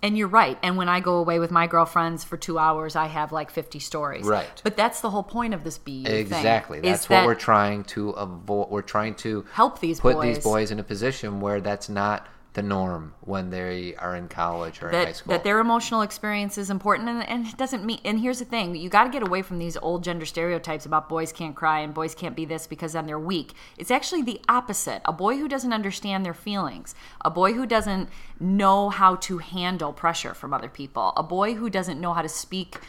And 0.00 0.16
you're 0.16 0.28
right. 0.28 0.56
And 0.62 0.76
when 0.76 0.88
I 0.88 1.00
go 1.00 1.16
away 1.16 1.40
with 1.40 1.50
my 1.50 1.66
girlfriends 1.66 2.22
for 2.22 2.36
two 2.36 2.56
hours, 2.56 2.94
I 2.94 3.06
have 3.06 3.32
like 3.32 3.50
50 3.50 3.80
stories. 3.80 4.24
Right. 4.24 4.48
But 4.62 4.76
that's 4.76 5.00
the 5.00 5.10
whole 5.10 5.24
point 5.24 5.54
of 5.54 5.64
this 5.64 5.76
BU 5.76 6.04
thing. 6.04 6.06
Exactly. 6.06 6.78
is 6.78 6.84
That's 6.84 7.08
what 7.10 7.16
that 7.16 7.26
we're 7.26 7.34
trying 7.34 7.82
to 7.84 8.10
avoid. 8.10 8.70
We're 8.70 8.82
trying 8.82 9.16
to 9.16 9.44
Help 9.52 9.80
these 9.80 9.98
put 9.98 10.14
boys. 10.14 10.36
these 10.36 10.44
boys 10.44 10.70
in 10.70 10.78
a 10.78 10.84
position 10.84 11.40
where 11.40 11.60
that's 11.60 11.88
not 11.88 12.28
the 12.58 12.62
norm 12.62 13.14
when 13.20 13.50
they 13.50 13.94
are 13.94 14.16
in 14.16 14.26
college 14.26 14.82
or 14.82 14.88
in 14.90 15.06
high 15.06 15.12
school. 15.12 15.30
that 15.32 15.44
their 15.44 15.60
emotional 15.60 16.02
experience 16.02 16.58
is 16.58 16.70
important 16.70 17.08
and, 17.08 17.22
and 17.28 17.46
it 17.46 17.56
doesn't 17.56 17.84
mean 17.84 18.00
and 18.04 18.18
here's 18.18 18.40
the 18.40 18.44
thing 18.44 18.74
you 18.74 18.88
got 18.88 19.04
to 19.04 19.10
get 19.10 19.22
away 19.22 19.42
from 19.42 19.60
these 19.60 19.76
old 19.76 20.02
gender 20.02 20.26
stereotypes 20.26 20.84
about 20.84 21.08
boys 21.08 21.32
can't 21.32 21.54
cry 21.54 21.78
and 21.78 21.94
boys 21.94 22.16
can't 22.16 22.34
be 22.34 22.44
this 22.44 22.66
because 22.66 22.94
then 22.94 23.06
they're 23.06 23.16
weak 23.16 23.52
it's 23.76 23.92
actually 23.92 24.22
the 24.22 24.40
opposite 24.48 25.00
a 25.04 25.12
boy 25.12 25.36
who 25.36 25.46
doesn't 25.46 25.72
understand 25.72 26.26
their 26.26 26.34
feelings 26.34 26.96
a 27.24 27.30
boy 27.30 27.52
who 27.52 27.64
doesn't 27.64 28.08
know 28.40 28.90
how 28.90 29.14
to 29.14 29.38
handle 29.38 29.92
pressure 29.92 30.34
from 30.34 30.52
other 30.52 30.68
people 30.68 31.12
a 31.16 31.22
boy 31.22 31.54
who 31.54 31.70
doesn't 31.70 32.00
know 32.00 32.12
how 32.12 32.22
to 32.22 32.28
speak 32.28 32.80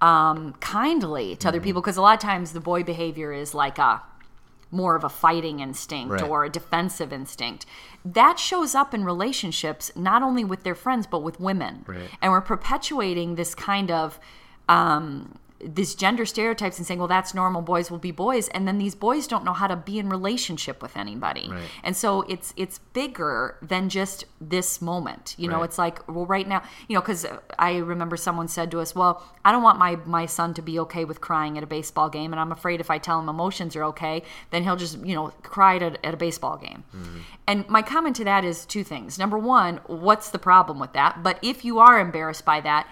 um, 0.00 0.54
kindly 0.60 1.36
to 1.36 1.46
other 1.46 1.58
Mm-hmm. 1.58 1.64
people 1.64 1.80
because 1.80 1.96
a 1.96 2.02
lot 2.02 2.14
of 2.14 2.20
times 2.20 2.52
the 2.52 2.60
boy 2.60 2.82
behavior 2.82 3.32
is 3.32 3.54
like 3.54 3.78
a 3.78 4.02
more 4.72 4.96
of 4.96 5.04
a 5.04 5.08
fighting 5.08 5.60
instinct 5.60 6.10
Right. 6.14 6.22
or 6.22 6.44
a 6.44 6.50
defensive 6.50 7.12
instinct. 7.12 7.66
That 8.04 8.38
shows 8.38 8.74
up 8.74 8.92
in 8.94 9.04
relationships, 9.04 9.92
not 9.94 10.22
only 10.22 10.44
with 10.44 10.64
their 10.64 10.74
friends, 10.74 11.06
but 11.06 11.22
with 11.22 11.38
women. 11.38 11.84
Right. 11.86 12.10
And 12.20 12.32
we're 12.32 12.40
perpetuating 12.40 13.36
this 13.36 13.54
kind 13.54 13.90
of. 13.90 14.18
Um, 14.68 15.38
these 15.62 15.94
gender 15.94 16.26
stereotypes 16.26 16.78
and 16.78 16.86
saying, 16.86 16.98
well, 16.98 17.08
that's 17.08 17.34
normal. 17.34 17.62
Boys 17.62 17.90
will 17.90 17.98
be 17.98 18.10
boys, 18.10 18.48
and 18.48 18.66
then 18.66 18.78
these 18.78 18.94
boys 18.94 19.26
don't 19.26 19.44
know 19.44 19.52
how 19.52 19.66
to 19.68 19.76
be 19.76 19.98
in 19.98 20.08
relationship 20.08 20.82
with 20.82 20.96
anybody, 20.96 21.48
Right. 21.50 21.62
and 21.84 21.96
so 21.96 22.22
it's 22.22 22.52
it's 22.56 22.78
bigger 22.92 23.56
than 23.62 23.88
just 23.88 24.24
this 24.40 24.82
moment. 24.82 25.34
You 25.38 25.48
know, 25.48 25.58
Right. 25.58 25.64
it's 25.66 25.78
like 25.78 26.06
well, 26.08 26.26
right 26.26 26.46
now, 26.48 26.62
you 26.88 26.94
know, 26.94 27.00
because 27.00 27.26
I 27.58 27.76
remember 27.76 28.16
someone 28.16 28.48
said 28.48 28.70
to 28.72 28.80
us, 28.80 28.94
well, 28.94 29.22
I 29.44 29.52
don't 29.52 29.62
want 29.62 29.78
my 29.78 29.96
my 30.04 30.26
son 30.26 30.52
to 30.54 30.62
be 30.62 30.78
okay 30.80 31.04
with 31.04 31.20
crying 31.20 31.56
at 31.56 31.62
a 31.62 31.66
baseball 31.68 32.08
game, 32.08 32.32
and 32.32 32.40
I'm 32.40 32.52
afraid 32.52 32.80
if 32.80 32.90
I 32.90 32.98
tell 32.98 33.20
him 33.20 33.28
emotions 33.28 33.76
are 33.76 33.84
okay, 33.84 34.22
then 34.50 34.64
he'll 34.64 34.76
just 34.76 34.98
you 35.04 35.14
know 35.14 35.32
cry 35.42 35.76
at 35.76 35.82
a, 35.82 36.06
at 36.06 36.14
a 36.14 36.16
baseball 36.16 36.56
game. 36.56 36.84
Mm-hmm. 36.94 37.18
And 37.46 37.68
my 37.68 37.82
comment 37.82 38.16
to 38.16 38.24
that 38.24 38.44
is 38.44 38.64
two 38.66 38.82
things. 38.84 39.18
Number 39.18 39.38
one, 39.38 39.80
what's 39.86 40.30
the 40.30 40.38
problem 40.38 40.78
with 40.78 40.92
that? 40.94 41.22
But 41.22 41.38
if 41.42 41.64
you 41.64 41.78
are 41.78 42.00
embarrassed 42.00 42.44
by 42.44 42.60
that, 42.62 42.86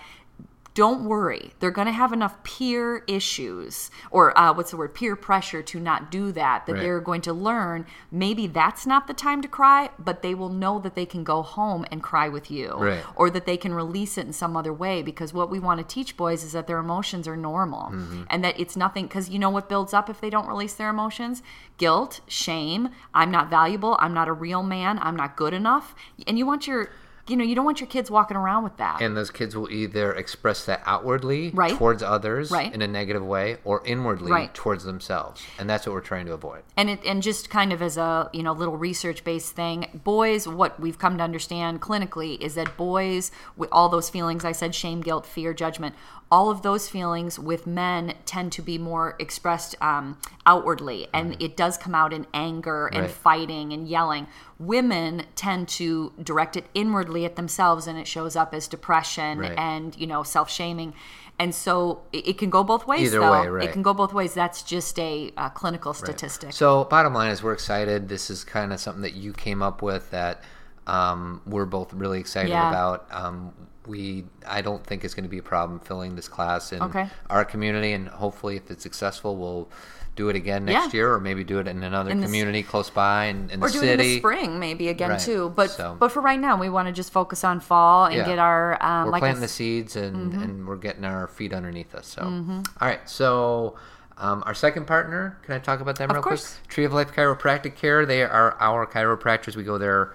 don't 0.74 1.04
worry. 1.04 1.50
They're 1.58 1.72
going 1.72 1.86
to 1.88 1.92
have 1.92 2.12
enough 2.12 2.42
peer 2.44 3.02
issues 3.08 3.90
or 4.10 4.36
uh, 4.38 4.52
what's 4.54 4.70
the 4.70 4.76
word? 4.76 4.94
Peer 4.94 5.16
pressure 5.16 5.62
to 5.62 5.80
not 5.80 6.10
do 6.12 6.30
that, 6.32 6.66
that 6.66 6.74
Right. 6.74 6.80
they're 6.82 7.00
going 7.00 7.22
to 7.22 7.32
learn 7.32 7.86
maybe 8.12 8.46
that's 8.46 8.86
not 8.86 9.08
the 9.08 9.12
time 9.14 9.42
to 9.42 9.48
cry, 9.48 9.90
but 9.98 10.22
they 10.22 10.34
will 10.34 10.48
know 10.48 10.78
that 10.78 10.94
they 10.94 11.06
can 11.06 11.24
go 11.24 11.42
home 11.42 11.84
and 11.90 12.02
cry 12.02 12.28
with 12.28 12.50
you 12.52 12.72
Right. 12.78 13.02
or 13.16 13.30
that 13.30 13.46
they 13.46 13.56
can 13.56 13.74
release 13.74 14.16
it 14.16 14.26
in 14.26 14.32
some 14.32 14.56
other 14.56 14.72
way 14.72 15.02
because 15.02 15.34
what 15.34 15.50
we 15.50 15.58
want 15.58 15.78
to 15.80 15.94
teach 15.94 16.16
boys 16.16 16.44
is 16.44 16.52
that 16.52 16.68
their 16.68 16.78
emotions 16.78 17.26
are 17.26 17.36
normal 17.36 17.90
Mm-hmm. 17.90 18.22
and 18.30 18.44
that 18.44 18.58
it's 18.58 18.76
nothing 18.76 19.06
because 19.06 19.28
you 19.28 19.38
know 19.40 19.50
what 19.50 19.68
builds 19.68 19.92
up 19.92 20.08
if 20.08 20.20
they 20.20 20.30
don't 20.30 20.46
release 20.46 20.74
their 20.74 20.90
emotions? 20.90 21.42
Guilt, 21.78 22.20
shame, 22.28 22.90
I'm 23.12 23.30
not 23.32 23.50
valuable, 23.50 23.96
I'm 23.98 24.14
not 24.14 24.28
a 24.28 24.32
real 24.32 24.62
man, 24.62 24.98
I'm 25.02 25.16
not 25.16 25.34
good 25.36 25.52
enough. 25.52 25.94
And 26.28 26.38
you 26.38 26.46
want 26.46 26.66
your 26.68 26.90
you 27.30 27.36
know, 27.36 27.44
you 27.44 27.54
don't 27.54 27.64
want 27.64 27.80
your 27.80 27.86
kids 27.86 28.10
walking 28.10 28.36
around 28.36 28.64
with 28.64 28.76
that. 28.78 29.00
and 29.00 29.16
those 29.16 29.30
kids 29.30 29.54
will 29.56 29.70
either 29.70 30.12
express 30.12 30.64
that 30.64 30.82
outwardly 30.84 31.50
Right. 31.54 31.72
towards 31.72 32.02
others 32.02 32.50
Right. 32.50 32.72
in 32.74 32.82
a 32.82 32.88
negative 32.88 33.24
way 33.24 33.58
or 33.64 33.82
inwardly 33.84 34.32
Right. 34.32 34.52
towards 34.52 34.82
themselves. 34.84 35.40
And 35.58 35.70
that's 35.70 35.86
what 35.86 35.92
we're 35.92 36.00
trying 36.00 36.26
to 36.26 36.32
avoid. 36.32 36.62
and 36.76 36.90
it 36.90 37.00
and 37.04 37.22
just 37.22 37.48
kind 37.50 37.72
of 37.72 37.80
as 37.82 37.96
a 37.96 38.28
you 38.32 38.42
know 38.42 38.52
little 38.52 38.76
research 38.76 39.22
based 39.24 39.54
thing 39.54 39.86
boys 40.04 40.48
what 40.48 40.78
we've 40.80 40.98
come 40.98 41.16
to 41.18 41.22
understand 41.24 41.80
clinically 41.80 42.38
is 42.40 42.54
that 42.56 42.76
boys 42.76 43.30
with 43.56 43.68
all 43.72 43.88
those 43.88 44.08
feelings 44.10 44.44
i 44.44 44.52
said 44.52 44.74
shame 44.74 45.00
guilt 45.00 45.24
fear 45.26 45.52
judgment 45.54 45.94
all 46.32 46.48
of 46.48 46.62
those 46.62 46.88
feelings 46.88 47.38
with 47.38 47.66
men 47.66 48.14
tend 48.24 48.52
to 48.52 48.62
be 48.62 48.78
more 48.78 49.16
expressed 49.18 49.74
um, 49.82 50.16
outwardly 50.46 51.08
and 51.12 51.36
it 51.42 51.56
does 51.56 51.76
come 51.76 51.94
out 51.94 52.12
in 52.12 52.26
anger 52.32 52.86
and 52.86 53.02
Right. 53.02 53.10
fighting 53.10 53.72
and 53.72 53.88
yelling 53.88 54.26
women 54.58 55.24
tend 55.34 55.68
to 55.68 56.12
direct 56.22 56.56
it 56.56 56.66
inwardly 56.74 57.24
at 57.24 57.34
themselves 57.36 57.86
and 57.86 57.98
it 57.98 58.06
shows 58.06 58.36
up 58.36 58.54
as 58.54 58.68
depression 58.68 59.38
Right. 59.38 59.58
and 59.58 59.96
you 59.96 60.06
know 60.06 60.22
self-shaming 60.22 60.94
and 61.40 61.54
so 61.54 62.02
it, 62.12 62.28
it 62.28 62.38
can 62.38 62.50
go 62.50 62.62
both 62.62 62.86
ways 62.86 63.08
Either 63.08 63.20
though 63.20 63.32
way, 63.42 63.48
right. 63.48 63.64
it 63.68 63.72
can 63.72 63.82
go 63.82 63.92
both 63.94 64.12
ways 64.12 64.32
that's 64.34 64.62
just 64.62 64.98
a 65.00 65.32
uh, 65.36 65.48
clinical 65.48 65.94
statistic 65.94 66.52
So, 66.52 66.84
bottom 66.84 67.14
line 67.14 67.30
is, 67.30 67.42
we're 67.42 67.54
excited. 67.54 68.08
This 68.08 68.28
is 68.28 68.44
kind 68.44 68.72
of 68.74 68.78
something 68.78 69.02
that 69.02 69.14
you 69.14 69.32
came 69.32 69.62
up 69.62 69.80
with 69.82 70.10
that 70.10 70.42
um, 70.86 71.40
we're 71.46 71.64
both 71.66 71.92
really 71.94 72.20
excited 72.20 72.50
Yeah. 72.50 72.68
about. 72.68 73.06
Um, 73.10 73.52
we 73.90 74.24
I 74.46 74.62
don't 74.62 74.84
think 74.86 75.04
it's 75.04 75.12
going 75.14 75.24
to 75.24 75.28
be 75.30 75.38
a 75.38 75.42
problem 75.42 75.80
filling 75.80 76.16
this 76.16 76.28
class 76.28 76.72
in 76.72 76.80
Okay. 76.82 77.08
our 77.28 77.44
community, 77.44 77.92
and 77.92 78.08
hopefully, 78.08 78.56
if 78.56 78.70
it's 78.70 78.82
successful, 78.82 79.36
we'll 79.36 79.68
do 80.16 80.28
it 80.28 80.36
again 80.36 80.64
next 80.64 80.92
Yeah. 80.94 80.98
year, 80.98 81.14
or 81.14 81.20
maybe 81.20 81.44
do 81.44 81.58
it 81.58 81.68
in 81.68 81.82
another 81.82 82.10
In 82.10 82.22
community 82.22 82.62
close 82.62 82.90
by 82.90 83.26
in, 83.26 83.48
in 83.50 83.62
or 83.62 83.68
the 83.68 83.78
do 83.78 83.84
it 83.84 83.90
in 83.92 83.98
the 83.98 84.18
spring 84.18 84.58
maybe 84.58 84.88
again 84.88 85.10
Right. 85.10 85.20
too. 85.20 85.52
But 85.54 85.70
So- 85.70 85.96
but 85.98 86.10
for 86.12 86.20
right 86.20 86.38
now, 86.38 86.56
we 86.58 86.68
want 86.68 86.88
to 86.88 86.92
just 86.92 87.12
focus 87.12 87.44
on 87.44 87.60
fall 87.60 88.06
and 88.06 88.14
Yeah. 88.16 88.26
get 88.26 88.38
our 88.38 88.76
um, 88.82 89.06
we're 89.06 89.12
like 89.12 89.20
planting 89.20 89.42
I 89.42 89.46
the 89.46 89.48
seeds 89.48 89.96
and, 89.96 90.32
Mm-hmm. 90.32 90.42
and 90.42 90.66
we're 90.68 90.76
getting 90.76 91.04
our 91.04 91.26
feet 91.26 91.52
underneath 91.52 91.94
us. 91.94 92.06
So, 92.06 92.22
All 92.22 92.62
right. 92.88 93.00
So, 93.08 93.76
um, 94.18 94.42
our 94.46 94.52
second 94.54 94.86
partner, 94.86 95.38
can 95.44 95.54
I 95.54 95.58
talk 95.58 95.80
about 95.80 95.96
them 95.96 96.10
Of 96.10 96.16
real 96.16 96.22
course. 96.22 96.54
quick? 96.58 96.68
Tree 96.68 96.84
of 96.84 96.92
Life 96.92 97.12
Chiropractic 97.14 97.76
Care. 97.76 98.04
They 98.04 98.22
are 98.22 98.56
our 98.60 98.86
chiropractors. 98.86 99.56
We 99.56 99.62
go 99.64 99.78
there 99.78 100.12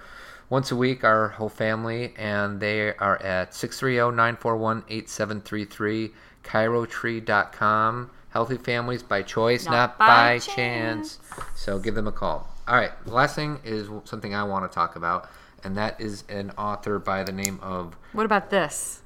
once 0.48 0.70
a 0.70 0.76
week, 0.76 1.04
our 1.04 1.28
whole 1.28 1.48
family, 1.48 2.14
and 2.16 2.60
they 2.60 2.94
are 2.96 3.20
at 3.22 3.54
630 3.54 4.14
941 4.16 4.84
8733, 4.88 6.12
chirotree.com. 6.44 8.10
Healthy 8.30 8.58
families 8.58 9.02
by 9.02 9.22
choice, 9.22 9.64
Not 9.64 9.72
not, 9.72 9.98
by 9.98 10.06
by, 10.06 10.38
chance. 10.38 11.16
chance. 11.16 11.18
So 11.54 11.78
give 11.78 11.94
them 11.94 12.06
a 12.06 12.12
call. 12.12 12.48
All 12.68 12.76
right. 12.76 12.92
The 13.04 13.12
last 13.14 13.34
thing 13.34 13.60
is 13.64 13.88
something 14.04 14.34
I 14.34 14.42
want 14.44 14.70
to 14.70 14.74
talk 14.74 14.94
about, 14.96 15.30
and 15.64 15.76
that 15.76 15.98
is 16.00 16.24
an 16.28 16.50
author 16.58 16.98
by 16.98 17.22
the 17.22 17.32
name 17.32 17.58
of 17.62 17.96
What 18.12 18.26
about 18.26 18.50
this? 18.50 19.02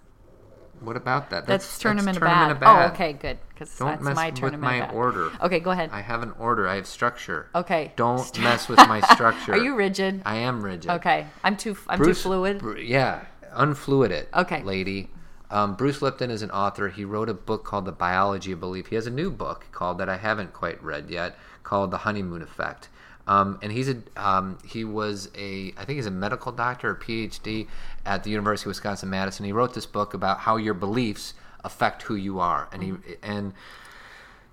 What 0.80 0.96
about 0.96 1.30
that? 1.30 1.46
That's, 1.46 1.78
tournament, 1.78 2.16
of, 2.16 2.22
Tournament 2.22 2.60
bad. 2.60 2.84
of 2.86 2.90
Oh, 2.90 2.94
okay, 2.94 3.12
good. 3.12 3.38
Because 3.50 3.76
Don't 3.76 3.88
that's 3.88 4.02
mess 4.02 4.16
my 4.16 4.26
with 4.26 4.34
tournament 4.36 4.62
my 4.62 4.80
bad. 4.80 4.94
order. 4.94 5.30
Okay, 5.42 5.60
go 5.60 5.70
ahead. 5.70 5.90
I 5.92 6.00
have 6.00 6.22
an 6.22 6.32
order. 6.38 6.66
I 6.66 6.76
have 6.76 6.86
structure. 6.86 7.48
Okay. 7.54 7.92
Don't 7.96 8.38
mess 8.40 8.68
with 8.68 8.78
my 8.78 9.00
structure. 9.12 9.52
Are 9.52 9.58
you 9.58 9.76
rigid? 9.76 10.22
I 10.24 10.36
am 10.36 10.62
rigid. 10.62 10.90
Okay, 10.90 11.26
I'm 11.44 11.56
too 11.56 11.76
I'm 11.86 11.98
Bruce, 11.98 12.22
too 12.22 12.28
fluid. 12.28 12.58
Bru- 12.58 12.78
yeah, 12.78 13.24
unfluid 13.54 14.10
it. 14.10 14.28
Okay. 14.34 14.62
lady. 14.62 15.10
Um, 15.50 15.74
Bruce 15.74 16.00
Lipton 16.00 16.30
is 16.30 16.42
an 16.42 16.50
author. 16.52 16.88
He 16.88 17.04
wrote 17.04 17.28
a 17.28 17.34
book 17.34 17.64
called 17.64 17.84
The 17.84 17.92
Biology 17.92 18.52
of 18.52 18.60
Belief. 18.60 18.86
He 18.86 18.94
has 18.94 19.08
a 19.08 19.10
new 19.10 19.30
book 19.32 19.66
called 19.72 19.98
that 19.98 20.08
I 20.08 20.16
haven't 20.16 20.52
quite 20.52 20.80
read 20.82 21.10
yet, 21.10 21.36
called 21.64 21.90
The 21.90 21.98
Honeymoon 21.98 22.40
Effect. 22.40 22.88
Um, 23.30 23.60
and 23.62 23.70
he's 23.70 23.88
a 23.88 23.96
um, 24.16 24.58
he 24.66 24.84
was 24.84 25.30
a 25.38 25.72
I 25.76 25.84
think 25.84 25.98
he's 25.98 26.06
a 26.06 26.10
medical 26.10 26.50
doctor, 26.50 26.90
a 26.90 26.96
PhD 26.98 27.68
at 28.04 28.24
the 28.24 28.30
University 28.30 28.64
of 28.64 28.70
Wisconsin 28.70 29.08
Madison. 29.08 29.46
He 29.46 29.52
wrote 29.52 29.72
this 29.72 29.86
book 29.86 30.14
about 30.14 30.40
how 30.40 30.56
your 30.56 30.74
beliefs 30.74 31.34
affect 31.62 32.02
who 32.02 32.16
you 32.16 32.40
are, 32.40 32.68
and 32.72 32.82
he 32.82 32.94
and 33.22 33.52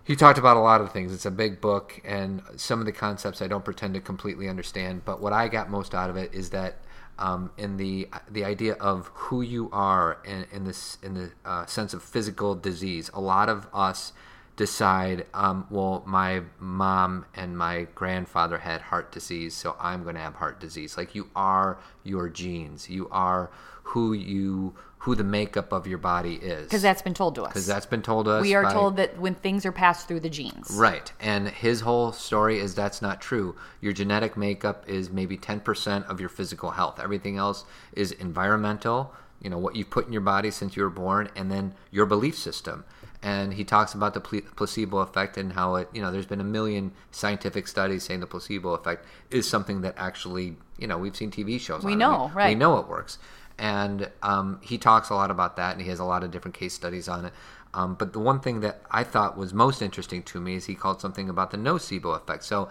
he 0.03 0.15
talked 0.15 0.37
about 0.37 0.57
a 0.57 0.59
lot 0.59 0.79
of 0.79 0.91
things. 0.91 1.11
It's 1.11 1.25
a 1.25 1.31
big 1.31 1.59
book, 1.59 1.99
and 2.05 2.43
some 2.55 2.79
of 2.79 2.85
the 2.85 2.91
concepts 2.91 3.41
I 3.41 3.47
don't 3.47 3.65
pretend 3.65 3.95
to 3.95 3.99
completely 3.99 4.47
understand. 4.47 5.03
But 5.05 5.21
what 5.21 5.33
I 5.33 5.47
got 5.47 5.71
most 5.71 5.95
out 5.95 6.11
of 6.11 6.15
it 6.15 6.31
is 6.35 6.51
that 6.51 6.75
um, 7.17 7.49
in 7.57 7.77
the 7.77 8.07
the 8.29 8.45
idea 8.45 8.73
of 8.73 9.07
who 9.07 9.41
you 9.41 9.71
are 9.73 10.19
in, 10.23 10.45
in 10.51 10.65
this 10.65 10.99
in 11.01 11.15
the 11.15 11.31
uh, 11.43 11.65
sense 11.65 11.95
of 11.95 12.03
physical 12.03 12.53
disease, 12.53 13.09
a 13.15 13.21
lot 13.21 13.49
of 13.49 13.67
us 13.73 14.13
decide, 14.57 15.25
um, 15.33 15.67
well, 15.69 16.03
my 16.05 16.41
mom 16.59 17.25
and 17.35 17.57
my 17.57 17.87
grandfather 17.95 18.57
had 18.57 18.81
heart 18.81 19.11
disease, 19.11 19.53
so 19.53 19.77
I'm 19.79 20.03
going 20.03 20.15
to 20.15 20.21
have 20.21 20.35
heart 20.35 20.59
disease. 20.59 20.97
Like 20.97 21.15
you 21.15 21.29
are 21.35 21.77
your 22.03 22.27
genes, 22.27 22.89
you 22.89 23.07
are 23.09 23.49
who 23.83 24.11
you 24.13 24.75
who 24.99 25.15
the 25.15 25.23
makeup 25.23 25.71
of 25.71 25.87
your 25.87 25.99
body 25.99 26.33
is. 26.35 26.63
Because 26.63 26.81
that's 26.81 27.03
been 27.03 27.13
told 27.13 27.35
to 27.35 27.43
us. 27.43 27.53
because 27.53 27.67
that's 27.67 27.85
been 27.85 28.01
told 28.01 28.25
to 28.25 28.31
us. 28.31 28.41
we 28.41 28.55
are 28.55 28.63
by- 28.63 28.73
told 28.73 28.97
that 28.97 29.17
when 29.19 29.35
things 29.35 29.65
are 29.65 29.71
passed 29.71 30.07
through 30.07 30.19
the 30.19 30.29
genes. 30.29 30.71
Right. 30.71 31.13
And 31.21 31.47
his 31.47 31.81
whole 31.81 32.11
story 32.11 32.59
is 32.59 32.73
that's 32.75 33.01
not 33.01 33.21
true. 33.21 33.55
Your 33.79 33.93
genetic 33.93 34.35
makeup 34.35 34.83
is 34.89 35.09
maybe 35.11 35.37
10% 35.37 36.05
of 36.09 36.19
your 36.19 36.29
physical 36.29 36.71
health. 36.71 36.99
Everything 36.99 37.37
else 37.37 37.63
is 37.93 38.11
environmental, 38.11 39.13
you 39.39 39.49
know, 39.49 39.59
what 39.59 39.75
you've 39.75 39.91
put 39.91 40.07
in 40.07 40.11
your 40.11 40.21
body 40.21 40.51
since 40.51 40.75
you 40.75 40.83
were 40.83 40.89
born, 40.89 41.29
and 41.35 41.51
then 41.51 41.75
your 41.91 42.07
belief 42.07 42.37
system. 42.37 42.83
And 43.23 43.53
he 43.53 43.63
talks 43.63 43.93
about 43.95 44.13
the 44.13 44.21
placebo 44.21 44.99
effect 44.99 45.37
and 45.37 45.51
how 45.53 45.75
it, 45.75 45.89
you 45.91 46.01
know, 46.01 46.11
there's 46.11 46.27
been 46.27 46.39
a 46.39 46.45
million 46.45 46.91
scientific 47.11 47.67
studies 47.67 48.03
saying 48.03 48.19
the 48.19 48.27
placebo 48.27 48.73
effect 48.73 49.05
is 49.31 49.49
something 49.49 49.81
that 49.81 49.95
actually, 49.97 50.55
you 50.77 50.85
know, 50.87 50.97
we've 50.99 51.15
seen 51.15 51.31
TV 51.31 51.59
shows 51.59 51.83
We 51.83 51.93
on 51.93 51.97
it. 51.97 51.99
know, 51.99 52.31
right. 52.35 52.49
We 52.49 52.55
know 52.55 52.77
it 52.77 52.87
works. 52.87 53.17
And 53.57 54.11
um, 54.21 54.59
he 54.61 54.77
talks 54.77 55.09
a 55.09 55.15
lot 55.15 55.31
about 55.31 55.55
that, 55.55 55.73
and 55.73 55.81
he 55.81 55.89
has 55.89 55.99
a 55.99 56.03
lot 56.03 56.23
of 56.23 56.29
different 56.29 56.53
case 56.55 56.73
studies 56.73 57.07
on 57.07 57.25
it. 57.25 57.33
Um, 57.73 57.95
but 57.95 58.13
the 58.13 58.19
one 58.19 58.39
thing 58.39 58.59
that 58.61 58.81
I 58.91 59.03
thought 59.03 59.35
was 59.35 59.53
most 59.53 59.81
interesting 59.81 60.21
to 60.23 60.39
me 60.39 60.55
is 60.55 60.65
he 60.65 60.75
called 60.75 61.01
something 61.01 61.27
about 61.27 61.49
the 61.51 61.57
nocebo 61.57 62.15
effect. 62.15 62.43
So, 62.43 62.69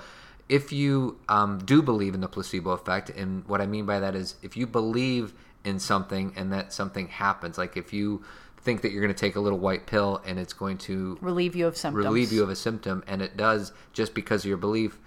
if 0.49 0.71
you 0.71 1.19
um, 1.29 1.59
do 1.59 1.83
believe 1.83 2.15
in 2.15 2.21
the 2.21 2.29
placebo 2.29 2.71
effect, 2.71 3.11
and 3.11 3.45
what 3.49 3.61
I 3.61 3.67
mean 3.67 3.85
by 3.85 3.99
that 3.99 4.15
is 4.15 4.37
if 4.43 4.57
you 4.57 4.67
believe 4.67 5.35
in 5.65 5.81
something 5.81 6.33
and 6.37 6.53
that 6.53 6.73
something 6.73 7.09
happens, 7.09 7.59
like 7.59 7.77
if 7.77 7.93
you 7.93 8.23
think 8.67 8.83
that 8.83 8.91
you're 8.91 9.01
going 9.01 9.15
to 9.15 9.19
take 9.19 9.37
a 9.37 9.41
little 9.41 9.61
white 9.61 9.87
pill 9.87 10.21
and 10.27 10.41
it's 10.41 10.53
going 10.53 10.77
to 10.77 11.17
Relieve 11.23 11.55
you 11.55 11.69
of 11.69 11.77
symptoms. 11.77 12.05
relieve 12.05 12.33
you 12.33 12.43
of 12.43 12.51
a 12.51 12.57
symptom, 12.57 13.05
and 13.07 13.23
it 13.23 13.37
does 13.37 13.73
just 13.93 14.13
because 14.13 14.45
of 14.45 14.49
your 14.49 14.59
belief. 14.59 14.99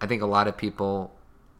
I 0.00 0.06
think 0.06 0.22
a 0.22 0.26
lot 0.26 0.46
of 0.46 0.56
people 0.56 1.12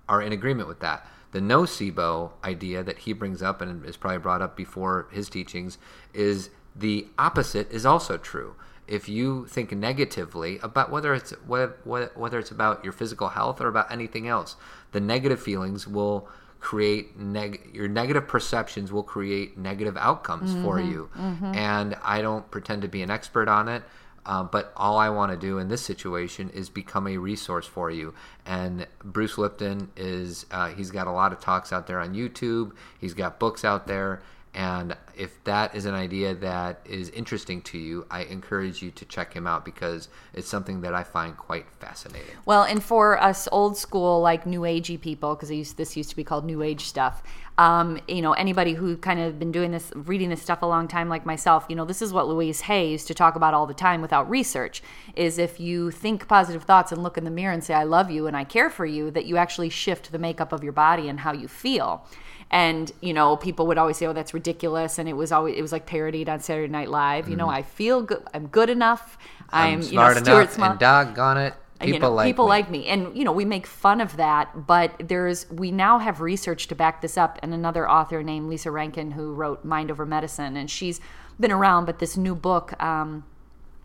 are 0.09 0.23
in 0.23 0.33
agreement 0.33 0.69
with 0.69 0.79
that. 0.81 1.07
The 1.33 1.41
nocebo 1.41 2.31
idea 2.45 2.85
that 2.85 2.99
he 2.99 3.13
brings 3.13 3.43
up 3.43 3.61
and 3.61 3.85
is 3.85 3.97
probably 3.97 4.19
brought 4.19 4.41
up 4.41 4.57
before 4.57 5.09
his 5.11 5.29
teachings 5.29 5.77
is 6.15 6.51
the 6.77 7.09
opposite 7.19 7.71
is 7.73 7.85
also 7.85 8.17
true. 8.17 8.55
If 8.87 9.09
you 9.09 9.47
think 9.47 9.73
negatively 9.73 10.61
about 10.63 10.93
whether 10.93 11.13
it's 11.13 11.33
whether, 11.45 11.75
whether 11.85 12.39
it's 12.39 12.53
about 12.53 12.85
your 12.85 12.93
physical 12.93 13.31
health 13.31 13.61
or 13.61 13.67
about 13.67 13.91
anything 13.93 14.29
else, 14.29 14.55
the 14.93 15.01
negative 15.01 15.43
feelings 15.43 15.89
will 15.89 16.29
create 16.61 17.19
neg- 17.19 17.71
your 17.73 17.89
negative 17.89 18.27
perceptions 18.27 18.91
will 18.93 19.03
create 19.05 19.57
negative 19.57 19.97
outcomes 19.97 20.55
for 20.63 20.81
you. 20.81 21.09
And 21.57 21.97
I 22.03 22.21
don't 22.23 22.51
pretend 22.51 22.83
to 22.83 22.89
be 22.89 23.03
an 23.03 23.11
expert 23.11 23.49
on 23.49 23.69
it. 23.69 23.83
Uh, 24.27 24.43
but 24.43 24.73
all 24.77 24.99
I 24.99 25.09
want 25.09 25.33
to 25.33 25.39
do 25.39 25.57
in 25.57 25.69
this 25.69 25.81
situation 25.81 26.51
is 26.51 26.69
become 26.69 27.07
a 27.07 27.17
resource 27.17 27.65
for 27.67 27.91
you. 27.91 28.13
And 28.45 28.87
Bruce 29.03 29.39
Lipton 29.39 29.91
is, 29.97 30.45
uh, 30.51 30.69
he's 30.69 30.91
got 30.91 31.07
a 31.07 31.13
lot 31.13 31.33
of 31.33 31.41
talks 31.41 31.73
out 31.73 31.87
there 31.87 31.99
on 31.99 32.15
YouTube, 32.15 32.73
he's 32.99 33.15
got 33.15 33.39
books 33.39 33.65
out 33.65 33.87
there. 33.87 34.21
And 34.59 34.97
if 35.17 35.45
that 35.45 35.77
is 35.77 35.85
an 35.85 35.95
idea 35.95 36.35
that 36.35 36.81
is 36.85 37.11
interesting 37.11 37.63
to 37.63 37.79
you, 37.79 38.05
I 38.11 38.25
encourage 38.25 38.83
you 38.83 38.91
to 38.91 39.05
check 39.05 39.33
him 39.33 39.47
out 39.47 39.65
because 39.65 40.09
it's 40.35 40.49
something 40.49 40.81
that 40.81 40.95
I 40.95 41.05
find 41.05 41.37
quite 41.37 41.71
fascinating. 41.79 42.35
Well, 42.45 42.65
and 42.65 42.83
for 42.83 43.23
us 43.23 43.47
old 43.53 43.77
school, 43.77 44.21
like 44.21 44.47
new 44.47 44.63
agey 44.63 45.01
people, 45.01 45.37
because 45.37 45.75
this 45.75 45.97
used 45.97 46.11
to 46.11 46.17
be 46.17 46.25
called 46.25 46.45
new 46.45 46.61
age 46.61 46.87
stuff. 46.87 47.23
Um, 47.57 48.01
you 48.09 48.21
know, 48.21 48.33
anybody 48.33 48.75
who 48.75 48.97
kind 48.97 49.21
of 49.21 49.39
been 49.39 49.53
doing 49.53 49.71
this, 49.71 49.93
reading 49.95 50.29
this 50.29 50.43
stuff 50.43 50.63
a 50.63 50.67
long 50.67 50.89
time, 50.89 51.09
like 51.09 51.25
myself, 51.25 51.67
you 51.69 51.77
know, 51.77 51.85
this 51.85 52.03
is 52.03 52.13
what 52.13 52.27
Louise 52.27 52.63
Hay 52.63 52.91
used 52.91 53.07
to 53.07 53.15
talk 53.15 53.37
about 53.37 53.55
all 53.55 53.67
the 53.67 53.75
time 53.75 54.03
without 54.03 54.29
research. 54.29 54.83
Is 55.15 55.39
if 55.39 55.61
you 55.61 55.93
think 55.93 56.27
positive 56.27 56.65
thoughts 56.65 56.91
and 56.91 57.01
look 57.01 57.17
in 57.17 57.23
the 57.23 57.31
mirror 57.31 57.53
and 57.53 57.63
say, 57.63 57.75
"I 57.75 57.85
love 57.85 58.11
you" 58.11 58.27
and 58.27 58.37
"I 58.37 58.43
care 58.43 58.71
for 58.71 58.87
you," 58.87 59.13
that 59.13 59.25
you 59.25 59.37
actually 59.37 59.69
shift 59.69 60.11
the 60.11 60.19
makeup 60.19 60.53
of 60.53 60.65
your 60.65 60.73
body 60.73 61.09
and 61.09 61.21
how 61.21 61.33
you 61.33 61.47
feel. 61.47 62.05
And 62.51 62.91
you 63.01 63.13
know, 63.13 63.37
people 63.37 63.67
would 63.67 63.77
always 63.77 63.99
say, 63.99 64.07
"Oh, 64.07 64.15
that's 64.15 64.33
ridiculous," 64.33 64.99
and 64.99 65.09
it 65.09 65.13
was 65.13 65.33
always 65.33 65.57
it 65.59 65.63
was 65.63 65.73
like 65.73 65.85
parodied 65.85 66.29
on 66.29 66.41
Saturday 66.41 66.73
Night 66.73 66.89
Live. 66.89 67.29
You 67.29 67.37
know, 67.37 67.49
I 67.49 67.63
feel 67.63 68.03
good. 68.03 68.23
I'm 68.33 68.47
good 68.47 68.71
enough. 68.71 69.19
I'm, 69.51 69.75
I'm 69.75 69.79
you 69.81 69.89
smart 69.89 70.17
know, 70.17 70.23
Stuart 70.23 70.41
enough, 70.41 70.53
Small 70.53 70.71
and 70.71 70.79
doggone 70.79 71.39
it, 71.39 71.55
people 71.81 71.95
you 71.95 71.99
know, 72.01 72.11
like 72.11 72.27
people 72.27 72.45
me. 72.47 72.49
like 72.49 72.71
me 72.71 72.87
and 72.89 73.17
you 73.17 73.25
know 73.25 73.33
we 73.33 73.45
make 73.45 73.67
fun 73.67 74.01
of 74.01 74.17
that 74.17 74.67
but 74.67 74.93
there's 74.99 75.49
we 75.51 75.71
now 75.71 75.99
have 75.99 76.21
research 76.21 76.67
to 76.67 76.75
back 76.75 77.01
this 77.01 77.17
up 77.17 77.39
and 77.43 77.55
another 77.55 77.89
author 77.89 78.23
named 78.23 78.49
lisa 78.49 78.71
rankin 78.71 79.13
who 79.13 79.33
wrote 79.33 79.65
mind 79.65 79.91
over 79.91 80.05
medicine 80.05 80.57
and 80.57 80.71
she's 80.71 81.01
been 81.39 81.53
around 81.53 81.85
but 81.85 81.99
this 82.01 82.17
new 82.17 82.35
book 82.35 82.81
um, 82.83 83.25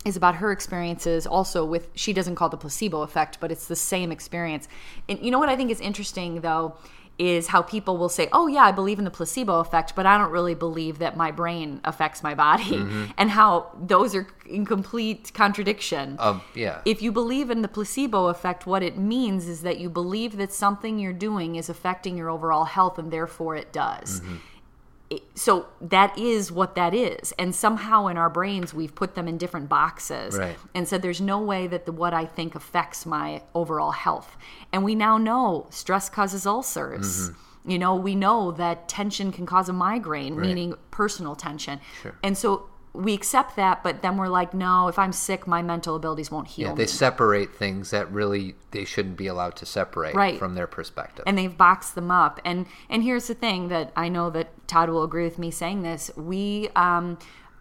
is 0.05 0.17
about 0.17 0.35
her 0.35 0.51
experiences 0.51 1.27
also 1.27 1.63
with 1.63 1.89
she 1.93 2.13
doesn't 2.13 2.35
call 2.35 2.47
it 2.47 2.51
the 2.51 2.57
placebo 2.57 3.03
effect 3.03 3.39
but 3.39 3.51
it's 3.51 3.67
the 3.67 3.75
same 3.75 4.11
experience 4.11 4.67
and 5.07 5.19
you 5.19 5.29
know 5.29 5.39
what 5.39 5.49
i 5.49 5.55
think 5.55 5.69
is 5.69 5.79
interesting 5.79 6.41
though 6.41 6.75
is 7.19 7.47
how 7.47 7.61
people 7.61 7.97
will 7.97 8.09
say 8.09 8.27
oh 8.31 8.47
yeah 8.47 8.63
i 8.63 8.71
believe 8.71 8.97
in 8.97 9.05
the 9.05 9.11
placebo 9.11 9.59
effect 9.59 9.95
but 9.95 10.05
i 10.05 10.17
don't 10.17 10.31
really 10.31 10.55
believe 10.55 10.99
that 10.99 11.15
my 11.15 11.31
brain 11.31 11.79
affects 11.83 12.23
my 12.23 12.33
body 12.33 12.63
Mm-hmm. 12.63 13.05
and 13.17 13.31
how 13.31 13.71
those 13.79 14.15
are 14.15 14.27
in 14.45 14.65
complete 14.65 15.31
contradiction 15.33 16.17
Of 16.17 16.43
yeah, 16.55 16.81
if 16.85 17.01
you 17.01 17.11
believe 17.11 17.49
in 17.49 17.61
the 17.61 17.67
placebo 17.67 18.27
effect, 18.27 18.65
what 18.65 18.83
it 18.83 18.97
means 18.97 19.47
is 19.47 19.61
that 19.61 19.79
you 19.79 19.89
believe 19.89 20.37
that 20.37 20.51
something 20.51 20.99
you're 20.99 21.13
doing 21.13 21.55
is 21.55 21.69
affecting 21.69 22.17
your 22.17 22.29
overall 22.29 22.65
health 22.65 22.97
and 22.97 23.11
therefore 23.11 23.55
it 23.55 23.71
does. 23.71 24.21
Mm-hmm. 24.21 24.35
So 25.35 25.67
that 25.81 26.17
is 26.17 26.51
what 26.51 26.75
that 26.75 26.93
is. 26.93 27.33
And 27.39 27.53
somehow 27.53 28.07
in 28.07 28.17
our 28.17 28.29
brains, 28.29 28.73
we've 28.73 28.93
put 28.93 29.15
them 29.15 29.27
in 29.27 29.37
different 29.37 29.69
boxes 29.69 30.37
Right. 30.37 30.57
and 30.73 30.87
said 30.87 31.01
there's 31.01 31.21
no 31.21 31.39
way 31.41 31.67
that 31.67 31.85
the, 31.85 31.91
what 31.91 32.13
I 32.13 32.25
think 32.25 32.55
affects 32.55 33.05
my 33.05 33.41
overall 33.53 33.91
health. 33.91 34.37
And 34.71 34.83
we 34.83 34.95
now 34.95 35.17
know 35.17 35.67
stress 35.69 36.09
causes 36.09 36.45
ulcers. 36.45 37.29
Mm-hmm. 37.29 37.71
You 37.71 37.79
know, 37.79 37.95
we 37.95 38.13
know 38.15 38.51
that 38.51 38.89
tension 38.89 39.31
can 39.31 39.45
cause 39.45 39.69
a 39.69 39.73
migraine, 39.73 40.37
meaning 40.39 40.73
personal 40.91 41.33
tension. 41.33 41.79
And 42.21 42.37
so 42.37 42.67
we 42.93 43.13
accept 43.13 43.55
that, 43.55 43.81
but 43.83 44.03
then 44.03 44.17
we're 44.17 44.27
like, 44.27 44.53
no, 44.53 44.87
if 44.87 44.99
I'm 44.99 45.11
sick, 45.11 45.47
my 45.47 45.63
mental 45.63 45.95
abilities 45.95 46.29
won't 46.29 46.47
heal 46.47 46.67
Yeah, 46.67 46.73
me. 46.73 46.77
they 46.77 46.85
separate 46.85 47.55
things 47.55 47.89
that 47.89 48.11
really 48.11 48.55
they 48.71 48.85
shouldn't 48.85 49.17
be 49.17 49.25
allowed 49.27 49.55
to 49.57 49.65
separate 49.65 50.13
Right. 50.13 50.37
from 50.37 50.53
their 50.53 50.67
perspective. 50.67 51.23
and 51.25 51.37
they've 51.37 51.57
boxed 51.57 51.95
them 51.95 52.11
up. 52.11 52.39
And 52.45 52.67
and 52.89 53.03
here's 53.03 53.27
the 53.27 53.33
thing 53.33 53.69
that 53.69 53.91
I 53.95 54.09
know 54.09 54.29
that 54.29 54.49
Todd 54.67 54.89
will 54.89 55.03
agree 55.03 55.23
with 55.23 55.39
me 55.39 55.49
saying 55.49 55.81
this. 55.81 56.11
We 56.15 56.69
um 56.75 57.17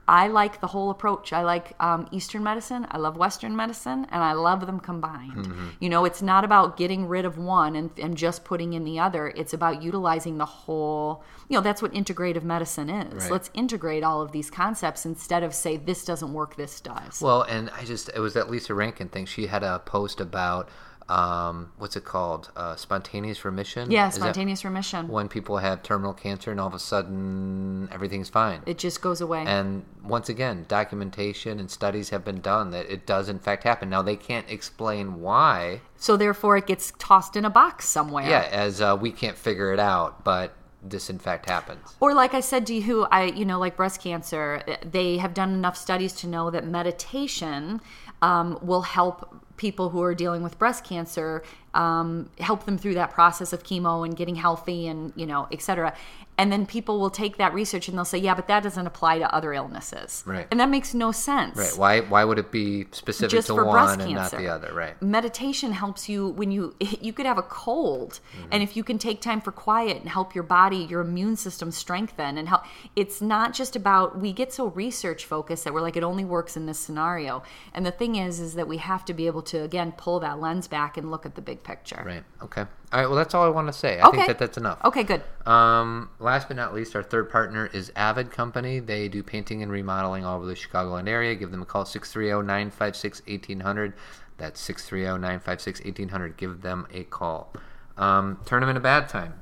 I 0.08 0.26
like 0.26 0.60
the 0.60 0.66
whole 0.66 0.90
approach. 0.90 1.32
I 1.32 1.42
like 1.44 1.74
um, 1.78 2.08
Eastern 2.10 2.42
medicine. 2.42 2.88
I 2.90 2.98
love 2.98 3.16
Western 3.16 3.54
medicine, 3.54 4.04
and 4.10 4.22
I 4.24 4.32
love 4.32 4.66
them 4.66 4.80
combined. 4.80 5.46
You 5.78 5.88
know, 5.88 6.04
it's 6.04 6.20
not 6.20 6.42
about 6.44 6.76
getting 6.76 7.06
rid 7.06 7.24
of 7.24 7.38
one 7.38 7.76
and, 7.76 7.88
and 7.96 8.16
just 8.16 8.44
putting 8.44 8.72
in 8.72 8.82
the 8.82 8.98
other. 8.98 9.28
It's 9.28 9.54
about 9.54 9.80
utilizing 9.80 10.38
the 10.38 10.44
whole. 10.44 11.22
You 11.52 11.58
know, 11.58 11.62
that's 11.62 11.82
what 11.82 11.92
integrative 11.92 12.44
medicine 12.44 12.88
is. 12.88 13.24
Right. 13.24 13.30
Let's 13.30 13.50
integrate 13.52 14.02
all 14.02 14.22
of 14.22 14.32
these 14.32 14.50
concepts 14.50 15.04
instead 15.04 15.42
of 15.42 15.52
say 15.52 15.76
this 15.76 16.02
doesn't 16.02 16.32
work, 16.32 16.56
this 16.56 16.80
does. 16.80 17.20
Well, 17.20 17.42
and 17.42 17.68
I 17.78 17.84
just 17.84 18.08
it 18.08 18.20
was 18.20 18.32
that 18.32 18.48
Lisa 18.50 18.72
Rankin 18.72 19.10
thing. 19.10 19.26
She 19.26 19.48
had 19.48 19.62
a 19.62 19.78
post 19.80 20.18
about 20.18 20.70
um, 21.10 21.70
what's 21.76 21.94
it 21.94 22.06
called? 22.06 22.50
Uh, 22.56 22.74
spontaneous 22.76 23.44
remission. 23.44 23.90
yeah, 23.90 24.08
spontaneous 24.08 24.64
remission. 24.64 25.08
when 25.08 25.28
people 25.28 25.58
have 25.58 25.82
terminal 25.82 26.14
cancer 26.14 26.50
and 26.50 26.58
all 26.58 26.68
of 26.68 26.72
a 26.72 26.78
sudden 26.78 27.86
everything's 27.92 28.30
fine. 28.30 28.62
It 28.64 28.78
just 28.78 29.02
goes 29.02 29.20
away. 29.20 29.44
and 29.46 29.84
once 30.02 30.30
again, 30.30 30.64
documentation 30.68 31.60
and 31.60 31.70
studies 31.70 32.08
have 32.08 32.24
been 32.24 32.40
done 32.40 32.70
that 32.70 32.90
it 32.90 33.04
does 33.04 33.28
in 33.28 33.38
fact 33.38 33.64
happen. 33.64 33.90
Now 33.90 34.00
they 34.00 34.16
can't 34.16 34.48
explain 34.48 35.20
why. 35.20 35.82
so 35.98 36.16
therefore, 36.16 36.56
it 36.56 36.66
gets 36.66 36.94
tossed 36.98 37.36
in 37.36 37.44
a 37.44 37.50
box 37.50 37.86
somewhere. 37.86 38.26
Yeah, 38.26 38.48
as 38.50 38.80
uh, 38.80 38.96
we 38.98 39.12
can't 39.12 39.36
figure 39.36 39.70
it 39.74 39.78
out, 39.78 40.24
but 40.24 40.54
this 40.82 41.08
in 41.08 41.18
fact 41.18 41.48
happens. 41.48 41.94
Or 42.00 42.14
like 42.14 42.34
I 42.34 42.40
said 42.40 42.66
to 42.66 42.74
you, 42.74 42.82
who 42.82 43.04
I 43.04 43.24
you 43.24 43.44
know 43.44 43.58
like 43.58 43.76
breast 43.76 44.00
cancer, 44.00 44.62
they 44.84 45.18
have 45.18 45.34
done 45.34 45.52
enough 45.52 45.76
studies 45.76 46.12
to 46.14 46.26
know 46.26 46.50
that 46.50 46.66
meditation 46.66 47.80
um, 48.20 48.58
will 48.62 48.82
help 48.82 49.42
people 49.56 49.90
who 49.90 50.02
are 50.02 50.14
dealing 50.14 50.42
with 50.42 50.58
breast 50.58 50.84
cancer 50.84 51.42
um, 51.74 52.28
help 52.38 52.64
them 52.66 52.76
through 52.78 52.94
that 52.94 53.10
process 53.10 53.52
of 53.52 53.62
chemo 53.62 54.04
and 54.04 54.16
getting 54.16 54.34
healthy 54.34 54.86
and 54.86 55.12
you 55.16 55.26
know 55.26 55.48
et 55.52 55.62
cetera. 55.62 55.94
And 56.38 56.50
then 56.50 56.64
people 56.64 56.98
will 56.98 57.10
take 57.10 57.36
that 57.36 57.52
research 57.52 57.88
and 57.88 57.96
they'll 57.96 58.06
say, 58.06 58.16
yeah, 58.16 58.34
but 58.34 58.48
that 58.48 58.62
doesn't 58.62 58.86
apply 58.86 59.18
to 59.18 59.32
other 59.34 59.52
illnesses. 59.52 60.24
Right. 60.26 60.46
And 60.50 60.58
that 60.60 60.70
makes 60.70 60.94
no 60.94 61.12
sense. 61.12 61.58
Right? 61.58 61.72
Why? 61.76 62.00
Why 62.00 62.24
would 62.24 62.38
it 62.38 62.50
be 62.50 62.86
specific 62.90 63.30
Just 63.30 63.48
to 63.48 63.54
for 63.54 63.64
breast 63.64 63.98
one 63.98 64.00
and 64.00 64.14
not 64.14 64.30
cancer. 64.30 64.38
the 64.38 64.48
other? 64.48 64.72
Right. 64.72 65.00
meditation 65.02 65.72
helps 65.72 66.08
you 66.08 66.28
when 66.30 66.50
you 66.50 66.74
you 67.00 67.12
could 67.12 67.26
have 67.26 67.38
a 67.38 67.42
cold 67.42 68.20
Mm-hmm. 68.32 68.48
and 68.52 68.62
if 68.62 68.76
you 68.76 68.82
can 68.84 68.98
take 68.98 69.20
time 69.20 69.40
for 69.40 69.52
quiet 69.52 69.98
and 69.98 70.08
help 70.08 70.34
your 70.34 70.44
body 70.44 70.78
your 70.78 71.00
immune 71.02 71.36
system 71.36 71.70
strengthen 71.70 72.38
and 72.38 72.48
help 72.48 72.62
it's 72.96 73.20
not 73.20 73.52
just 73.52 73.76
about 73.76 74.18
we 74.18 74.32
get 74.32 74.52
so 74.52 74.66
research 74.68 75.24
focused 75.24 75.64
that 75.64 75.72
we're 75.74 75.80
like 75.80 75.96
it 75.96 76.02
only 76.02 76.24
works 76.24 76.56
in 76.56 76.66
this 76.66 76.78
scenario 76.78 77.42
and 77.74 77.84
the 77.84 77.90
thing 77.90 78.16
is 78.16 78.40
is 78.40 78.54
that 78.54 78.66
we 78.66 78.78
have 78.78 79.04
to 79.04 79.12
be 79.14 79.26
able 79.26 79.42
to 79.42 79.58
again 79.62 79.92
pull 79.92 80.18
that 80.20 80.40
lens 80.40 80.66
back 80.66 80.96
and 80.96 81.10
look 81.10 81.24
at 81.26 81.34
the 81.34 81.42
big 81.42 81.61
picture 81.64 82.02
Right. 82.04 82.24
Okay. 82.42 82.62
All 82.62 83.00
right. 83.00 83.06
Well, 83.06 83.16
that's 83.16 83.34
all 83.34 83.44
I 83.44 83.48
want 83.48 83.68
to 83.68 83.72
say. 83.72 83.98
I 84.00 84.06
Okay. 84.08 84.16
think 84.18 84.26
that 84.28 84.38
that's 84.38 84.58
enough. 84.58 84.78
okay 84.84 85.02
good 85.02 85.22
Um, 85.46 86.10
last 86.18 86.48
but 86.48 86.56
not 86.56 86.74
least, 86.74 86.94
our 86.94 87.02
third 87.02 87.30
partner 87.30 87.70
is 87.72 87.90
Avid 87.96 88.30
Company. 88.30 88.78
They 88.80 89.08
do 89.08 89.22
painting 89.22 89.62
and 89.62 89.70
remodeling 89.72 90.24
all 90.24 90.36
over 90.36 90.46
the 90.46 90.54
Chicagoland 90.54 91.08
area. 91.08 91.34
Give 91.34 91.50
them 91.50 91.62
a 91.62 91.66
call, 91.66 91.84
630 91.84 92.46
956 92.46 93.22
1800. 93.26 93.94
That's 94.38 94.60
630 94.60 95.20
956 95.20 95.80
1800. 95.84 96.36
Give 96.36 96.62
them 96.62 96.86
a 96.92 97.04
call. 97.04 97.52
Um, 97.96 98.38
tournament 98.44 98.76
of 98.76 98.82
bad 98.82 99.08
time. 99.08 99.34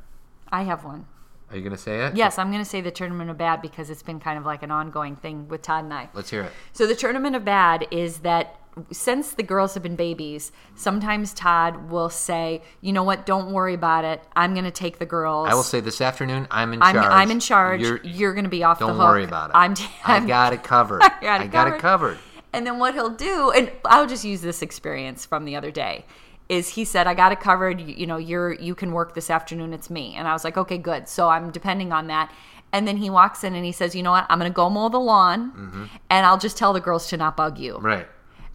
i 0.53 0.63
have 0.63 0.85
one 0.85 1.07
Are 1.51 1.57
you 1.57 1.63
going 1.63 1.73
to 1.73 1.79
say 1.79 2.05
it? 2.07 2.17
yes 2.17 2.39
i'm 2.39 2.51
going 2.51 2.63
to 2.63 2.69
say 2.69 2.81
the 2.81 2.91
tournament 2.91 3.31
of 3.31 3.39
bad 3.39 3.63
because 3.63 3.89
it's 3.91 4.03
been 4.03 4.19
kind 4.21 4.37
of 4.39 4.45
like 4.45 4.63
an 4.65 4.71
ongoing 4.73 5.15
thing 5.17 5.47
with 5.49 5.63
todd 5.63 5.85
and 5.85 5.95
i 5.95 6.09
Let's 6.15 6.31
hear 6.31 6.43
it. 6.43 6.53
So 6.73 6.87
the 6.87 6.95
tournament 6.97 7.35
of 7.37 7.45
bad 7.45 7.87
is 7.93 8.19
that 8.21 8.57
since 8.93 9.35
the 9.35 9.43
girls 9.43 9.75
have 9.75 9.83
been 9.83 9.97
babies, 9.97 10.53
sometimes 10.75 11.35
Todd 11.35 11.91
will 11.91 12.09
say, 12.11 12.63
"You 12.81 12.93
know 12.93 13.03
what? 13.03 13.27
Don't 13.27 13.53
worry 13.53 13.75
about 13.75 14.05
it. 14.05 14.23
I'm 14.37 14.53
going 14.55 14.65
to 14.65 14.71
take 14.71 14.99
the 14.99 15.07
girls. 15.07 15.49
I 15.51 15.55
will 15.55 15.63
say 15.63 15.81
this 15.81 16.01
afternoon, 16.01 16.47
I'm 16.51 16.73
in 16.73 16.83
I'm, 16.83 16.95
charge. 16.95 17.11
I'm 17.11 17.31
in 17.31 17.41
charge. 17.41 17.81
You're- 17.81 18.01
You're, 18.05 18.33
going 18.35 18.45
to 18.45 18.51
be 18.51 18.65
off 18.65 18.79
the 18.79 18.87
don't 18.87 18.99
worry 18.99 19.25
about 19.25 19.51
it. 19.51 19.57
I'm, 19.57 19.75
I 20.05 20.21
got 20.27 20.53
it 20.53 20.63
covered. 20.63 21.03
I 21.03 21.09
got 21.21 21.41
it 21.41 21.45
I 21.45 21.47
got 21.47 21.67
it 21.69 21.71
covered. 21.73 21.81
covered. 21.81 22.19
And 22.53 22.67
then 22.67 22.79
what 22.79 22.95
he'll 22.95 23.11
do, 23.11 23.51
and 23.51 23.71
I'll 23.85 24.07
just 24.07 24.25
use 24.25 24.41
this 24.41 24.61
experience 24.63 25.25
from 25.25 25.45
the 25.45 25.55
other 25.57 25.71
day, 25.71 26.05
is 26.49 26.69
he 26.71 26.85
said, 26.85 27.07
"I 27.07 27.15
got 27.15 27.33
it 27.33 27.41
covered. 27.41 27.81
You, 27.81 27.95
you 27.95 28.07
know, 28.07 28.17
you're 28.17 28.55
you 28.55 28.75
can 28.75 28.93
work 28.93 29.15
this 29.15 29.31
afternoon. 29.31 29.73
It's 29.73 29.91
me." 29.91 30.15
And 30.17 30.27
I 30.27 30.33
was 30.33 30.45
like, 30.45 30.57
"Okay, 30.57 30.79
good." 30.79 31.09
So 31.09 31.29
I'm 31.29 31.51
depending 31.51 31.93
on 31.93 32.07
that. 32.09 32.33
And 32.73 32.87
then 32.87 32.97
he 32.99 33.11
walks 33.11 33.43
in 33.43 33.55
and 33.55 33.65
he 33.65 33.73
says, 33.73 33.95
"You 33.97 34.03
know 34.03 34.13
what? 34.13 34.27
I'm 34.31 34.39
going 34.39 34.51
to 34.51 34.55
go 34.55 34.71
mow 34.71 34.89
the 34.89 34.99
lawn, 35.01 35.89
and 36.09 36.27
I'll 36.27 36.39
just 36.39 36.57
tell 36.57 36.73
the 36.73 36.81
girls 36.81 37.09
to 37.09 37.17
not 37.17 37.37
bug 37.37 37.59
you." 37.59 37.75
Mm-hmm. 37.75 37.87
Right. 37.87 38.09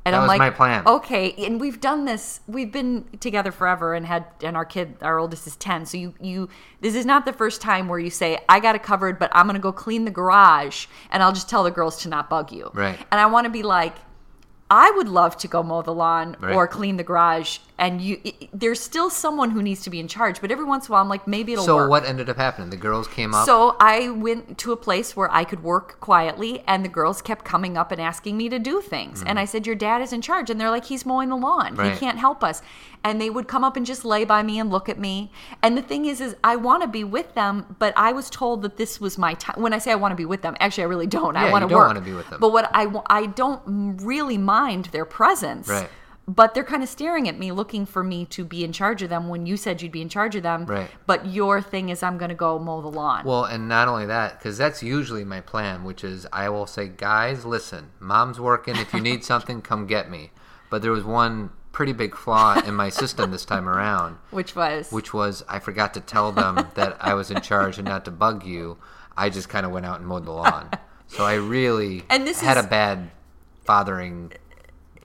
And 0.06 0.14
That 0.14 0.18
I'm 0.20 0.24
was 0.24 0.28
like, 0.30 0.40
my 0.40 0.50
plan. 0.52 0.84
Okay, 0.86 1.34
and 1.46 1.60
we've 1.60 1.82
done 1.82 2.06
this. 2.06 2.40
We've 2.48 2.72
been 2.72 3.06
together 3.20 3.52
forever, 3.52 3.96
and 3.96 4.06
had 4.06 4.26
and 4.44 4.56
our 4.56 4.64
kid, 4.66 4.98
our 5.02 5.18
oldest 5.18 5.48
is 5.48 5.56
ten. 5.56 5.86
So 5.88 5.98
you 5.98 6.14
you 6.22 6.48
this 6.80 6.94
is 6.94 7.08
not 7.08 7.26
the 7.26 7.34
first 7.34 7.60
time 7.60 7.88
where 7.88 7.98
you 7.98 8.12
say 8.12 8.38
I 8.48 8.60
got 8.60 8.76
it 8.76 8.84
covered, 8.84 9.18
but 9.18 9.32
I'm 9.34 9.48
gonna 9.48 9.58
go 9.58 9.72
clean 9.72 10.06
the 10.06 10.12
garage, 10.12 10.86
and 11.10 11.24
I'll 11.24 11.34
just 11.34 11.50
tell 11.50 11.64
the 11.64 11.72
girls 11.72 11.98
to 12.04 12.10
not 12.10 12.30
bug 12.30 12.52
you. 12.52 12.70
Right. 12.76 13.00
And 13.12 13.20
I 13.20 13.26
want 13.26 13.46
to 13.46 13.50
be 13.50 13.64
like, 13.64 13.96
I 14.70 14.92
would 14.92 15.10
love 15.10 15.38
to 15.38 15.48
go 15.48 15.64
mow 15.64 15.82
the 15.82 15.94
lawn 15.94 16.38
Right. 16.40 16.54
or 16.54 16.68
clean 16.68 16.98
the 16.98 17.04
garage, 17.04 17.58
and 17.78 18.02
you. 18.02 18.20
i- 18.26 18.34
i- 18.42 18.50
there's 18.54 18.80
still 18.80 19.10
someone 19.10 19.52
who 19.52 19.62
needs 19.62 19.82
to 19.84 19.90
be 19.90 20.00
in 20.00 20.08
charge, 20.08 20.40
but 20.42 20.50
every 20.52 20.64
once 20.66 20.88
in 20.88 20.92
a 20.92 20.94
while, 20.94 21.02
I'm 21.02 21.10
like, 21.10 21.28
maybe 21.28 21.54
it'll 21.54 21.66
So 21.66 21.76
work. 21.76 21.90
what 21.90 22.06
ended 22.06 22.30
up 22.30 22.38
happening? 22.38 22.70
The 22.70 22.78
girls 22.78 23.08
came 23.08 23.34
up. 23.34 23.46
So 23.46 23.76
I 23.80 24.10
went 24.10 24.58
to 24.60 24.72
a 24.72 24.78
place 24.78 25.16
where 25.16 25.32
I 25.34 25.44
could 25.44 25.64
work 25.64 26.00
quietly, 26.00 26.64
and 26.68 26.86
the 26.86 26.90
girls 26.90 27.22
kept 27.22 27.44
coming 27.46 27.78
up 27.78 27.92
and 27.92 28.00
asking 28.02 28.38
me 28.38 28.48
to 28.50 28.60
do 28.60 28.82
things. 28.82 29.24
And 29.26 29.38
I 29.40 29.46
said, 29.46 29.66
"Your 29.68 29.76
dad 29.76 30.02
is 30.02 30.14
in 30.14 30.22
charge," 30.22 30.50
and 30.50 30.60
they're 30.60 30.70
like, 30.72 30.86
"He's 30.86 31.06
mowing 31.06 31.30
the 31.30 31.36
lawn. 31.36 31.72
Mm-hmm. 31.72 31.80
Right. 31.80 31.92
He 31.94 32.00
can't 32.00 32.18
help 32.20 32.44
us." 32.44 32.62
And 33.04 33.22
they 33.22 33.30
would 33.30 33.48
come 33.48 33.64
up 33.64 33.76
and 33.78 33.86
just 33.86 34.04
lay 34.04 34.24
by 34.26 34.42
me 34.42 34.58
and 34.58 34.72
look 34.72 34.90
at 34.90 34.98
me. 34.98 35.32
And 35.62 35.78
the 35.78 35.82
thing 35.84 36.06
is, 36.06 36.20
is 36.22 36.36
I 36.44 36.56
want 36.56 36.82
to 36.82 36.88
be 36.88 37.04
with 37.04 37.36
them, 37.36 37.76
but 37.78 37.94
I 37.96 38.12
was 38.14 38.30
told 38.32 38.62
that 38.64 38.78
this 38.78 39.00
was 39.00 39.18
my 39.18 39.36
time. 39.36 39.62
When 39.62 39.74
I 39.74 39.78
say 39.78 39.92
I 39.92 39.96
want 39.96 40.12
to 40.14 40.16
be 40.16 40.26
with 40.26 40.42
them, 40.42 40.56
actually, 40.60 40.86
I 40.86 40.88
really 40.88 41.06
don't. 41.08 41.36
I 41.38 41.52
want 41.52 41.64
to 41.64 41.68
don't 41.70 41.78
work. 41.78 41.88
wanna 41.88 42.02
be 42.02 42.14
with 42.14 42.30
them. 42.30 42.40
But 42.40 42.52
what 42.52 42.70
I 42.74 42.88
I 43.10 43.28
don't 43.28 43.62
really 44.02 44.38
mind 44.40 44.86
their 44.86 45.06
presence. 45.06 45.68
Right. 45.68 45.90
But 46.28 46.54
they're 46.56 46.64
kind 46.64 46.82
of 46.82 46.90
staring 46.90 47.30
at 47.30 47.38
me, 47.38 47.52
looking 47.52 47.86
for 47.86 48.04
me 48.04 48.26
to 48.28 48.44
be 48.44 48.64
in 48.64 48.72
charge 48.72 49.04
of 49.04 49.10
them 49.10 49.28
when 49.30 49.46
you 49.46 49.58
said 49.58 49.82
you'd 49.84 49.92
be 49.92 50.02
in 50.02 50.10
charge 50.10 50.36
of 50.36 50.42
them. 50.42 50.66
Right. 50.66 50.90
But 51.06 51.28
your 51.28 51.62
thing 51.62 51.90
is, 51.90 52.02
I'm 52.02 52.18
going 52.18 52.30
to 52.30 52.36
go 52.36 52.58
mow 52.58 52.82
the 52.82 52.88
lawn. 52.88 53.24
Well, 53.26 53.44
and 53.44 53.70
not 53.70 53.88
only 53.88 54.08
that, 54.08 54.40
because 54.40 54.58
that's 54.58 54.82
usually 54.82 55.24
my 55.24 55.42
plan, 55.42 55.84
which 55.84 56.04
is 56.04 56.26
I 56.34 56.50
will 56.50 56.66
say, 56.66 56.88
guys, 56.88 57.46
listen, 57.46 57.92
mom's 58.00 58.40
working. 58.40 58.76
If 58.76 58.92
you 58.94 59.02
need 59.02 59.24
something, 59.32 59.62
come 59.62 59.86
get 59.86 60.10
me. 60.10 60.32
But 60.72 60.82
there 60.82 60.92
was 60.92 61.04
one 61.04 61.52
pretty 61.72 61.94
big 61.94 62.16
flaw 62.16 62.60
in 62.66 62.74
my 62.74 62.90
system 62.90 63.30
this 63.32 63.46
time 63.46 63.70
around, 63.70 64.18
which 64.32 64.56
was 64.56 64.90
which 64.92 65.14
was 65.14 65.44
I 65.48 65.60
forgot 65.60 65.94
to 65.94 66.00
tell 66.00 66.32
them 66.32 66.68
that 66.76 66.98
I 67.00 67.14
was 67.14 67.30
in 67.30 67.42
charge 67.42 67.78
and 67.78 67.88
not 67.88 68.04
to 68.06 68.12
bug 68.12 68.44
you. 68.46 68.78
I 69.16 69.30
just 69.30 69.48
kind 69.48 69.66
of 69.66 69.72
went 69.72 69.86
out 69.86 70.00
and 70.00 70.08
mowed 70.08 70.26
the 70.26 70.32
lawn. 70.32 70.72
So 71.08 71.24
I 71.24 71.36
really 71.36 72.04
And 72.10 72.26
this 72.26 72.42
had 72.42 72.58
is- 72.58 72.66
a 72.66 72.68
bad 72.68 73.12
fathering 73.66 74.32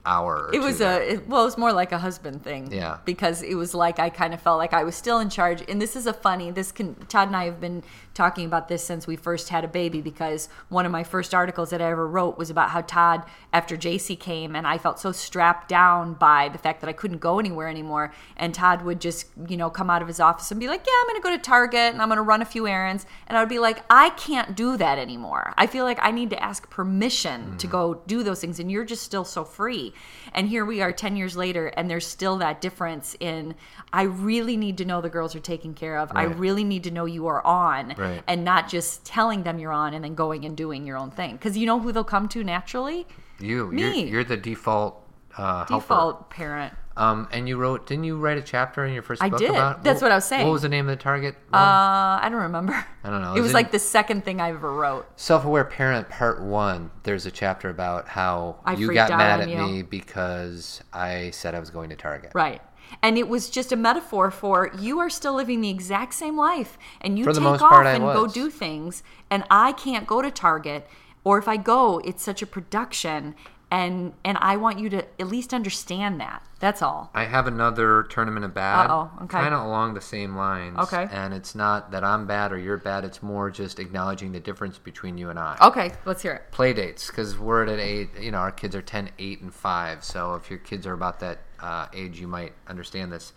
hour. 0.05 0.47
or 0.47 0.55
it 0.55 0.61
was 0.61 0.79
there. 0.79 1.01
a 1.01 1.05
it, 1.13 1.27
well 1.27 1.41
it 1.41 1.45
was 1.45 1.57
more 1.57 1.71
like 1.73 1.91
a 1.91 1.97
husband 1.99 2.43
thing 2.43 2.71
Yeah. 2.71 2.97
because 3.05 3.43
it 3.43 3.55
was 3.55 3.73
like 3.73 3.99
i 3.99 4.09
kind 4.09 4.33
of 4.33 4.41
felt 4.41 4.57
like 4.57 4.73
i 4.73 4.83
was 4.83 4.95
still 4.95 5.19
in 5.19 5.29
charge 5.29 5.63
and 5.69 5.81
this 5.81 5.95
is 5.95 6.07
a 6.07 6.13
funny 6.13 6.49
this 6.51 6.71
can 6.71 6.95
todd 7.07 7.27
and 7.27 7.35
i 7.35 7.45
have 7.45 7.59
been 7.59 7.83
talking 8.13 8.45
about 8.45 8.67
this 8.67 8.83
since 8.83 9.07
we 9.07 9.15
first 9.15 9.49
had 9.49 9.63
a 9.63 9.67
baby 9.67 10.01
because 10.01 10.49
one 10.69 10.85
of 10.85 10.91
my 10.91 11.03
first 11.03 11.33
articles 11.33 11.69
that 11.69 11.81
i 11.81 11.89
ever 11.89 12.07
wrote 12.07 12.37
was 12.37 12.49
about 12.49 12.69
how 12.71 12.81
todd 12.81 13.23
after 13.53 13.77
jc 13.77 14.19
came 14.19 14.55
and 14.55 14.65
i 14.65 14.77
felt 14.77 14.99
so 14.99 15.11
strapped 15.11 15.69
down 15.69 16.13
by 16.13 16.49
the 16.49 16.57
fact 16.57 16.81
that 16.81 16.89
i 16.89 16.93
couldn't 16.93 17.19
go 17.19 17.39
anywhere 17.39 17.67
anymore 17.67 18.11
and 18.37 18.53
todd 18.55 18.81
would 18.81 18.99
just 18.99 19.27
you 19.47 19.55
know 19.57 19.69
come 19.69 19.89
out 19.89 20.01
of 20.01 20.07
his 20.07 20.19
office 20.19 20.49
and 20.51 20.59
be 20.59 20.67
like 20.67 20.83
yeah 20.85 20.93
i'm 21.01 21.07
gonna 21.07 21.21
go 21.21 21.29
to 21.29 21.41
target 21.41 21.93
and 21.93 22.01
i'm 22.01 22.09
gonna 22.09 22.21
run 22.21 22.41
a 22.41 22.45
few 22.45 22.67
errands 22.67 23.05
and 23.27 23.37
i 23.37 23.41
would 23.41 23.49
be 23.49 23.59
like 23.59 23.83
i 23.89 24.09
can't 24.11 24.55
do 24.55 24.77
that 24.77 24.97
anymore 24.97 25.53
i 25.57 25.67
feel 25.67 25.85
like 25.85 25.99
i 26.01 26.11
need 26.11 26.29
to 26.29 26.43
ask 26.43 26.69
permission 26.69 27.55
to 27.57 27.67
mm. 27.67 27.71
go 27.71 28.01
do 28.07 28.23
those 28.23 28.41
things 28.41 28.59
and 28.59 28.71
you're 28.71 28.83
just 28.83 29.03
still 29.03 29.23
so 29.23 29.43
free 29.43 29.90
and 30.33 30.47
here 30.47 30.65
we 30.65 30.81
are 30.81 30.91
10 30.91 31.15
years 31.15 31.35
later 31.37 31.67
and 31.67 31.89
there's 31.89 32.05
still 32.07 32.37
that 32.37 32.61
difference 32.61 33.15
in 33.19 33.55
i 33.93 34.03
really 34.03 34.57
need 34.57 34.77
to 34.77 34.85
know 34.85 35.01
the 35.01 35.09
girls 35.09 35.35
are 35.35 35.39
taken 35.39 35.73
care 35.73 35.97
of 35.97 36.11
i 36.15 36.23
really 36.23 36.63
need 36.63 36.83
to 36.83 36.91
know 36.91 37.05
you 37.05 37.27
are 37.27 37.45
on 37.45 37.93
Right. 37.97 38.23
and 38.27 38.43
not 38.43 38.69
just 38.69 39.05
telling 39.05 39.43
them 39.43 39.59
you're 39.59 39.71
on 39.73 39.93
and 39.93 40.03
then 40.03 40.15
going 40.15 40.45
and 40.45 40.55
doing 40.57 40.85
your 40.85 40.97
own 40.97 41.11
thing 41.11 41.33
because 41.33 41.57
you 41.57 41.65
know 41.65 41.79
who 41.79 41.91
they'll 41.91 42.03
come 42.03 42.27
to 42.29 42.43
naturally 42.43 43.05
you. 43.39 43.67
me. 43.71 43.81
You're, 44.01 44.07
you're 44.09 44.23
the 44.23 44.37
default. 44.37 44.97
Uh, 45.37 45.65
helper. 45.65 45.75
default 45.75 46.29
parent 46.29 46.73
Um, 46.97 47.27
and 47.31 47.47
you 47.47 47.57
wrote, 47.57 47.87
didn't 47.87 48.03
you 48.03 48.17
write 48.17 48.37
a 48.37 48.41
chapter 48.41 48.83
in 48.85 48.93
your 48.93 49.01
first 49.01 49.23
I 49.23 49.29
book 49.29 49.39
did. 49.39 49.51
about? 49.51 49.83
That's 49.83 50.01
what 50.01 50.11
I 50.11 50.15
was 50.15 50.25
saying. 50.25 50.45
What 50.45 50.53
was 50.53 50.61
the 50.63 50.69
name 50.69 50.89
of 50.89 50.97
the 50.97 51.01
target? 51.01 51.35
one? 51.49 51.61
uh 51.61 52.19
i 52.21 52.27
don't 52.29 52.41
remember 52.41 52.73
I 53.03 53.09
don't 53.09 53.21
know. 53.21 53.33
It 53.37 53.41
was 53.41 53.51
it- 53.51 53.53
like 53.53 53.71
the 53.71 53.79
second 53.79 54.23
thing 54.25 54.41
i 54.41 54.49
ever 54.49 54.73
wrote 54.73 55.07
Self-aware 55.15 55.65
parent 55.65 56.09
part 56.09 56.41
one. 56.41 56.91
There's 57.03 57.25
a 57.25 57.31
chapter 57.31 57.69
about 57.69 58.07
how 58.07 58.59
I 58.65 58.73
you 58.73 58.93
got 58.93 59.09
mad 59.11 59.41
at 59.41 59.49
you. 59.49 59.57
me 59.57 59.81
because 59.83 60.81
I 60.93 61.29
said 61.31 61.55
I 61.55 61.59
was 61.59 61.69
going 61.69 61.89
to 61.89 61.95
Target. 61.95 62.31
Right. 62.35 62.61
And 63.01 63.17
it 63.17 63.27
was 63.29 63.49
just 63.49 63.71
a 63.71 63.75
metaphor 63.77 64.31
for 64.31 64.69
you 64.77 64.99
are 64.99 65.09
still 65.09 65.33
living 65.33 65.61
the 65.61 65.69
exact 65.69 66.13
same 66.13 66.37
life 66.37 66.77
and 66.99 67.17
you 67.17 67.23
For 67.23 67.33
take 67.33 67.43
off 67.43 67.59
part, 67.59 67.87
and 67.87 68.03
go 68.03 68.27
do 68.27 68.49
things 68.49 69.01
and 69.29 69.43
I 69.49 69.71
can't 69.71 70.05
go 70.05 70.21
to 70.21 70.29
Target 70.29 70.87
or 71.23 71.37
if 71.37 71.47
I 71.47 71.57
go, 71.57 71.99
it's 72.03 72.23
such 72.23 72.41
a 72.41 72.47
production 72.47 73.35
and 73.71 74.13
and 74.25 74.37
I 74.41 74.57
want 74.57 74.79
you 74.79 74.89
to 74.89 75.05
at 75.19 75.27
least 75.27 75.53
understand 75.53 76.19
that. 76.19 76.43
That's 76.59 76.81
all. 76.81 77.09
I 77.15 77.23
have 77.23 77.47
another 77.47 78.03
tournament 78.03 78.45
of 78.45 78.53
bad. 78.53 78.91
Uh-oh, 78.91 79.09
okay. 79.23 79.39
Kind 79.39 79.53
of 79.55 79.65
along 79.65 79.95
the 79.95 80.01
same 80.01 80.35
lines. 80.35 80.77
Okay. 80.77 81.07
And 81.09 81.33
it's 81.33 81.55
not 81.55 81.89
that 81.91 82.03
I'm 82.03 82.27
bad 82.27 82.51
or 82.51 82.59
you're 82.59 82.77
bad. 82.77 83.03
It's 83.03 83.23
more 83.23 83.49
just 83.49 83.79
acknowledging 83.79 84.31
the 84.33 84.39
difference 84.39 84.77
between 84.77 85.17
you 85.17 85.31
and 85.31 85.39
I. 85.39 85.57
Okay, 85.59 85.93
let's 86.05 86.21
hear 86.21 86.33
it. 86.33 86.51
Play 86.51 86.73
dates, 86.73 87.07
because 87.07 87.39
we're 87.39 87.63
at 87.63 87.79
eight. 87.79 88.09
You 88.19 88.29
know, 88.29 88.37
our 88.37 88.51
kids 88.51 88.75
are 88.75 88.81
10, 88.81 89.09
8, 89.17 89.41
and 89.41 89.53
5. 89.53 90.03
So 90.03 90.35
if 90.35 90.51
your 90.51 90.59
kids 90.59 90.85
are 90.85 90.93
about 90.93 91.19
that 91.21 91.39
uh, 91.59 91.87
age, 91.93 92.19
you 92.19 92.27
might 92.27 92.53
understand 92.67 93.11
this. 93.11 93.33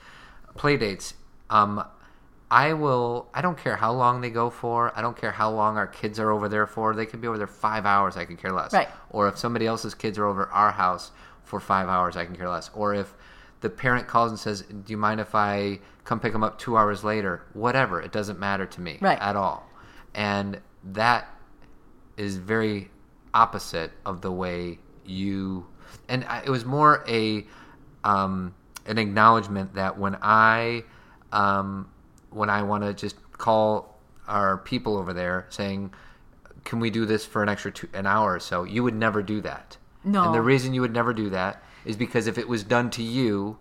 Play 0.57 0.77
dates. 0.77 1.15
Um, 1.49 1.83
I 2.51 2.73
will. 2.75 3.29
I 3.35 3.41
don't 3.41 3.59
care 3.59 3.77
how 3.77 3.93
long 3.93 4.21
they 4.21 4.31
go 4.31 4.51
for. 4.51 4.93
I 4.97 5.03
don't 5.03 5.17
care 5.17 5.33
how 5.33 5.51
long 5.51 5.77
our 5.77 5.87
kids 5.87 6.19
are 6.21 6.31
over 6.31 6.49
there 6.49 6.67
for. 6.67 6.95
They 6.95 7.07
could 7.07 7.21
be 7.21 7.27
over 7.27 7.39
there 7.39 7.47
five 7.47 7.85
hours. 7.87 8.17
I 8.17 8.25
could 8.25 8.39
care 8.39 8.53
less. 8.53 8.73
Right. 8.73 8.89
Or 9.11 9.29
if 9.29 9.39
somebody 9.39 9.67
else's 9.67 9.95
kids 9.95 10.19
are 10.19 10.27
over 10.27 10.47
our 10.49 10.71
house 10.73 11.11
for 11.43 11.59
five 11.59 11.89
hours, 11.89 12.17
I 12.17 12.25
can 12.27 12.37
care 12.37 12.49
less. 12.49 12.71
Or 12.75 12.95
if 12.95 13.13
the 13.61 13.71
parent 13.71 14.07
calls 14.07 14.31
and 14.31 14.39
says, 14.39 14.63
"Do 14.63 14.93
you 14.93 14.97
mind 14.99 15.21
if 15.21 15.35
I 15.35 15.81
come 16.05 16.21
pick 16.21 16.33
them 16.33 16.45
up 16.45 16.59
two 16.59 16.77
hours 16.77 17.03
later?" 17.03 17.43
Whatever. 17.55 18.01
It 18.01 18.13
doesn't 18.13 18.39
matter 18.39 18.67
to 18.67 18.81
me 18.81 18.99
Right. 19.01 19.19
at 19.21 19.37
all. 19.37 19.67
And 20.15 20.61
that 20.93 21.27
is 22.17 22.37
very 22.37 22.91
opposite 23.33 23.91
of 24.07 24.21
the 24.21 24.31
way 24.31 24.79
you. 25.05 25.67
And 26.09 26.25
I, 26.27 26.43
it 26.45 26.51
was 26.51 26.65
more 26.65 27.03
a 27.09 27.47
um, 28.05 28.55
an 28.87 28.99
acknowledgement 28.99 29.75
that 29.75 29.99
when 29.99 30.17
I 30.23 30.85
um, 31.33 31.89
when 32.35 32.51
I 32.51 32.63
want 32.63 32.85
to 32.85 32.93
just 32.93 33.17
call 33.39 33.97
our 34.29 34.59
people 34.59 34.97
over 34.97 35.13
there 35.13 35.47
saying, 35.51 35.93
"Can 36.65 36.81
we 36.81 36.91
do 36.91 37.05
this 37.07 37.25
for 37.25 37.43
an 37.43 37.49
extra 37.49 37.71
two, 37.71 37.89
an 37.93 38.07
hour 38.07 38.35
or 38.35 38.41
so?" 38.41 38.65
You 38.65 38.83
would 38.83 38.95
never 38.95 39.23
do 39.23 39.41
that. 39.43 39.77
No. 40.05 40.25
And 40.25 40.35
the 40.35 40.43
reason 40.43 40.75
you 40.75 40.81
would 40.81 40.93
never 40.93 41.13
do 41.15 41.31
that 41.31 41.63
is 41.85 41.97
because 41.97 42.27
if 42.27 42.37
it 42.39 42.49
was 42.49 42.63
done 42.65 42.91
to 42.91 43.03
you, 43.03 43.59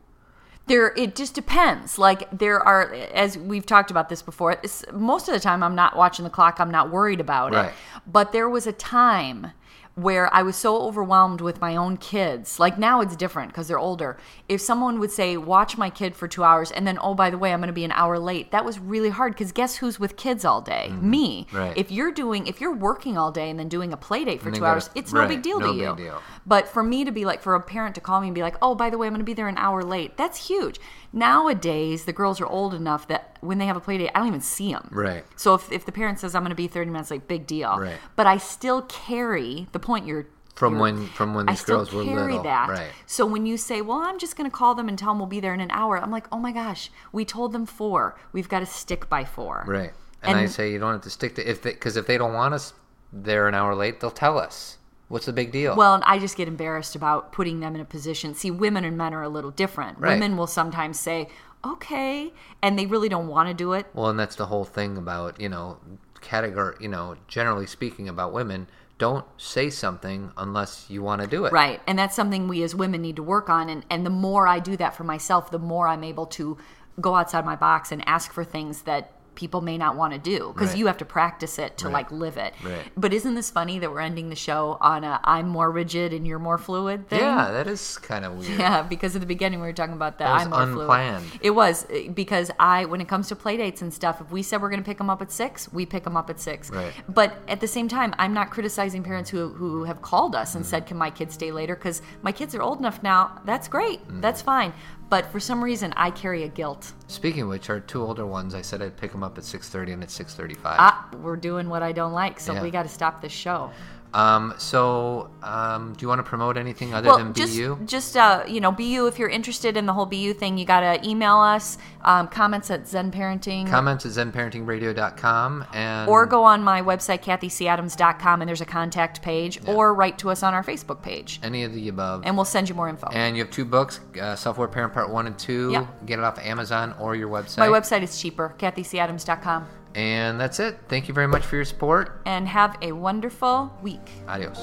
there 0.67 0.93
it 0.95 1.13
just 1.15 1.34
depends 1.34 1.97
like 1.99 2.30
there 2.38 2.59
are 2.61 2.93
as 3.13 3.38
we've 3.38 3.65
talked 3.65 3.91
about 3.91 4.07
this 4.07 4.21
before 4.21 4.55
most 4.93 5.28
of 5.28 5.34
the 5.34 5.39
time 5.41 5.61
i'm 5.61 5.76
not 5.76 5.97
watching 5.97 6.24
the 6.24 6.30
clock 6.32 6.57
i'm 6.61 6.71
not 6.71 6.89
worried 6.89 7.19
about 7.19 7.51
Right. 7.51 7.65
it 7.67 7.74
but 8.07 8.32
there 8.32 8.47
was 8.47 8.65
a 8.65 8.71
time 8.71 9.51
where 9.95 10.33
i 10.33 10.41
was 10.41 10.55
so 10.55 10.81
overwhelmed 10.81 11.39
with 11.39 11.61
my 11.61 11.75
own 11.75 11.95
kids 11.97 12.59
like 12.59 12.77
now 12.79 12.99
it's 12.99 13.15
different 13.15 13.49
because 13.51 13.67
they're 13.67 13.77
older 13.77 14.17
if 14.49 14.59
someone 14.59 14.99
would 14.99 15.11
say 15.11 15.37
watch 15.37 15.77
my 15.77 15.89
kid 15.89 16.15
for 16.15 16.27
two 16.27 16.43
hours 16.43 16.71
and 16.71 16.87
then 16.87 16.97
oh 17.01 17.13
by 17.13 17.29
the 17.29 17.37
way 17.37 17.53
i'm 17.53 17.59
going 17.59 17.67
to 17.67 17.73
be 17.73 17.83
an 17.85 17.91
hour 17.91 18.17
late 18.17 18.49
that 18.51 18.65
was 18.65 18.79
really 18.79 19.09
hard 19.09 19.33
because 19.33 19.51
guess 19.51 19.75
who's 19.77 19.99
with 19.99 20.15
kids 20.17 20.43
all 20.43 20.61
day 20.61 20.89
me 20.99 21.23
Mm-hmm. 21.43 21.57
Right. 21.57 21.77
if 21.77 21.91
you're 21.91 22.11
doing 22.11 22.47
if 22.47 22.59
you're 22.59 22.75
working 22.75 23.17
all 23.17 23.31
day 23.31 23.49
and 23.49 23.59
then 23.59 23.69
doing 23.69 23.93
a 23.93 23.97
play 23.97 24.25
date 24.25 24.41
for 24.41 24.49
two 24.51 24.65
hours 24.65 24.89
it's 24.95 25.13
no 25.13 25.27
big 25.27 25.41
deal 25.41 25.59
no 25.59 25.71
to 25.71 25.77
you 25.77 25.95
deal. 25.95 26.21
but 26.45 26.67
for 26.67 26.81
me 26.83 27.05
to 27.05 27.11
be 27.11 27.23
like, 27.25 27.41
for 27.41 27.55
a 27.55 27.61
parent 27.61 27.95
to 27.95 28.01
call 28.01 28.19
me 28.21 28.27
and 28.27 28.35
be 28.35 28.41
like, 28.41 28.55
oh, 28.61 28.75
by 28.75 28.89
the 28.89 28.97
way, 28.97 29.07
I'm 29.07 29.13
going 29.13 29.19
to 29.19 29.23
be 29.25 29.33
there 29.33 29.47
an 29.47 29.57
hour 29.57 29.83
late, 29.83 30.17
that's 30.17 30.47
huge. 30.47 30.79
Nowadays, 31.14 32.05
the 32.05 32.11
girls 32.14 32.41
are 32.41 32.47
old 32.47 32.74
enough 32.74 33.07
that 33.07 33.38
when 33.41 33.59
they 33.59 33.68
have 33.68 33.78
a 33.78 33.80
play 33.80 33.99
date, 33.99 34.09
I 34.16 34.20
don't 34.20 34.28
even 34.28 34.41
see 34.41 34.72
them. 34.74 34.89
Right. 34.91 35.24
So 35.36 35.53
if, 35.53 35.72
if 35.72 35.86
the 35.86 35.91
parent 35.91 36.20
says, 36.20 36.34
I'm 36.34 36.41
going 36.41 36.49
to 36.49 36.55
be 36.55 36.68
30 36.68 36.89
minutes 36.89 37.11
late, 37.11 37.28
big 37.28 37.45
deal. 37.45 37.78
Right. 37.78 37.97
But 38.16 38.26
I 38.28 38.38
still 38.38 38.82
carry 38.84 39.68
the 39.72 39.80
point 39.80 40.05
you're. 40.07 40.26
From 40.55 40.78
when- 40.78 41.07
from 41.07 41.34
when 41.34 41.47
I 41.49 41.53
these 41.53 41.61
still 41.61 41.78
girls 41.78 41.93
were 41.93 42.03
little, 42.03 42.43
that. 42.43 42.70
right. 42.70 42.91
So 43.07 43.26
when 43.26 43.45
you 43.47 43.57
say, 43.57 43.82
well, 43.82 43.97
I'm 43.99 44.20
just 44.20 44.36
going 44.36 44.49
to 44.49 44.55
call 44.55 44.76
them 44.76 44.88
and 44.88 44.97
tell 44.99 45.09
them 45.11 45.18
we'll 45.20 45.28
be 45.28 45.39
there 45.39 45.53
in 45.53 45.61
an 45.61 45.72
hour, 45.72 45.97
I'm 45.97 46.11
like, 46.11 46.28
oh 46.32 46.38
my 46.38 46.51
gosh, 46.51 46.91
we 47.11 47.26
told 47.26 47.53
them 47.53 47.66
four. 47.66 48.20
We've 48.34 48.49
got 48.49 48.59
to 48.59 48.66
stick 48.68 49.09
by 49.09 49.24
four. 49.24 49.64
right? 49.68 49.93
And, 50.22 50.38
I 50.38 50.45
say 50.45 50.72
you 50.72 50.80
don't 50.80 50.93
have 50.93 51.01
to 51.01 51.09
stick 51.09 51.36
to 51.36 51.49
if 51.49 51.64
because 51.64 51.97
if 51.97 52.07
they 52.07 52.18
don't 52.18 52.34
want 52.34 52.53
us 52.53 52.74
there 53.11 53.47
an 53.47 53.53
hour 53.55 53.76
late, 53.76 53.99
they'll 53.99 54.09
tell 54.11 54.38
us. 54.38 54.78
What's 55.14 55.28
the 55.28 55.34
big 55.34 55.51
deal? 55.51 55.76
Well, 55.76 55.93
and 55.93 56.03
I 56.05 56.18
just 56.18 56.36
get 56.36 56.47
embarrassed 56.47 56.95
about 56.95 57.32
putting 57.32 57.59
them 57.59 57.76
in 57.76 57.82
a 57.82 57.86
position. 57.86 58.34
See, 58.34 58.49
women 58.49 58.84
and 58.84 58.97
men 58.97 59.14
are 59.14 59.22
a 59.22 59.30
little 59.30 59.51
different. 59.51 59.99
Right. 59.99 60.14
Women 60.14 60.38
will 60.38 60.47
sometimes 60.47 60.99
say, 60.99 61.28
okay, 61.64 62.34
and 62.64 62.80
they 62.80 62.88
really 62.88 63.09
don't 63.09 63.28
want 63.28 63.47
to 63.47 63.53
do 63.53 63.74
it. 63.74 63.86
Well, 63.93 64.07
and 64.07 64.20
that's 64.20 64.36
the 64.36 64.47
whole 64.47 64.66
thing 64.66 64.97
about 64.97 65.39
you 65.39 65.49
know 65.49 65.78
category. 66.22 66.78
You 66.80 66.88
know, 66.88 67.16
generally 67.28 67.68
speaking, 67.68 68.09
about 68.09 68.34
women, 68.34 68.68
don't 68.97 69.26
say 69.38 69.70
something 69.70 70.32
unless 70.36 70.89
you 70.89 71.03
want 71.03 71.22
to 71.22 71.28
do 71.28 71.45
it. 71.45 71.53
Right. 71.53 71.80
And 71.86 71.99
that's 71.99 72.16
something 72.16 72.47
we 72.47 72.64
as 72.64 72.74
women 72.74 73.03
need 73.03 73.18
to 73.18 73.24
work 73.24 73.51
on. 73.51 73.70
And, 73.70 73.86
and 73.91 74.07
the 74.07 74.09
more 74.09 74.47
I 74.47 74.57
do 74.57 74.76
that 74.78 74.95
for 74.95 75.03
myself, 75.03 75.51
the 75.51 75.59
more 75.59 75.88
I'm 75.88 76.03
able 76.03 76.26
to 76.26 76.57
go 76.99 77.14
outside 77.14 77.45
my 77.45 77.55
box 77.55 77.91
and 77.91 78.01
ask 78.07 78.32
for 78.32 78.43
things 78.43 78.82
that 78.84 79.11
people 79.36 79.61
may 79.61 79.77
not 79.77 79.95
want 79.95 80.13
to 80.13 80.19
do 80.19 80.51
because 80.53 80.69
Right. 80.69 80.77
you 80.79 80.88
have 80.88 80.97
to 80.97 81.05
practice 81.05 81.57
it 81.59 81.77
to 81.77 81.86
Right. 81.86 81.93
like 81.93 82.11
live 82.11 82.38
it. 82.38 82.53
Right. 82.63 82.86
But 82.95 83.13
isn't 83.13 83.36
this 83.36 83.49
funny 83.49 83.79
that 83.79 83.91
we're 83.91 83.99
ending 84.01 84.29
the 84.29 84.36
show 84.36 84.77
on 84.81 85.03
a 85.03 85.19
I'm 85.23 85.47
more 85.49 85.71
rigid 85.71 86.13
and 86.13 86.27
you're 86.27 86.39
more 86.39 86.57
fluid 86.57 87.09
thing? 87.09 87.19
Yeah, 87.19 87.51
that 87.51 87.67
is 87.67 87.97
kind 87.97 88.25
of 88.25 88.34
weird. 88.34 88.59
Yeah, 88.63 88.81
because 88.84 89.15
at 89.15 89.21
the 89.21 89.27
beginning 89.27 89.59
we 89.61 89.67
were 89.67 89.73
talking 89.73 89.93
about 89.95 90.17
that. 90.19 90.25
That 90.27 90.41
I'm 90.41 90.49
more 90.49 90.61
unplanned. 90.84 91.25
fluid. 91.25 91.39
It 91.43 91.49
was 91.51 91.86
uh, 91.89 92.11
because 92.13 92.51
I, 92.59 92.86
when 92.86 93.01
it 93.01 93.07
comes 93.07 93.27
to 93.29 93.36
play 93.36 93.57
dates 93.57 93.81
and 93.81 93.93
stuff, 93.93 94.21
if 94.21 94.31
we 94.31 94.43
said 94.43 94.61
we're 94.61 94.69
going 94.69 94.84
to 94.84 94.86
pick 94.86 94.97
them 94.99 95.09
up 95.09 95.21
at 95.21 95.31
six, 95.31 95.71
we 95.73 95.86
pick 95.86 96.03
them 96.03 96.15
up 96.15 96.29
at 96.29 96.39
six. 96.39 96.69
Right. 96.69 96.93
But 97.09 97.38
at 97.47 97.59
the 97.59 97.67
same 97.67 97.88
time, 97.88 98.13
I'm 98.17 98.34
not 98.34 98.51
criticizing 98.51 99.03
parents 99.03 99.29
who 99.29 99.49
who 99.49 99.84
have 99.86 100.01
called 100.01 100.36
us 100.36 100.55
and 100.55 100.65
said, 100.65 100.86
"Can 100.86 100.97
my 100.97 101.09
kids 101.09 101.34
stay 101.34 101.51
later?" 101.51 101.75
Because 101.75 102.01
my 102.21 102.31
kids 102.31 102.53
are 102.55 102.61
old 102.61 102.79
enough 102.79 103.01
now. 103.03 103.39
That's 103.45 103.67
great. 103.67 104.01
Mm-hmm. 104.07 104.21
That's 104.21 104.41
fine. 104.41 104.73
But 105.09 105.25
for 105.27 105.39
some 105.39 105.63
reason, 105.63 105.93
I 105.95 106.09
carry 106.09 106.43
a 106.43 106.47
guilt. 106.47 106.91
Speaking 107.07 107.43
of 107.43 107.49
which, 107.49 107.69
our 107.69 107.79
two 107.79 108.01
older 108.01 108.25
ones, 108.25 108.55
I 108.55 108.61
said 108.61 108.81
I'd 108.81 108.97
pick 108.97 109.11
them 109.11 109.21
up 109.23 109.37
at 109.37 109.43
six 109.43 109.69
thirty, 109.69 109.91
and 109.91 110.01
it's 110.01 110.13
six 110.13 110.33
thirty-five. 110.33 110.77
Ah, 110.79 111.07
we're 111.21 111.35
doing 111.35 111.69
what 111.69 111.83
I 111.83 111.91
don't 111.91 112.13
like, 112.13 112.39
so 112.39 112.53
Yeah. 112.53 112.63
we 112.63 112.71
got 112.71 112.83
to 112.83 112.89
stop 112.89 113.21
this 113.21 113.31
show. 113.31 113.69
Um, 114.14 114.53
so, 114.57 115.30
um, 115.41 115.93
do 115.93 116.03
you 116.03 116.07
want 116.07 116.20
to 116.20 116.24
promote 116.24 116.57
anything 116.57 116.93
other 116.93 117.07
well, 117.07 117.18
than 117.18 117.34
just, 117.34 117.55
BU? 117.55 117.80
just 117.86 118.16
uh, 118.16 118.43
you 118.47 118.61
know, 118.61 118.72
BU. 118.72 119.07
If 119.07 119.18
you're 119.18 119.30
interested 119.30 119.76
in 119.76 119.86
the 119.86 119.93
whole 119.93 120.05
BU 120.05 120.34
thing, 120.34 120.57
you 120.57 120.66
gotta 120.66 121.05
email 121.07 121.38
us. 121.38 121.78
Um, 122.01 122.28
comments 122.28 122.70
at 122.70 122.88
Zen 122.88 123.11
Parenting. 123.11 123.68
Comments 123.68 124.05
at 124.05 124.11
zenparentingradio.com 124.11 125.66
and 125.74 126.09
or 126.09 126.26
go 126.26 126.43
on 126.43 126.64
my 126.64 126.82
website 126.82 127.24
cathycadams.com 127.24 128.41
and 128.41 128.47
there's 128.47 128.61
a 128.61 128.66
contact 128.66 129.22
page 129.22 129.59
or 129.68 129.93
write 129.93 130.18
to 130.20 130.30
us 130.30 130.43
on 130.43 130.53
our 130.53 130.64
facebook 130.64 131.01
page 131.01 131.39
any 131.43 131.64
of 131.64 131.74
the 131.74 131.88
above. 131.88 132.24
and 132.26 132.36
we'll 132.36 132.45
send 132.45 132.68
you 132.68 132.76
more 132.76 132.89
info 132.89 133.07
And 133.11 133.38
you 133.38 133.43
have 133.43 133.51
two 133.51 133.66
books, 133.66 134.01
uh, 134.22 134.36
Self-Aware 134.36 134.68
Parent 134.68 134.93
Part 134.93 135.09
1 135.09 135.28
and 135.28 135.39
2. 135.39 135.72
Yep. 135.72 136.05
Get 136.05 136.20
it 136.20 136.26
off 136.26 136.39
Amazon 136.39 136.93
or 136.99 137.16
your 137.16 137.30
website. 137.30 137.59
my 137.59 137.68
website 137.68 138.03
is 138.03 138.20
cheaper 138.20 138.53
cathycadams.com 138.57 139.68
And 139.95 140.39
that's 140.39 140.59
it. 140.59 140.77
Thank 140.87 141.07
you 141.07 141.13
very 141.13 141.27
much 141.27 141.43
for 141.43 141.55
your 141.55 141.65
support. 141.65 142.21
and 142.25 142.47
have 142.47 142.77
a 142.81 142.91
wonderful 142.93 143.71
week 143.81 144.09
Adios. 144.27 144.59